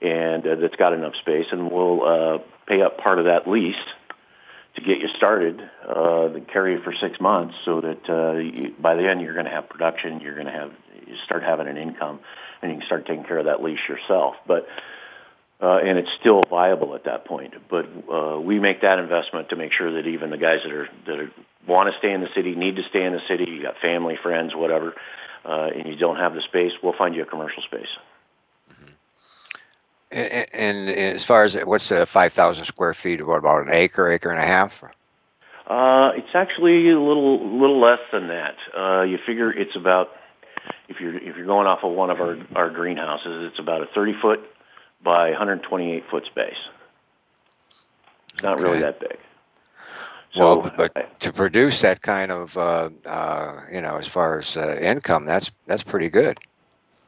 and 0.01 0.45
uh, 0.45 0.55
that's 0.55 0.75
got 0.75 0.93
enough 0.93 1.15
space, 1.15 1.47
and 1.51 1.71
we'll 1.71 2.03
uh, 2.03 2.37
pay 2.67 2.81
up 2.81 2.97
part 2.97 3.19
of 3.19 3.25
that 3.25 3.47
lease 3.47 3.75
to 4.75 4.81
get 4.81 4.99
you 4.99 5.07
started, 5.15 5.61
uh, 5.87 6.29
carry 6.51 6.73
you 6.73 6.81
for 6.81 6.93
six 6.93 7.19
months, 7.19 7.55
so 7.63 7.81
that 7.81 8.09
uh, 8.09 8.37
you, 8.37 8.73
by 8.79 8.95
the 8.95 9.09
end 9.09 9.21
you're 9.21 9.33
going 9.33 9.45
to 9.45 9.51
have 9.51 9.69
production, 9.69 10.19
you're 10.19 10.35
going 10.35 10.47
to 10.47 10.51
have 10.51 10.71
you 11.07 11.15
start 11.23 11.43
having 11.43 11.67
an 11.67 11.77
income, 11.77 12.19
and 12.61 12.71
you 12.71 12.77
can 12.79 12.85
start 12.85 13.05
taking 13.05 13.23
care 13.23 13.37
of 13.37 13.45
that 13.45 13.63
lease 13.63 13.79
yourself. 13.87 14.35
But 14.45 14.67
uh, 15.61 15.77
and 15.77 15.97
it's 15.97 16.11
still 16.19 16.41
viable 16.49 16.95
at 16.95 17.05
that 17.05 17.23
point. 17.23 17.53
But 17.69 17.85
uh, 18.11 18.39
we 18.41 18.59
make 18.59 18.81
that 18.81 18.99
investment 18.99 19.49
to 19.49 19.55
make 19.55 19.71
sure 19.71 19.93
that 19.93 20.05
even 20.07 20.29
the 20.29 20.37
guys 20.37 20.59
that 20.63 20.73
are 20.73 20.89
that 21.07 21.19
are, 21.19 21.31
want 21.65 21.91
to 21.91 21.97
stay 21.99 22.11
in 22.11 22.19
the 22.19 22.29
city, 22.35 22.53
need 22.53 22.75
to 22.75 22.83
stay 22.89 23.05
in 23.05 23.13
the 23.13 23.21
city, 23.29 23.45
you 23.49 23.61
got 23.61 23.77
family, 23.77 24.17
friends, 24.21 24.53
whatever, 24.53 24.93
uh, 25.45 25.69
and 25.75 25.87
you 25.87 25.95
don't 25.95 26.17
have 26.17 26.33
the 26.33 26.41
space, 26.41 26.73
we'll 26.81 26.93
find 26.93 27.15
you 27.15 27.23
a 27.23 27.25
commercial 27.25 27.63
space. 27.63 27.89
And, 30.11 30.47
and 30.53 30.89
as 30.89 31.23
far 31.23 31.43
as 31.43 31.55
what's 31.55 31.89
the 31.89 32.05
five 32.05 32.31
thousand 32.31 32.65
square 32.65 32.93
feet? 32.93 33.25
What 33.25 33.39
about 33.39 33.63
an 33.63 33.73
acre, 33.73 34.09
acre 34.11 34.29
and 34.29 34.39
a 34.39 34.45
half? 34.45 34.83
Uh, 35.67 36.11
it's 36.15 36.33
actually 36.33 36.89
a 36.89 36.99
little 36.99 37.57
little 37.59 37.79
less 37.79 37.99
than 38.11 38.27
that. 38.27 38.55
Uh, 38.77 39.01
you 39.01 39.17
figure 39.25 39.51
it's 39.51 39.75
about 39.75 40.11
if 40.87 41.01
you're 41.01 41.17
if 41.17 41.35
you're 41.35 41.45
going 41.45 41.67
off 41.67 41.79
of 41.83 41.91
one 41.91 42.11
of 42.11 42.21
our 42.21 42.37
our 42.55 42.69
greenhouses, 42.69 43.51
it's 43.51 43.59
about 43.59 43.81
a 43.81 43.87
thirty 43.87 44.13
foot 44.21 44.41
by 45.03 45.29
128 45.29 46.03
foot 46.09 46.25
space. 46.25 46.57
It's 48.33 48.43
not 48.43 48.55
okay. 48.55 48.63
really 48.63 48.79
that 48.79 48.99
big. 48.99 49.17
So, 50.35 50.59
well, 50.59 50.71
but 50.75 51.19
to 51.21 51.31
produce 51.31 51.81
that 51.81 52.01
kind 52.01 52.31
of, 52.31 52.57
uh, 52.57 52.89
uh, 53.05 53.61
you 53.71 53.79
know, 53.79 53.97
as 53.97 54.07
far 54.07 54.39
as 54.39 54.57
uh, 54.57 54.77
income, 54.81 55.25
that's 55.25 55.51
that's 55.65 55.83
pretty 55.83 56.09
good. 56.09 56.37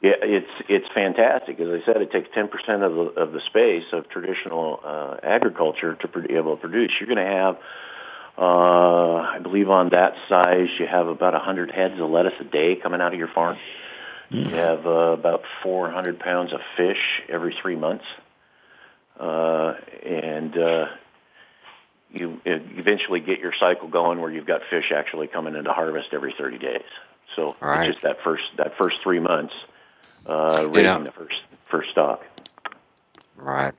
Yeah, 0.01 0.13
it's 0.21 0.51
it's 0.69 0.87
fantastic. 0.93 1.59
As 1.59 1.67
I 1.67 1.85
said, 1.85 2.01
it 2.01 2.11
takes 2.11 2.29
10% 2.29 2.49
of 2.83 2.93
the 2.93 3.21
of 3.21 3.33
the 3.33 3.41
space 3.41 3.85
of 3.91 4.07
traditional 4.09 4.79
uh, 4.83 5.17
agriculture 5.23 5.95
to 5.95 6.07
be 6.07 6.35
able 6.35 6.55
to 6.55 6.61
produce. 6.61 6.91
You're 6.99 7.13
going 7.13 7.25
to 7.25 7.33
have, 7.33 7.57
uh, 8.37 9.15
I 9.35 9.39
believe, 9.41 9.69
on 9.69 9.89
that 9.89 10.15
size, 10.29 10.69
you 10.79 10.87
have 10.87 11.07
about 11.07 11.33
100 11.33 11.71
heads 11.71 11.99
of 11.99 12.09
lettuce 12.09 12.39
a 12.39 12.45
day 12.45 12.75
coming 12.75 13.01
out 13.01 13.11
of 13.11 13.19
your 13.19 13.27
farm. 13.27 13.57
Mm-hmm. 14.31 14.49
You 14.49 14.55
have 14.55 14.85
uh, 14.85 14.89
about 14.89 15.43
400 15.63 16.19
pounds 16.19 16.53
of 16.53 16.61
fish 16.77 17.23
every 17.27 17.55
three 17.61 17.75
months, 17.75 18.05
uh, 19.19 19.73
and 20.05 20.57
uh, 20.57 20.85
you 22.11 22.41
eventually 22.45 23.19
get 23.19 23.39
your 23.39 23.53
cycle 23.59 23.87
going 23.87 24.21
where 24.21 24.31
you've 24.31 24.45
got 24.45 24.61
fish 24.69 24.91
actually 24.95 25.27
coming 25.27 25.55
into 25.55 25.71
harvest 25.71 26.09
every 26.13 26.33
30 26.37 26.57
days. 26.57 26.81
So 27.35 27.55
right. 27.59 27.87
it's 27.87 27.95
just 27.95 28.03
that 28.03 28.17
first 28.23 28.43
that 28.57 28.73
first 28.79 28.97
three 29.03 29.19
months 29.19 29.53
uh, 30.25 30.67
raising 30.67 30.85
yeah. 30.85 30.99
the 30.99 31.11
first 31.11 31.35
first 31.69 31.89
stock. 31.91 32.23
Right. 33.35 33.73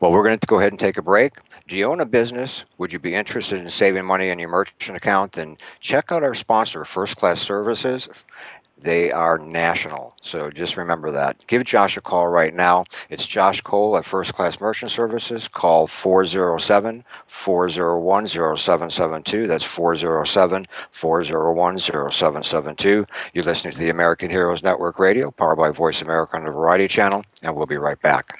Well, 0.00 0.10
we're 0.10 0.24
going 0.24 0.38
to 0.38 0.46
go 0.46 0.58
ahead 0.58 0.72
and 0.72 0.80
take 0.80 0.96
a 0.96 1.02
break. 1.02 1.34
Do 1.68 1.76
you 1.76 1.84
own 1.84 2.00
a 2.00 2.06
business? 2.06 2.64
Would 2.78 2.92
you 2.92 2.98
be 2.98 3.14
interested 3.14 3.60
in 3.60 3.70
saving 3.70 4.04
money 4.04 4.28
in 4.30 4.38
your 4.38 4.48
merchant 4.48 4.96
account? 4.96 5.32
Then 5.32 5.58
check 5.78 6.10
out 6.10 6.24
our 6.24 6.34
sponsor, 6.34 6.84
First 6.84 7.16
Class 7.16 7.40
Services. 7.40 8.08
They 8.82 9.12
are 9.12 9.36
national. 9.38 10.14
So 10.22 10.50
just 10.50 10.76
remember 10.76 11.10
that. 11.10 11.44
Give 11.46 11.64
Josh 11.64 11.96
a 11.96 12.00
call 12.00 12.28
right 12.28 12.54
now. 12.54 12.84
It's 13.10 13.26
Josh 13.26 13.60
Cole 13.60 13.96
at 13.96 14.06
First 14.06 14.32
Class 14.32 14.60
Merchant 14.60 14.90
Services. 14.90 15.48
Call 15.48 15.86
407 15.86 17.04
401 17.26 18.26
0772. 18.26 19.46
That's 19.46 19.64
407 19.64 20.66
401 20.90 21.78
0772. 21.78 23.06
You're 23.34 23.44
listening 23.44 23.72
to 23.72 23.78
the 23.78 23.90
American 23.90 24.30
Heroes 24.30 24.62
Network 24.62 24.98
Radio, 24.98 25.30
powered 25.30 25.58
by 25.58 25.70
Voice 25.70 26.00
America 26.00 26.36
on 26.36 26.44
the 26.44 26.50
Variety 26.50 26.88
Channel, 26.88 27.24
and 27.42 27.54
we'll 27.54 27.66
be 27.66 27.76
right 27.76 28.00
back. 28.00 28.39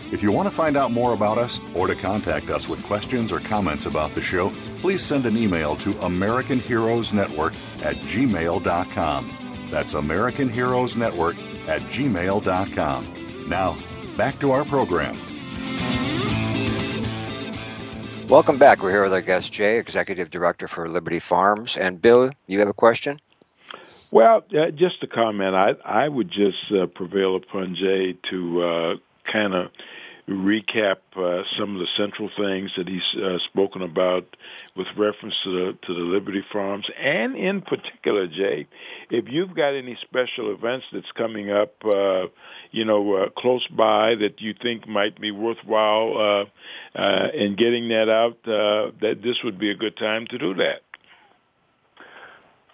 If 0.11 0.21
you 0.21 0.29
want 0.33 0.47
to 0.47 0.51
find 0.53 0.75
out 0.75 0.91
more 0.91 1.13
about 1.13 1.37
us 1.37 1.61
or 1.73 1.87
to 1.87 1.95
contact 1.95 2.49
us 2.49 2.67
with 2.67 2.83
questions 2.83 3.31
or 3.31 3.39
comments 3.39 3.85
about 3.85 4.13
the 4.13 4.21
show, 4.21 4.49
please 4.79 5.01
send 5.01 5.25
an 5.25 5.37
email 5.37 5.77
to 5.77 5.97
American 6.01 6.59
Heroes 6.59 7.13
Network 7.13 7.53
at 7.81 7.95
gmail.com. 7.95 9.67
That's 9.71 9.93
American 9.93 10.49
Heroes 10.49 10.97
Network 10.97 11.37
at 11.65 11.79
gmail.com. 11.83 13.47
Now, 13.47 13.77
back 14.17 14.37
to 14.41 14.51
our 14.51 14.65
program. 14.65 15.17
Welcome 18.27 18.57
back. 18.57 18.83
We're 18.83 18.91
here 18.91 19.03
with 19.03 19.13
our 19.13 19.21
guest, 19.21 19.53
Jay, 19.53 19.79
Executive 19.79 20.29
Director 20.29 20.67
for 20.67 20.89
Liberty 20.89 21.19
Farms. 21.19 21.77
And 21.77 22.01
Bill, 22.01 22.31
you 22.47 22.59
have 22.59 22.67
a 22.67 22.73
question? 22.73 23.21
Well, 24.11 24.43
uh, 24.57 24.71
just 24.71 25.01
a 25.03 25.07
comment. 25.07 25.55
I 25.55 25.75
I 25.85 26.09
would 26.09 26.29
just 26.29 26.69
uh, 26.69 26.87
prevail 26.87 27.37
upon 27.37 27.75
Jay 27.75 28.17
to 28.29 28.61
uh, 28.61 28.95
kind 29.23 29.53
of 29.53 29.71
recap 30.27 30.97
uh, 31.15 31.43
some 31.57 31.75
of 31.75 31.79
the 31.79 31.87
central 31.97 32.29
things 32.37 32.71
that 32.77 32.87
he's 32.87 33.21
uh, 33.21 33.37
spoken 33.45 33.81
about 33.81 34.25
with 34.75 34.87
reference 34.97 35.35
to 35.43 35.51
the 35.51 35.77
to 35.87 35.93
the 35.93 35.99
Liberty 35.99 36.43
Farms, 36.51 36.85
and 36.99 37.35
in 37.35 37.61
particular, 37.61 38.27
Jay, 38.27 38.67
if 39.09 39.25
you've 39.27 39.55
got 39.55 39.73
any 39.73 39.97
special 40.01 40.53
events 40.53 40.85
that's 40.91 41.11
coming 41.13 41.51
up, 41.51 41.73
uh, 41.85 42.27
you 42.71 42.85
know, 42.85 43.15
uh, 43.15 43.29
close 43.29 43.65
by 43.67 44.15
that 44.15 44.41
you 44.41 44.53
think 44.61 44.87
might 44.87 45.19
be 45.19 45.31
worthwhile 45.31 46.47
uh, 46.95 46.99
uh, 46.99 47.27
in 47.33 47.55
getting 47.55 47.89
that 47.89 48.09
out, 48.09 48.37
that 48.43 49.19
this 49.23 49.37
would 49.43 49.59
be 49.59 49.71
a 49.71 49.75
good 49.75 49.97
time 49.97 50.27
to 50.27 50.37
do 50.37 50.53
that. 50.55 50.81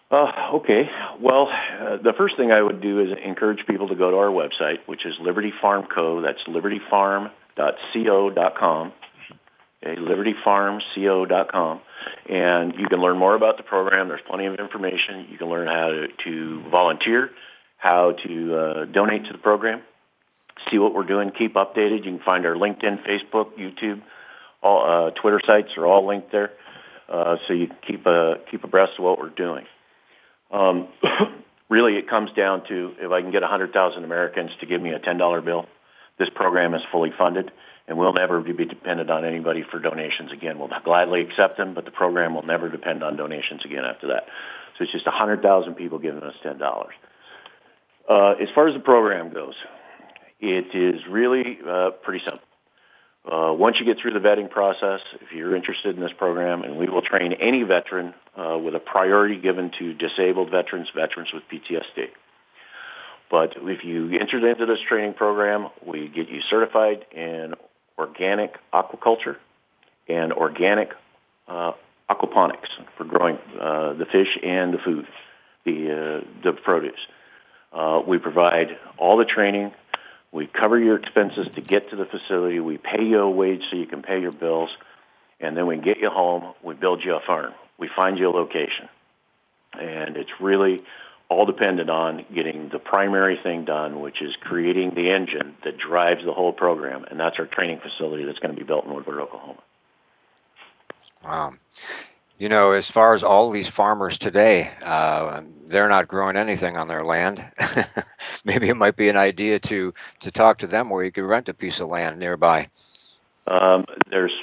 Uh, 0.09 0.51
okay. 0.53 0.89
Well, 1.19 1.49
uh, 1.49 1.97
the 1.97 2.13
first 2.17 2.37
thing 2.37 2.49
I 2.51 2.61
would 2.61 2.79
do 2.81 3.01
is 3.01 3.09
encourage 3.23 3.67
people 3.67 3.89
to 3.89 3.95
go 3.95 4.09
to 4.11 4.17
our 4.17 4.29
website, 4.29 4.77
which 4.85 5.05
is 5.05 5.15
Liberty 5.19 5.51
Farm 5.61 5.85
Co. 5.93 6.21
That's 6.21 6.41
libertyfarm.co.com. 6.43 8.93
Okay, 9.83 10.01
libertyfarmco.com. 10.01 11.81
And 12.29 12.73
you 12.79 12.87
can 12.87 13.01
learn 13.01 13.17
more 13.17 13.35
about 13.35 13.57
the 13.57 13.63
program. 13.63 14.07
There's 14.07 14.21
plenty 14.27 14.45
of 14.45 14.55
information. 14.55 15.27
You 15.29 15.37
can 15.37 15.49
learn 15.49 15.67
how 15.67 15.89
to, 15.89 16.07
to 16.23 16.63
volunteer, 16.69 17.31
how 17.77 18.13
to 18.25 18.55
uh, 18.55 18.85
donate 18.85 19.25
to 19.25 19.33
the 19.33 19.39
program, 19.39 19.81
see 20.71 20.79
what 20.79 20.93
we're 20.93 21.03
doing, 21.03 21.31
keep 21.37 21.55
updated. 21.55 22.05
You 22.05 22.13
can 22.13 22.19
find 22.19 22.45
our 22.45 22.55
LinkedIn, 22.55 23.05
Facebook, 23.05 23.57
YouTube, 23.59 24.01
all 24.63 25.07
uh, 25.07 25.11
Twitter 25.11 25.41
sites 25.45 25.75
are 25.77 25.85
all 25.85 26.07
linked 26.07 26.31
there. 26.31 26.51
Uh, 27.07 27.35
so 27.47 27.53
you 27.53 27.67
keep 27.85 28.07
uh, 28.07 28.35
keep 28.49 28.63
abreast 28.63 28.93
of 28.97 29.03
what 29.03 29.19
we're 29.19 29.29
doing. 29.29 29.65
Um, 30.51 30.87
really, 31.69 31.95
it 31.97 32.09
comes 32.09 32.31
down 32.31 32.65
to 32.67 32.93
if 32.99 33.11
I 33.11 33.21
can 33.21 33.31
get 33.31 33.41
100,000 33.41 34.03
Americans 34.03 34.51
to 34.59 34.65
give 34.65 34.81
me 34.81 34.91
a 34.91 34.99
$10 34.99 35.45
bill, 35.45 35.65
this 36.17 36.29
program 36.33 36.73
is 36.73 36.81
fully 36.91 37.11
funded, 37.17 37.51
and 37.87 37.97
we'll 37.97 38.13
never 38.13 38.41
be 38.41 38.65
dependent 38.65 39.09
on 39.09 39.23
anybody 39.23 39.63
for 39.63 39.79
donations 39.79 40.31
again. 40.31 40.57
We'll 40.57 40.71
gladly 40.83 41.21
accept 41.21 41.57
them, 41.57 41.73
but 41.73 41.85
the 41.85 41.91
program 41.91 42.33
will 42.33 42.43
never 42.43 42.69
depend 42.69 43.03
on 43.03 43.17
donations 43.17 43.63
again 43.65 43.85
after 43.85 44.07
that. 44.07 44.25
So 44.77 44.83
it's 44.83 44.91
just 44.91 45.05
100,000 45.05 45.75
people 45.75 45.99
giving 45.99 46.23
us 46.23 46.35
$10. 46.43 46.87
Uh, 48.09 48.29
as 48.41 48.49
far 48.55 48.67
as 48.67 48.73
the 48.73 48.79
program 48.79 49.31
goes, 49.31 49.55
it 50.39 50.73
is 50.73 51.01
really 51.09 51.59
uh, 51.67 51.91
pretty 52.03 52.23
simple. 52.23 52.46
Uh, 53.29 53.51
once 53.51 53.77
you 53.79 53.85
get 53.85 53.99
through 53.99 54.13
the 54.13 54.19
vetting 54.19 54.49
process, 54.49 55.01
if 55.19 55.33
you're 55.33 55.53
interested 55.53 55.95
in 55.95 56.01
this 56.01 56.13
program, 56.17 56.63
and 56.63 56.77
we 56.77 56.87
will 56.87 57.01
train 57.01 57.33
any 57.33 57.63
veteran 57.63 58.13
uh, 58.37 58.57
with 58.57 58.73
a 58.73 58.79
priority 58.79 59.37
given 59.37 59.69
to 59.77 59.93
disabled 59.93 60.49
veterans, 60.49 60.87
veterans 60.95 61.29
with 61.33 61.43
PTSD. 61.51 62.07
But 63.29 63.55
if 63.57 63.83
you 63.83 64.17
enter 64.17 64.47
into 64.47 64.65
this 64.65 64.79
training 64.87 65.15
program, 65.15 65.67
we 65.85 66.07
get 66.07 66.29
you 66.29 66.39
certified 66.39 67.05
in 67.11 67.53
organic 67.97 68.55
aquaculture 68.73 69.35
and 70.07 70.31
organic 70.31 70.91
uh, 71.49 71.73
aquaponics 72.09 72.69
for 72.97 73.03
growing 73.03 73.37
uh, 73.59 73.93
the 73.93 74.05
fish 74.05 74.37
and 74.41 74.73
the 74.73 74.77
food, 74.77 75.05
the, 75.65 76.21
uh, 76.23 76.27
the 76.43 76.53
produce. 76.53 76.99
Uh, 77.73 78.01
we 78.07 78.17
provide 78.17 78.77
all 78.97 79.17
the 79.17 79.25
training 79.25 79.73
we 80.37 80.45
cover 80.45 80.77
your 80.79 80.97
expenses 80.97 81.47
to 81.55 81.61
get 81.61 81.89
to 81.89 81.95
the 81.95 82.05
facility. 82.05 82.59
We 82.59 82.77
pay 82.77 83.03
you 83.03 83.19
a 83.21 83.29
wage 83.29 83.63
so 83.69 83.75
you 83.75 83.87
can 83.87 84.03
pay 84.03 84.21
your 84.21 84.31
bills. 84.31 84.69
And 85.39 85.57
then 85.57 85.65
we 85.65 85.77
get 85.77 85.97
you 85.97 86.09
home. 86.09 86.53
We 86.63 86.75
build 86.75 87.03
you 87.03 87.15
a 87.15 87.19
farm. 87.19 87.53
We 87.79 87.89
find 87.95 88.19
you 88.19 88.29
a 88.29 88.31
location. 88.31 88.87
And 89.73 90.15
it's 90.15 90.29
really 90.39 90.83
all 91.27 91.47
dependent 91.47 91.89
on 91.89 92.23
getting 92.33 92.69
the 92.69 92.77
primary 92.77 93.37
thing 93.41 93.65
done, 93.65 93.99
which 93.99 94.21
is 94.21 94.35
creating 94.39 94.93
the 94.93 95.09
engine 95.09 95.55
that 95.63 95.79
drives 95.79 96.23
the 96.23 96.33
whole 96.33 96.53
program. 96.53 97.03
And 97.09 97.19
that's 97.19 97.39
our 97.39 97.47
training 97.47 97.79
facility 97.79 98.23
that's 98.23 98.39
going 98.39 98.53
to 98.53 98.59
be 98.59 98.65
built 98.65 98.85
in 98.85 98.93
Woodward, 98.93 99.19
Oklahoma. 99.19 99.61
Wow. 101.23 101.53
You 102.37 102.49
know, 102.49 102.71
as 102.71 102.89
far 102.89 103.15
as 103.15 103.23
all 103.23 103.49
these 103.49 103.67
farmers 103.67 104.19
today, 104.19 104.69
uh, 104.83 105.41
they're 105.65 105.89
not 105.89 106.07
growing 106.07 106.37
anything 106.37 106.77
on 106.77 106.87
their 106.87 107.03
land. 107.03 107.43
Maybe 108.45 108.69
it 108.69 108.77
might 108.77 108.95
be 108.95 109.09
an 109.09 109.17
idea 109.17 109.57
to 109.59 109.93
to 110.19 110.31
talk 110.31 110.59
to 110.59 110.67
them 110.67 110.89
where 110.89 111.03
you 111.03 111.11
could 111.11 111.23
rent 111.23 111.49
a 111.49 111.53
piece 111.53 111.79
of 111.79 111.87
land 111.87 112.19
nearby. 112.19 112.69
Um, 113.47 113.85
there's 114.11 114.33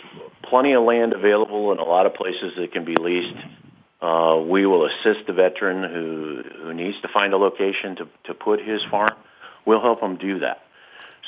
plenty 0.42 0.72
of 0.72 0.82
land 0.82 1.12
available 1.12 1.70
in 1.70 1.78
a 1.78 1.84
lot 1.84 2.06
of 2.06 2.14
places 2.14 2.54
that 2.56 2.72
can 2.72 2.84
be 2.84 2.96
leased. 2.96 3.36
Uh, 4.02 4.42
we 4.44 4.66
will 4.66 4.86
assist 4.86 5.26
the 5.28 5.32
veteran 5.32 5.88
who 5.88 6.42
who 6.62 6.74
needs 6.74 7.00
to 7.02 7.08
find 7.08 7.32
a 7.32 7.36
location 7.36 7.94
to 7.96 8.08
to 8.24 8.34
put 8.34 8.60
his 8.60 8.82
farm. 8.90 9.16
We'll 9.66 9.80
help 9.80 10.02
him 10.02 10.16
do 10.16 10.40
that. 10.40 10.62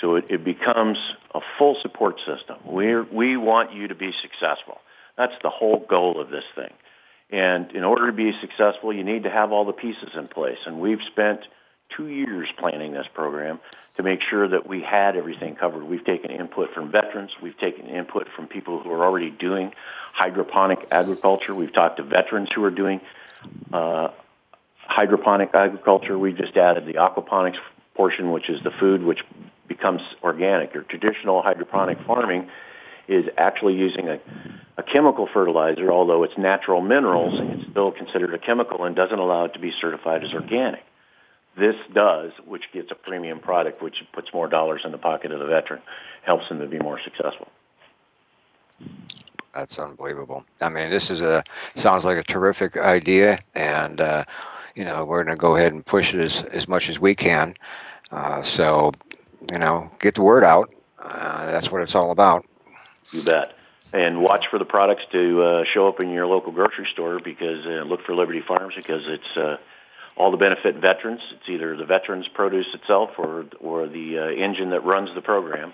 So 0.00 0.16
it, 0.16 0.26
it 0.30 0.44
becomes 0.44 0.98
a 1.32 1.40
full 1.58 1.76
support 1.80 2.18
system. 2.26 2.56
We 2.64 3.00
we 3.00 3.36
want 3.36 3.72
you 3.72 3.86
to 3.86 3.94
be 3.94 4.12
successful. 4.20 4.80
That's 5.16 5.34
the 5.42 5.50
whole 5.50 5.84
goal 5.88 6.20
of 6.20 6.30
this 6.30 6.44
thing. 6.54 6.72
And 7.30 7.72
in 7.72 7.82
order 7.82 8.06
to 8.06 8.12
be 8.12 8.32
successful, 8.40 8.92
you 8.92 9.02
need 9.02 9.24
to 9.24 9.30
have 9.30 9.50
all 9.52 9.64
the 9.64 9.72
pieces 9.72 10.10
in 10.14 10.28
place. 10.28 10.58
And 10.66 10.80
we've 10.80 11.02
spent 11.06 11.40
two 11.88 12.08
years 12.08 12.48
planning 12.56 12.92
this 12.92 13.06
program 13.12 13.60
to 13.96 14.02
make 14.02 14.20
sure 14.20 14.46
that 14.48 14.68
we 14.68 14.82
had 14.82 15.16
everything 15.16 15.56
covered. 15.56 15.82
We've 15.82 16.04
taken 16.04 16.30
input 16.30 16.72
from 16.74 16.90
veterans. 16.90 17.32
We've 17.40 17.56
taken 17.58 17.86
input 17.86 18.28
from 18.34 18.46
people 18.46 18.80
who 18.80 18.90
are 18.92 19.04
already 19.04 19.30
doing 19.30 19.72
hydroponic 20.12 20.86
agriculture. 20.90 21.54
We've 21.54 21.72
talked 21.72 21.96
to 21.96 22.02
veterans 22.02 22.50
who 22.54 22.62
are 22.64 22.70
doing 22.70 23.00
uh, 23.72 24.08
hydroponic 24.78 25.54
agriculture. 25.54 26.18
We 26.18 26.32
just 26.32 26.56
added 26.56 26.86
the 26.86 26.94
aquaponics 26.94 27.58
portion, 27.94 28.30
which 28.30 28.48
is 28.48 28.62
the 28.62 28.70
food 28.70 29.02
which 29.02 29.24
becomes 29.66 30.02
organic. 30.22 30.74
Your 30.74 30.82
traditional 30.84 31.42
hydroponic 31.42 31.98
farming 32.06 32.50
is 33.08 33.26
actually 33.36 33.74
using 33.74 34.08
a, 34.08 34.18
a 34.76 34.82
chemical 34.82 35.28
fertilizer, 35.32 35.90
although 35.90 36.22
it's 36.24 36.36
natural 36.36 36.80
minerals, 36.80 37.34
it's 37.40 37.70
still 37.70 37.92
considered 37.92 38.34
a 38.34 38.38
chemical 38.38 38.84
and 38.84 38.96
doesn't 38.96 39.18
allow 39.18 39.44
it 39.44 39.54
to 39.54 39.58
be 39.58 39.72
certified 39.80 40.24
as 40.24 40.32
organic. 40.32 40.82
This 41.56 41.76
does, 41.94 42.32
which 42.44 42.64
gets 42.72 42.90
a 42.90 42.94
premium 42.94 43.40
product, 43.40 43.82
which 43.82 44.04
puts 44.12 44.32
more 44.34 44.46
dollars 44.46 44.82
in 44.84 44.92
the 44.92 44.98
pocket 44.98 45.32
of 45.32 45.40
the 45.40 45.46
veteran, 45.46 45.80
helps 46.22 46.48
them 46.48 46.58
to 46.58 46.66
be 46.66 46.78
more 46.78 47.00
successful. 47.02 47.48
That's 49.54 49.78
unbelievable. 49.78 50.44
I 50.60 50.68
mean, 50.68 50.90
this 50.90 51.10
is 51.10 51.22
a 51.22 51.42
sounds 51.74 52.04
like 52.04 52.18
a 52.18 52.22
terrific 52.22 52.76
idea, 52.76 53.38
and 53.54 54.02
uh, 54.02 54.24
you 54.74 54.84
know 54.84 55.06
we're 55.06 55.24
going 55.24 55.34
to 55.34 55.40
go 55.40 55.56
ahead 55.56 55.72
and 55.72 55.84
push 55.84 56.12
it 56.12 56.22
as 56.22 56.42
as 56.52 56.68
much 56.68 56.90
as 56.90 56.98
we 56.98 57.14
can. 57.14 57.54
Uh, 58.10 58.42
so, 58.42 58.92
you 59.50 59.58
know, 59.58 59.90
get 59.98 60.14
the 60.14 60.22
word 60.22 60.44
out. 60.44 60.72
Uh, 60.98 61.46
that's 61.46 61.72
what 61.72 61.80
it's 61.80 61.94
all 61.94 62.10
about. 62.10 62.44
You 63.12 63.22
bet. 63.22 63.52
And 63.92 64.20
watch 64.20 64.46
for 64.50 64.58
the 64.58 64.64
products 64.64 65.04
to 65.12 65.42
uh, 65.42 65.64
show 65.72 65.88
up 65.88 66.02
in 66.02 66.10
your 66.10 66.26
local 66.26 66.52
grocery 66.52 66.88
store 66.92 67.20
because 67.20 67.64
uh, 67.64 67.84
look 67.84 68.04
for 68.04 68.14
Liberty 68.14 68.42
Farms 68.46 68.74
because 68.74 69.08
it's 69.08 69.36
uh, 69.36 69.58
all 70.16 70.30
the 70.30 70.36
benefit 70.36 70.76
veterans. 70.76 71.20
It's 71.32 71.48
either 71.48 71.76
the 71.76 71.84
veterans 71.84 72.26
produce 72.28 72.66
itself 72.74 73.10
or 73.16 73.46
or 73.60 73.86
the 73.86 74.18
uh, 74.18 74.26
engine 74.28 74.70
that 74.70 74.84
runs 74.84 75.14
the 75.14 75.22
program. 75.22 75.72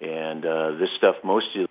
And 0.00 0.44
uh, 0.44 0.72
this 0.72 0.90
stuff 0.96 1.16
mostly 1.22 1.66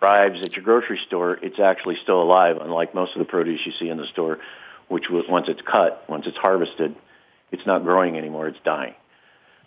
arrives 0.00 0.42
at 0.42 0.54
your 0.54 0.64
grocery 0.64 1.00
store. 1.06 1.38
It's 1.42 1.58
actually 1.58 1.96
still 2.02 2.22
alive, 2.22 2.58
unlike 2.60 2.94
most 2.94 3.14
of 3.14 3.20
the 3.20 3.24
produce 3.24 3.60
you 3.64 3.72
see 3.80 3.88
in 3.88 3.96
the 3.96 4.06
store, 4.06 4.38
which 4.88 5.08
was, 5.08 5.24
once 5.28 5.48
it's 5.48 5.62
cut, 5.62 6.04
once 6.08 6.26
it's 6.26 6.36
harvested, 6.36 6.94
it's 7.50 7.66
not 7.66 7.82
growing 7.82 8.16
anymore. 8.16 8.48
It's 8.48 8.58
dying 8.64 8.94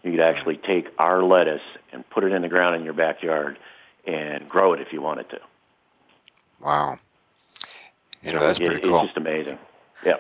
you 0.06 0.12
could 0.12 0.22
actually 0.22 0.58
take 0.58 0.88
our 0.98 1.24
lettuce 1.24 1.62
and 1.92 2.08
put 2.10 2.24
it 2.24 2.32
in 2.32 2.42
the 2.42 2.48
ground 2.48 2.76
in 2.76 2.84
your 2.84 2.94
backyard 2.94 3.58
and 4.06 4.48
grow 4.48 4.74
it 4.74 4.82
if 4.82 4.94
you 4.94 5.02
wanted 5.02 5.30
to. 5.30 5.40
Wow. 6.62 7.00
You 8.24 8.34
know, 8.34 8.40
that's 8.40 8.60
it, 8.60 8.66
pretty 8.66 8.88
cool. 8.88 9.00
It's 9.00 9.08
just 9.08 9.18
amazing. 9.18 9.58
Yeah. 10.06 10.18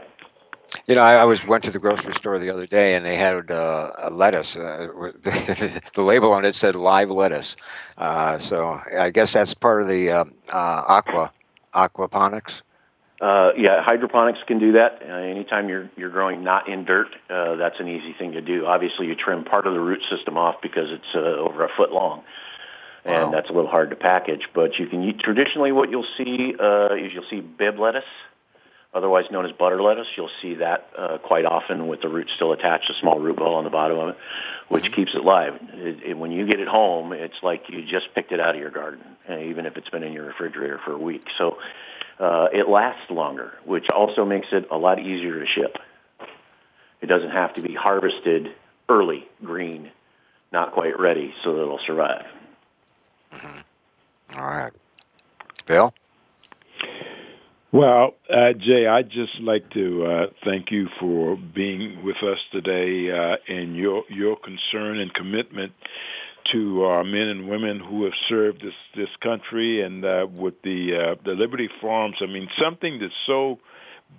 You 0.88 0.96
know, 0.96 1.02
I, 1.02 1.16
I 1.16 1.24
was 1.24 1.46
went 1.46 1.64
to 1.64 1.72
the 1.72 1.80
grocery 1.80 2.14
store 2.14 2.38
the 2.38 2.50
other 2.50 2.68
day, 2.68 2.96
and 2.96 3.06
they 3.06 3.16
had 3.16 3.50
uh, 3.50 3.92
a 3.98 4.10
lettuce. 4.10 4.56
Uh, 4.56 4.88
the 5.24 6.02
label 6.02 6.32
on 6.34 6.46
it 6.46 6.56
said 6.56 6.76
live 6.76 7.10
lettuce. 7.10 7.56
Uh, 7.98 8.38
so 8.38 8.82
I 8.98 9.10
guess 9.10 9.34
that's 9.34 9.54
part 9.54 9.82
of 9.82 9.88
the 9.88 10.12
uh, 10.12 10.26
uh 10.52 10.84
aqua 10.88 11.32
aquaponics. 11.74 12.62
Uh, 13.22 13.52
yeah, 13.58 13.82
hydroponics 13.82 14.40
can 14.46 14.60
do 14.60 14.74
that. 14.74 15.02
Uh, 15.02 15.14
anytime 15.14 15.70
you're 15.70 15.90
you're 15.96 16.10
growing 16.10 16.44
not 16.44 16.68
in 16.68 16.84
dirt, 16.84 17.08
uh, 17.30 17.56
that's 17.56 17.80
an 17.80 17.88
easy 17.88 18.14
thing 18.20 18.34
to 18.34 18.42
do. 18.42 18.66
Obviously, 18.66 19.08
you 19.08 19.16
trim 19.16 19.46
part 19.46 19.66
of 19.68 19.74
the 19.74 19.80
root 19.80 20.02
system 20.10 20.38
off 20.38 20.56
because 20.62 20.92
it's 20.92 21.16
uh, 21.16 21.20
over 21.20 21.64
a 21.64 21.70
foot 21.78 21.94
long, 21.94 22.24
and 23.06 23.26
Wow. 23.26 23.32
that's 23.32 23.50
a 23.50 23.54
little 23.54 23.70
hard 23.70 23.92
to 23.92 23.96
package. 23.96 24.50
But 24.54 24.78
you 24.78 24.88
can 24.88 25.02
eat, 25.04 25.20
traditionally 25.20 25.72
what 25.72 25.90
you'll 25.90 26.06
see 26.18 26.56
uh, 26.60 26.96
is 26.96 27.14
you'll 27.14 27.30
see 27.30 27.40
Bibb 27.40 27.80
lettuce, 27.80 28.04
otherwise 28.94 29.32
known 29.32 29.46
as 29.46 29.54
butter 29.54 29.82
lettuce. 29.82 30.08
You'll 30.18 30.30
see 30.42 30.56
that 30.56 30.90
uh, 30.98 31.18
quite 31.20 31.46
often 31.46 31.88
with 31.88 32.02
the 32.02 32.10
root 32.10 32.30
still 32.36 32.52
attached, 32.52 32.90
a 32.90 33.00
small 33.00 33.18
root 33.18 33.38
ball 33.38 33.56
on 33.56 33.64
the 33.64 33.70
bottom 33.70 33.98
of 33.98 34.10
it, 34.10 34.18
which 34.68 34.92
keeps 34.94 35.16
it 35.16 35.24
live. 35.24 35.54
It, 35.74 36.04
it, 36.04 36.14
when 36.18 36.34
you 36.34 36.46
get 36.48 36.60
it 36.60 36.68
home, 36.68 37.14
it's 37.14 37.42
like 37.42 37.70
you 37.70 37.82
just 37.86 38.14
picked 38.14 38.34
it 38.34 38.42
out 38.42 38.56
of 38.56 38.60
your 38.60 38.72
garden, 38.72 39.06
uh, 39.30 39.38
even 39.40 39.66
if 39.66 39.78
it's 39.78 39.90
been 39.90 40.04
in 40.04 40.12
your 40.12 40.26
refrigerator 40.26 40.82
for 40.84 40.92
a 40.92 40.98
week. 40.98 41.26
So 41.38 41.60
uh, 42.20 42.48
it 42.54 42.70
lasts 42.70 43.10
longer, 43.10 43.54
which 43.66 43.88
also 43.90 44.26
makes 44.26 44.48
it 44.52 44.68
a 44.72 44.78
lot 44.78 45.00
easier 45.00 45.40
to 45.40 45.46
ship. 45.46 45.78
It 47.02 47.08
doesn't 47.08 47.32
have 47.32 47.54
to 47.56 47.62
be 47.62 47.74
harvested 47.74 48.48
early, 48.90 49.28
green, 49.44 49.92
not 50.52 50.72
quite 50.72 51.00
ready, 51.00 51.34
so 51.44 51.56
that 51.56 51.62
it'll 51.62 51.80
survive. 51.86 52.26
All 54.38 54.46
right. 54.46 54.72
Bill? 55.66 55.94
Well, 57.72 58.14
uh, 58.30 58.54
Jay, 58.54 58.88
I'd 58.88 59.10
just 59.10 59.40
like 59.42 59.70
to 59.72 60.06
uh, 60.06 60.28
thank 60.46 60.72
you 60.72 60.88
for 60.98 61.36
being 61.36 62.06
with 62.06 62.16
us 62.24 62.40
today 62.52 63.12
uh, 63.12 63.36
and 63.50 63.76
your 63.76 64.04
your 64.10 64.38
concern 64.38 65.00
and 65.00 65.14
commitment 65.14 65.74
to 66.52 66.84
our 66.84 67.04
men 67.04 67.28
and 67.28 67.50
women 67.50 67.80
who 67.80 68.04
have 68.04 68.14
served 68.28 68.62
this 68.62 68.74
this 68.96 69.10
country 69.22 69.82
and 69.82 70.06
uh, 70.06 70.28
with 70.32 70.62
the 70.62 70.96
uh, 70.96 71.16
the 71.24 71.32
Liberty 71.32 71.70
Farms. 71.82 72.18
I 72.22 72.26
mean, 72.26 72.50
something 72.60 73.00
that's 73.00 73.14
so 73.26 73.60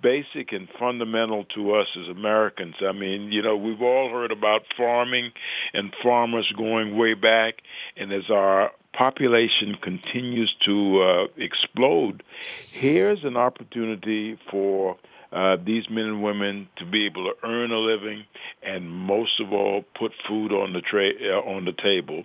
basic 0.01 0.51
and 0.51 0.67
fundamental 0.79 1.45
to 1.55 1.73
us 1.73 1.87
as 1.99 2.07
Americans. 2.07 2.75
I 2.81 2.91
mean, 2.91 3.31
you 3.31 3.41
know, 3.41 3.55
we've 3.55 3.81
all 3.81 4.09
heard 4.09 4.31
about 4.31 4.63
farming 4.75 5.31
and 5.73 5.93
farmers 6.03 6.51
going 6.55 6.97
way 6.97 7.13
back, 7.13 7.61
and 7.95 8.11
as 8.11 8.29
our 8.29 8.71
population 8.93 9.77
continues 9.81 10.53
to 10.65 11.01
uh, 11.01 11.27
explode, 11.37 12.23
here's 12.71 13.23
an 13.23 13.37
opportunity 13.37 14.37
for 14.51 14.97
uh, 15.31 15.57
these 15.65 15.89
men 15.89 16.05
and 16.05 16.23
women 16.23 16.69
to 16.77 16.85
be 16.85 17.05
able 17.05 17.25
to 17.25 17.33
earn 17.43 17.71
a 17.71 17.77
living 17.77 18.23
and 18.63 18.89
most 18.89 19.39
of 19.39 19.51
all 19.51 19.83
put 19.97 20.11
food 20.27 20.51
on 20.51 20.73
the 20.73 20.81
tra- 20.81 21.11
uh, 21.21 21.39
on 21.41 21.65
the 21.65 21.73
table. 21.73 22.23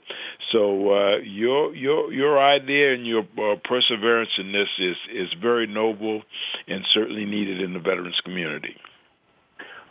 So 0.53 0.93
uh, 0.93 1.17
your 1.19 1.75
your 1.75 2.13
your 2.13 2.39
idea 2.39 2.95
and 2.95 3.07
your 3.07 3.23
uh, 3.39 3.57
perseverance 3.65 4.31
in 4.39 4.53
this 4.53 4.69
is 4.79 4.97
is 5.13 5.29
very 5.41 5.67
noble 5.67 6.23
and 6.69 6.85
certainly 6.93 7.25
needed 7.25 7.61
in 7.61 7.73
the 7.73 7.81
veterans 7.81 8.21
community. 8.25 8.77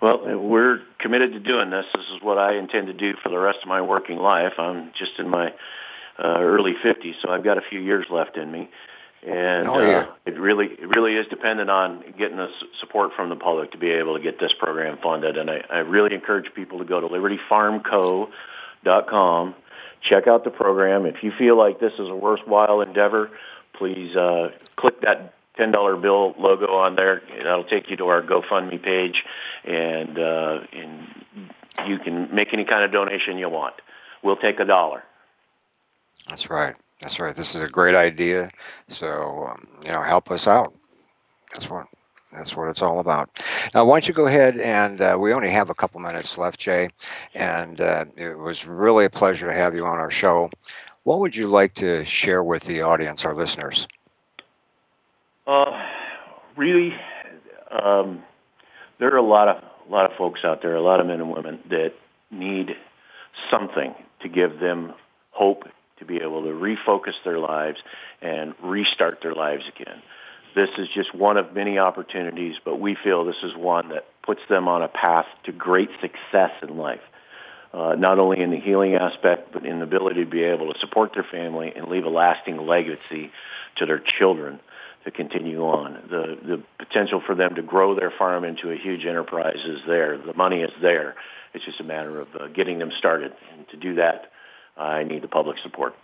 Well, 0.02 0.40
we're 0.40 0.80
committed 1.00 1.34
to 1.34 1.40
doing 1.40 1.70
this. 1.70 1.86
This 1.94 2.06
is 2.16 2.24
what 2.24 2.40
I 2.40 2.58
intend 2.58 2.88
to 2.88 2.94
do 2.94 3.14
for 3.22 3.30
the 3.30 3.38
rest 3.38 3.60
of 3.62 3.68
my 3.68 3.82
working 3.82 4.18
life. 4.18 4.54
I'm 4.58 4.92
just 4.98 5.12
in 5.20 5.30
my 5.30 5.50
uh, 6.18 6.40
early 6.40 6.74
50s, 6.84 7.14
so 7.22 7.30
I've 7.30 7.44
got 7.44 7.60
a 7.60 7.62
few 7.70 7.80
years 7.80 8.08
left 8.10 8.36
in 8.36 8.52
me. 8.52 8.70
And 9.24 9.68
Oh, 9.68 9.80
yeah. 9.80 10.00
uh, 10.00 10.08
it 10.26 10.40
really, 10.40 10.66
it 10.68 10.96
really 10.96 11.16
is 11.16 11.28
dependent 11.28 11.70
on 11.70 12.04
getting 12.18 12.38
the 12.38 12.50
support 12.80 13.12
from 13.16 13.30
the 13.30 13.36
public 13.36 13.72
to 13.72 13.78
be 13.78 13.92
able 13.92 14.18
to 14.18 14.24
get 14.24 14.40
this 14.40 14.52
program 14.58 14.98
funded. 15.02 15.38
And 15.38 15.50
I, 15.50 15.64
I 15.70 15.78
really 15.80 16.14
encourage 16.16 16.52
people 16.56 16.80
to 16.80 16.86
go 16.86 17.00
to 17.00 17.08
libertyfarmco.com, 17.08 19.56
check 20.02 20.28
out 20.28 20.44
the 20.44 20.50
program. 20.50 21.06
If 21.06 21.22
you 21.24 21.32
feel 21.38 21.56
like 21.58 21.80
this 21.80 21.94
is 21.94 22.10
a 22.10 22.16
worthwhile 22.16 22.82
endeavor, 22.82 23.30
please 23.74 24.16
uh, 24.16 24.54
click 24.76 25.02
that 25.02 25.36
ten 25.56 25.70
dollar 25.72 25.96
bill 25.98 26.34
logo 26.40 26.76
on 26.78 26.96
there. 26.96 27.22
That'll 27.38 27.64
take 27.64 27.90
you 27.92 27.98
to 27.98 28.08
our 28.08 28.22
GoFundMe 28.24 28.82
page, 28.82 29.24
and 29.66 30.18
uh, 30.18 30.62
and 30.74 31.08
you 31.88 32.00
can 32.00 32.34
make 32.34 32.54
any 32.54 32.66
kind 32.66 32.84
of 32.84 32.92
donation 32.92 33.38
you 33.38 33.50
want. 33.50 33.76
We'll 34.24 34.36
take 34.38 34.60
a 34.60 34.66
dollar. 34.66 35.04
That's 36.30 36.50
right. 36.50 36.76
That's 37.02 37.20
right. 37.20 37.36
This 37.36 37.56
is 37.56 37.64
a 37.64 37.68
great 37.68 37.96
idea. 37.96 38.52
So, 38.88 39.48
um, 39.50 39.68
you 39.84 39.92
know, 39.92 40.04
help 40.04 40.30
us 40.30 40.48
out. 40.48 40.74
That's 41.52 41.70
what 41.70 41.88
that's 42.32 42.56
what 42.56 42.70
it's 42.70 42.82
all 42.82 43.00
about. 43.00 43.30
Now, 43.74 43.84
why 43.84 43.96
don't 43.96 44.08
you 44.08 44.14
go 44.14 44.28
ahead 44.28 44.58
and 44.60 45.02
uh, 45.02 45.18
we 45.20 45.34
only 45.34 45.50
have 45.50 45.70
a 45.70 45.74
couple 45.74 46.00
minutes 46.00 46.38
left, 46.38 46.60
Jay, 46.60 46.90
and 47.34 47.82
uh, 47.82 48.06
it 48.16 48.38
was 48.38 48.66
really 48.66 49.04
a 49.04 49.10
pleasure 49.10 49.48
to 49.48 49.54
have 49.54 49.76
you 49.76 49.86
on 49.86 50.00
our 50.00 50.12
show. 50.12 50.50
What 51.04 51.20
would 51.20 51.36
you 51.36 51.48
like 51.48 51.74
to 51.76 52.06
share 52.06 52.42
with 52.42 52.64
the 52.64 52.84
audience, 52.84 53.26
our 53.26 53.36
listeners? 53.36 53.86
Uh, 55.46 55.84
really, 56.56 56.94
um, 57.72 58.24
there 59.00 59.12
are 59.14 59.18
a 59.18 59.22
lot 59.22 59.50
of 59.50 59.64
a 59.90 59.92
lot 59.92 60.10
of 60.10 60.16
folks 60.16 60.46
out 60.46 60.62
there, 60.62 60.76
a 60.76 60.82
lot 60.82 61.02
of 61.02 61.08
men 61.08 61.20
and 61.20 61.34
women 61.34 61.60
that 61.70 61.94
need 62.30 62.78
something 63.50 63.94
to 64.22 64.30
give 64.30 64.60
them 64.60 64.94
hope 65.32 65.66
to 66.02 66.06
be 66.06 66.18
able 66.18 66.44
to 66.44 66.50
refocus 66.50 67.14
their 67.24 67.40
lives 67.40 67.78
and 68.22 68.54
restart 68.62 69.22
their 69.22 69.34
lives 69.34 69.64
again. 69.70 70.02
This 70.54 70.70
is 70.78 70.90
just 70.90 71.16
one 71.16 71.38
of 71.38 71.54
many 71.54 71.78
opportunities, 71.78 72.56
but 72.66 72.80
we 72.80 72.98
feel 73.02 73.24
this 73.24 73.42
is 73.44 73.56
one 73.56 73.90
that 73.90 74.06
puts 74.24 74.42
them 74.50 74.68
on 74.68 74.82
a 74.82 74.90
path 74.90 75.28
to 75.46 75.54
great 75.54 75.90
success 76.02 76.52
in 76.62 76.78
life. 76.78 77.02
Uh, 77.74 77.96
not 77.98 78.20
only 78.20 78.42
in 78.42 78.52
the 78.52 78.60
healing 78.60 78.96
aspect, 78.96 79.54
but 79.54 79.66
in 79.66 79.78
the 79.80 79.86
ability 79.86 80.26
to 80.26 80.30
be 80.30 80.44
able 80.44 80.74
to 80.74 80.80
support 80.80 81.14
their 81.14 81.24
family 81.24 81.72
and 81.74 81.88
leave 81.88 82.04
a 82.04 82.10
lasting 82.10 82.58
legacy 82.58 83.32
to 83.78 83.86
their 83.86 84.00
children 84.20 84.60
to 85.06 85.12
continue 85.12 85.62
on. 85.62 85.94
The 86.10 86.38
the 86.44 86.64
potential 86.78 87.22
for 87.26 87.34
them 87.34 87.56
to 87.56 87.62
grow 87.62 87.96
their 87.96 88.12
farm 88.12 88.44
into 88.44 88.72
a 88.72 88.76
huge 88.76 89.06
enterprise 89.06 89.64
is 89.66 89.80
there. 89.88 90.18
The 90.18 90.34
money 90.34 90.62
is 90.62 90.72
there. 90.82 91.16
It's 91.54 91.64
just 91.64 91.80
a 91.80 91.86
matter 91.86 92.20
of 92.20 92.28
uh, 92.36 92.48
getting 92.48 92.78
them 92.78 92.92
started. 92.98 93.34
And 93.54 93.68
to 93.70 93.78
do 93.78 93.96
that, 93.96 94.32
I 94.78 95.04
need 95.04 95.22
the 95.22 95.28
public 95.28 95.58
support. 95.64 95.96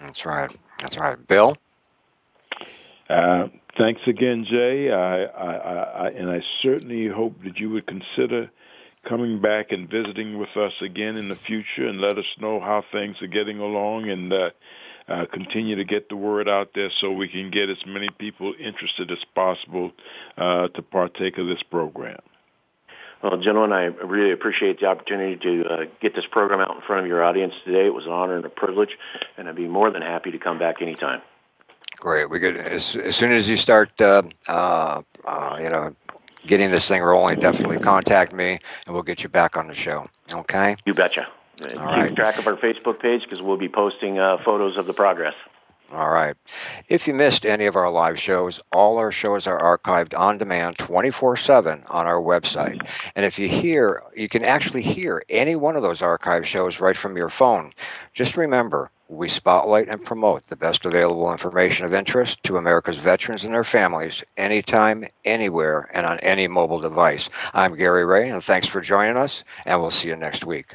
That's 0.00 0.24
right. 0.24 0.50
That's 0.80 0.96
right. 0.96 1.26
Bill? 1.26 1.56
Uh, 3.08 3.48
thanks 3.76 4.00
again, 4.06 4.44
Jay. 4.48 4.92
I, 4.92 5.24
I, 5.24 5.54
I, 5.54 5.74
I, 5.74 6.08
and 6.10 6.30
I 6.30 6.42
certainly 6.62 7.08
hope 7.08 7.34
that 7.44 7.58
you 7.58 7.70
would 7.70 7.86
consider 7.86 8.50
coming 9.08 9.40
back 9.40 9.72
and 9.72 9.88
visiting 9.88 10.38
with 10.38 10.54
us 10.56 10.72
again 10.82 11.16
in 11.16 11.28
the 11.28 11.36
future 11.46 11.86
and 11.86 11.98
let 11.98 12.18
us 12.18 12.26
know 12.38 12.60
how 12.60 12.84
things 12.92 13.16
are 13.22 13.28
getting 13.28 13.58
along 13.58 14.10
and 14.10 14.32
uh, 14.32 14.50
uh, 15.08 15.24
continue 15.32 15.76
to 15.76 15.84
get 15.84 16.08
the 16.08 16.16
word 16.16 16.48
out 16.48 16.70
there 16.74 16.90
so 17.00 17.10
we 17.10 17.28
can 17.28 17.50
get 17.50 17.70
as 17.70 17.78
many 17.86 18.08
people 18.18 18.52
interested 18.60 19.10
as 19.10 19.18
possible 19.34 19.90
uh, 20.36 20.68
to 20.68 20.82
partake 20.82 21.38
of 21.38 21.46
this 21.46 21.62
program. 21.70 22.18
Well, 23.22 23.36
gentlemen, 23.38 23.72
I 23.72 23.84
really 23.84 24.32
appreciate 24.32 24.78
the 24.78 24.86
opportunity 24.86 25.36
to 25.36 25.64
uh, 25.64 25.84
get 26.00 26.14
this 26.14 26.26
program 26.26 26.60
out 26.60 26.76
in 26.76 26.82
front 26.82 27.02
of 27.02 27.08
your 27.08 27.22
audience 27.22 27.52
today. 27.64 27.86
It 27.86 27.94
was 27.94 28.06
an 28.06 28.12
honor 28.12 28.36
and 28.36 28.44
a 28.44 28.48
privilege, 28.48 28.96
and 29.36 29.48
I'd 29.48 29.56
be 29.56 29.66
more 29.66 29.90
than 29.90 30.02
happy 30.02 30.30
to 30.30 30.38
come 30.38 30.58
back 30.58 30.80
anytime. 30.80 31.20
Great. 31.96 32.30
We 32.30 32.38
could 32.38 32.56
as, 32.56 32.94
as 32.94 33.16
soon 33.16 33.32
as 33.32 33.48
you 33.48 33.56
start, 33.56 34.00
uh, 34.00 34.22
uh, 34.46 35.02
uh, 35.24 35.58
you 35.60 35.68
know, 35.68 35.96
getting 36.46 36.70
this 36.70 36.86
thing 36.86 37.02
rolling, 37.02 37.40
definitely 37.40 37.78
contact 37.78 38.32
me, 38.32 38.60
and 38.86 38.94
we'll 38.94 39.02
get 39.02 39.24
you 39.24 39.28
back 39.28 39.56
on 39.56 39.66
the 39.66 39.74
show. 39.74 40.08
Okay. 40.32 40.76
You 40.86 40.94
betcha. 40.94 41.26
Uh, 41.60 41.66
Keep 41.66 41.80
right. 41.80 42.16
track 42.16 42.38
of 42.38 42.46
our 42.46 42.56
Facebook 42.56 43.00
page 43.00 43.24
because 43.24 43.42
we'll 43.42 43.56
be 43.56 43.68
posting 43.68 44.20
uh, 44.20 44.36
photos 44.44 44.76
of 44.76 44.86
the 44.86 44.94
progress. 44.94 45.34
All 45.90 46.10
right. 46.10 46.36
If 46.88 47.08
you 47.08 47.14
missed 47.14 47.46
any 47.46 47.64
of 47.64 47.74
our 47.74 47.90
live 47.90 48.20
shows, 48.20 48.60
all 48.70 48.98
our 48.98 49.10
shows 49.10 49.46
are 49.46 49.78
archived 49.78 50.18
on 50.18 50.36
demand 50.36 50.76
24 50.76 51.38
7 51.38 51.84
on 51.86 52.06
our 52.06 52.20
website. 52.20 52.86
And 53.16 53.24
if 53.24 53.38
you 53.38 53.48
hear, 53.48 54.02
you 54.14 54.28
can 54.28 54.44
actually 54.44 54.82
hear 54.82 55.22
any 55.30 55.56
one 55.56 55.76
of 55.76 55.82
those 55.82 56.02
archive 56.02 56.46
shows 56.46 56.78
right 56.78 56.96
from 56.96 57.16
your 57.16 57.30
phone. 57.30 57.72
Just 58.12 58.36
remember, 58.36 58.90
we 59.08 59.30
spotlight 59.30 59.88
and 59.88 60.04
promote 60.04 60.48
the 60.48 60.56
best 60.56 60.84
available 60.84 61.32
information 61.32 61.86
of 61.86 61.94
interest 61.94 62.42
to 62.42 62.58
America's 62.58 62.98
veterans 62.98 63.42
and 63.42 63.54
their 63.54 63.64
families 63.64 64.22
anytime, 64.36 65.08
anywhere, 65.24 65.88
and 65.94 66.04
on 66.04 66.18
any 66.18 66.46
mobile 66.48 66.80
device. 66.80 67.30
I'm 67.54 67.74
Gary 67.74 68.04
Ray, 68.04 68.28
and 68.28 68.44
thanks 68.44 68.68
for 68.68 68.82
joining 68.82 69.16
us, 69.16 69.42
and 69.64 69.80
we'll 69.80 69.90
see 69.90 70.08
you 70.08 70.16
next 70.16 70.44
week. 70.44 70.74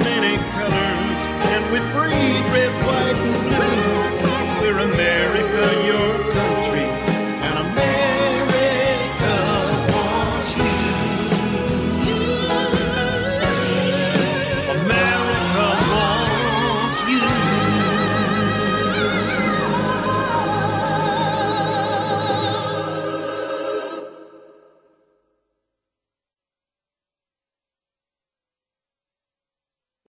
we 1.71 1.79
breathe 1.95 2.45
red, 2.51 2.73
white, 2.85 3.15
and 3.15 3.35
blue. 3.47 4.61
We're 4.61 4.79
America, 4.91 5.80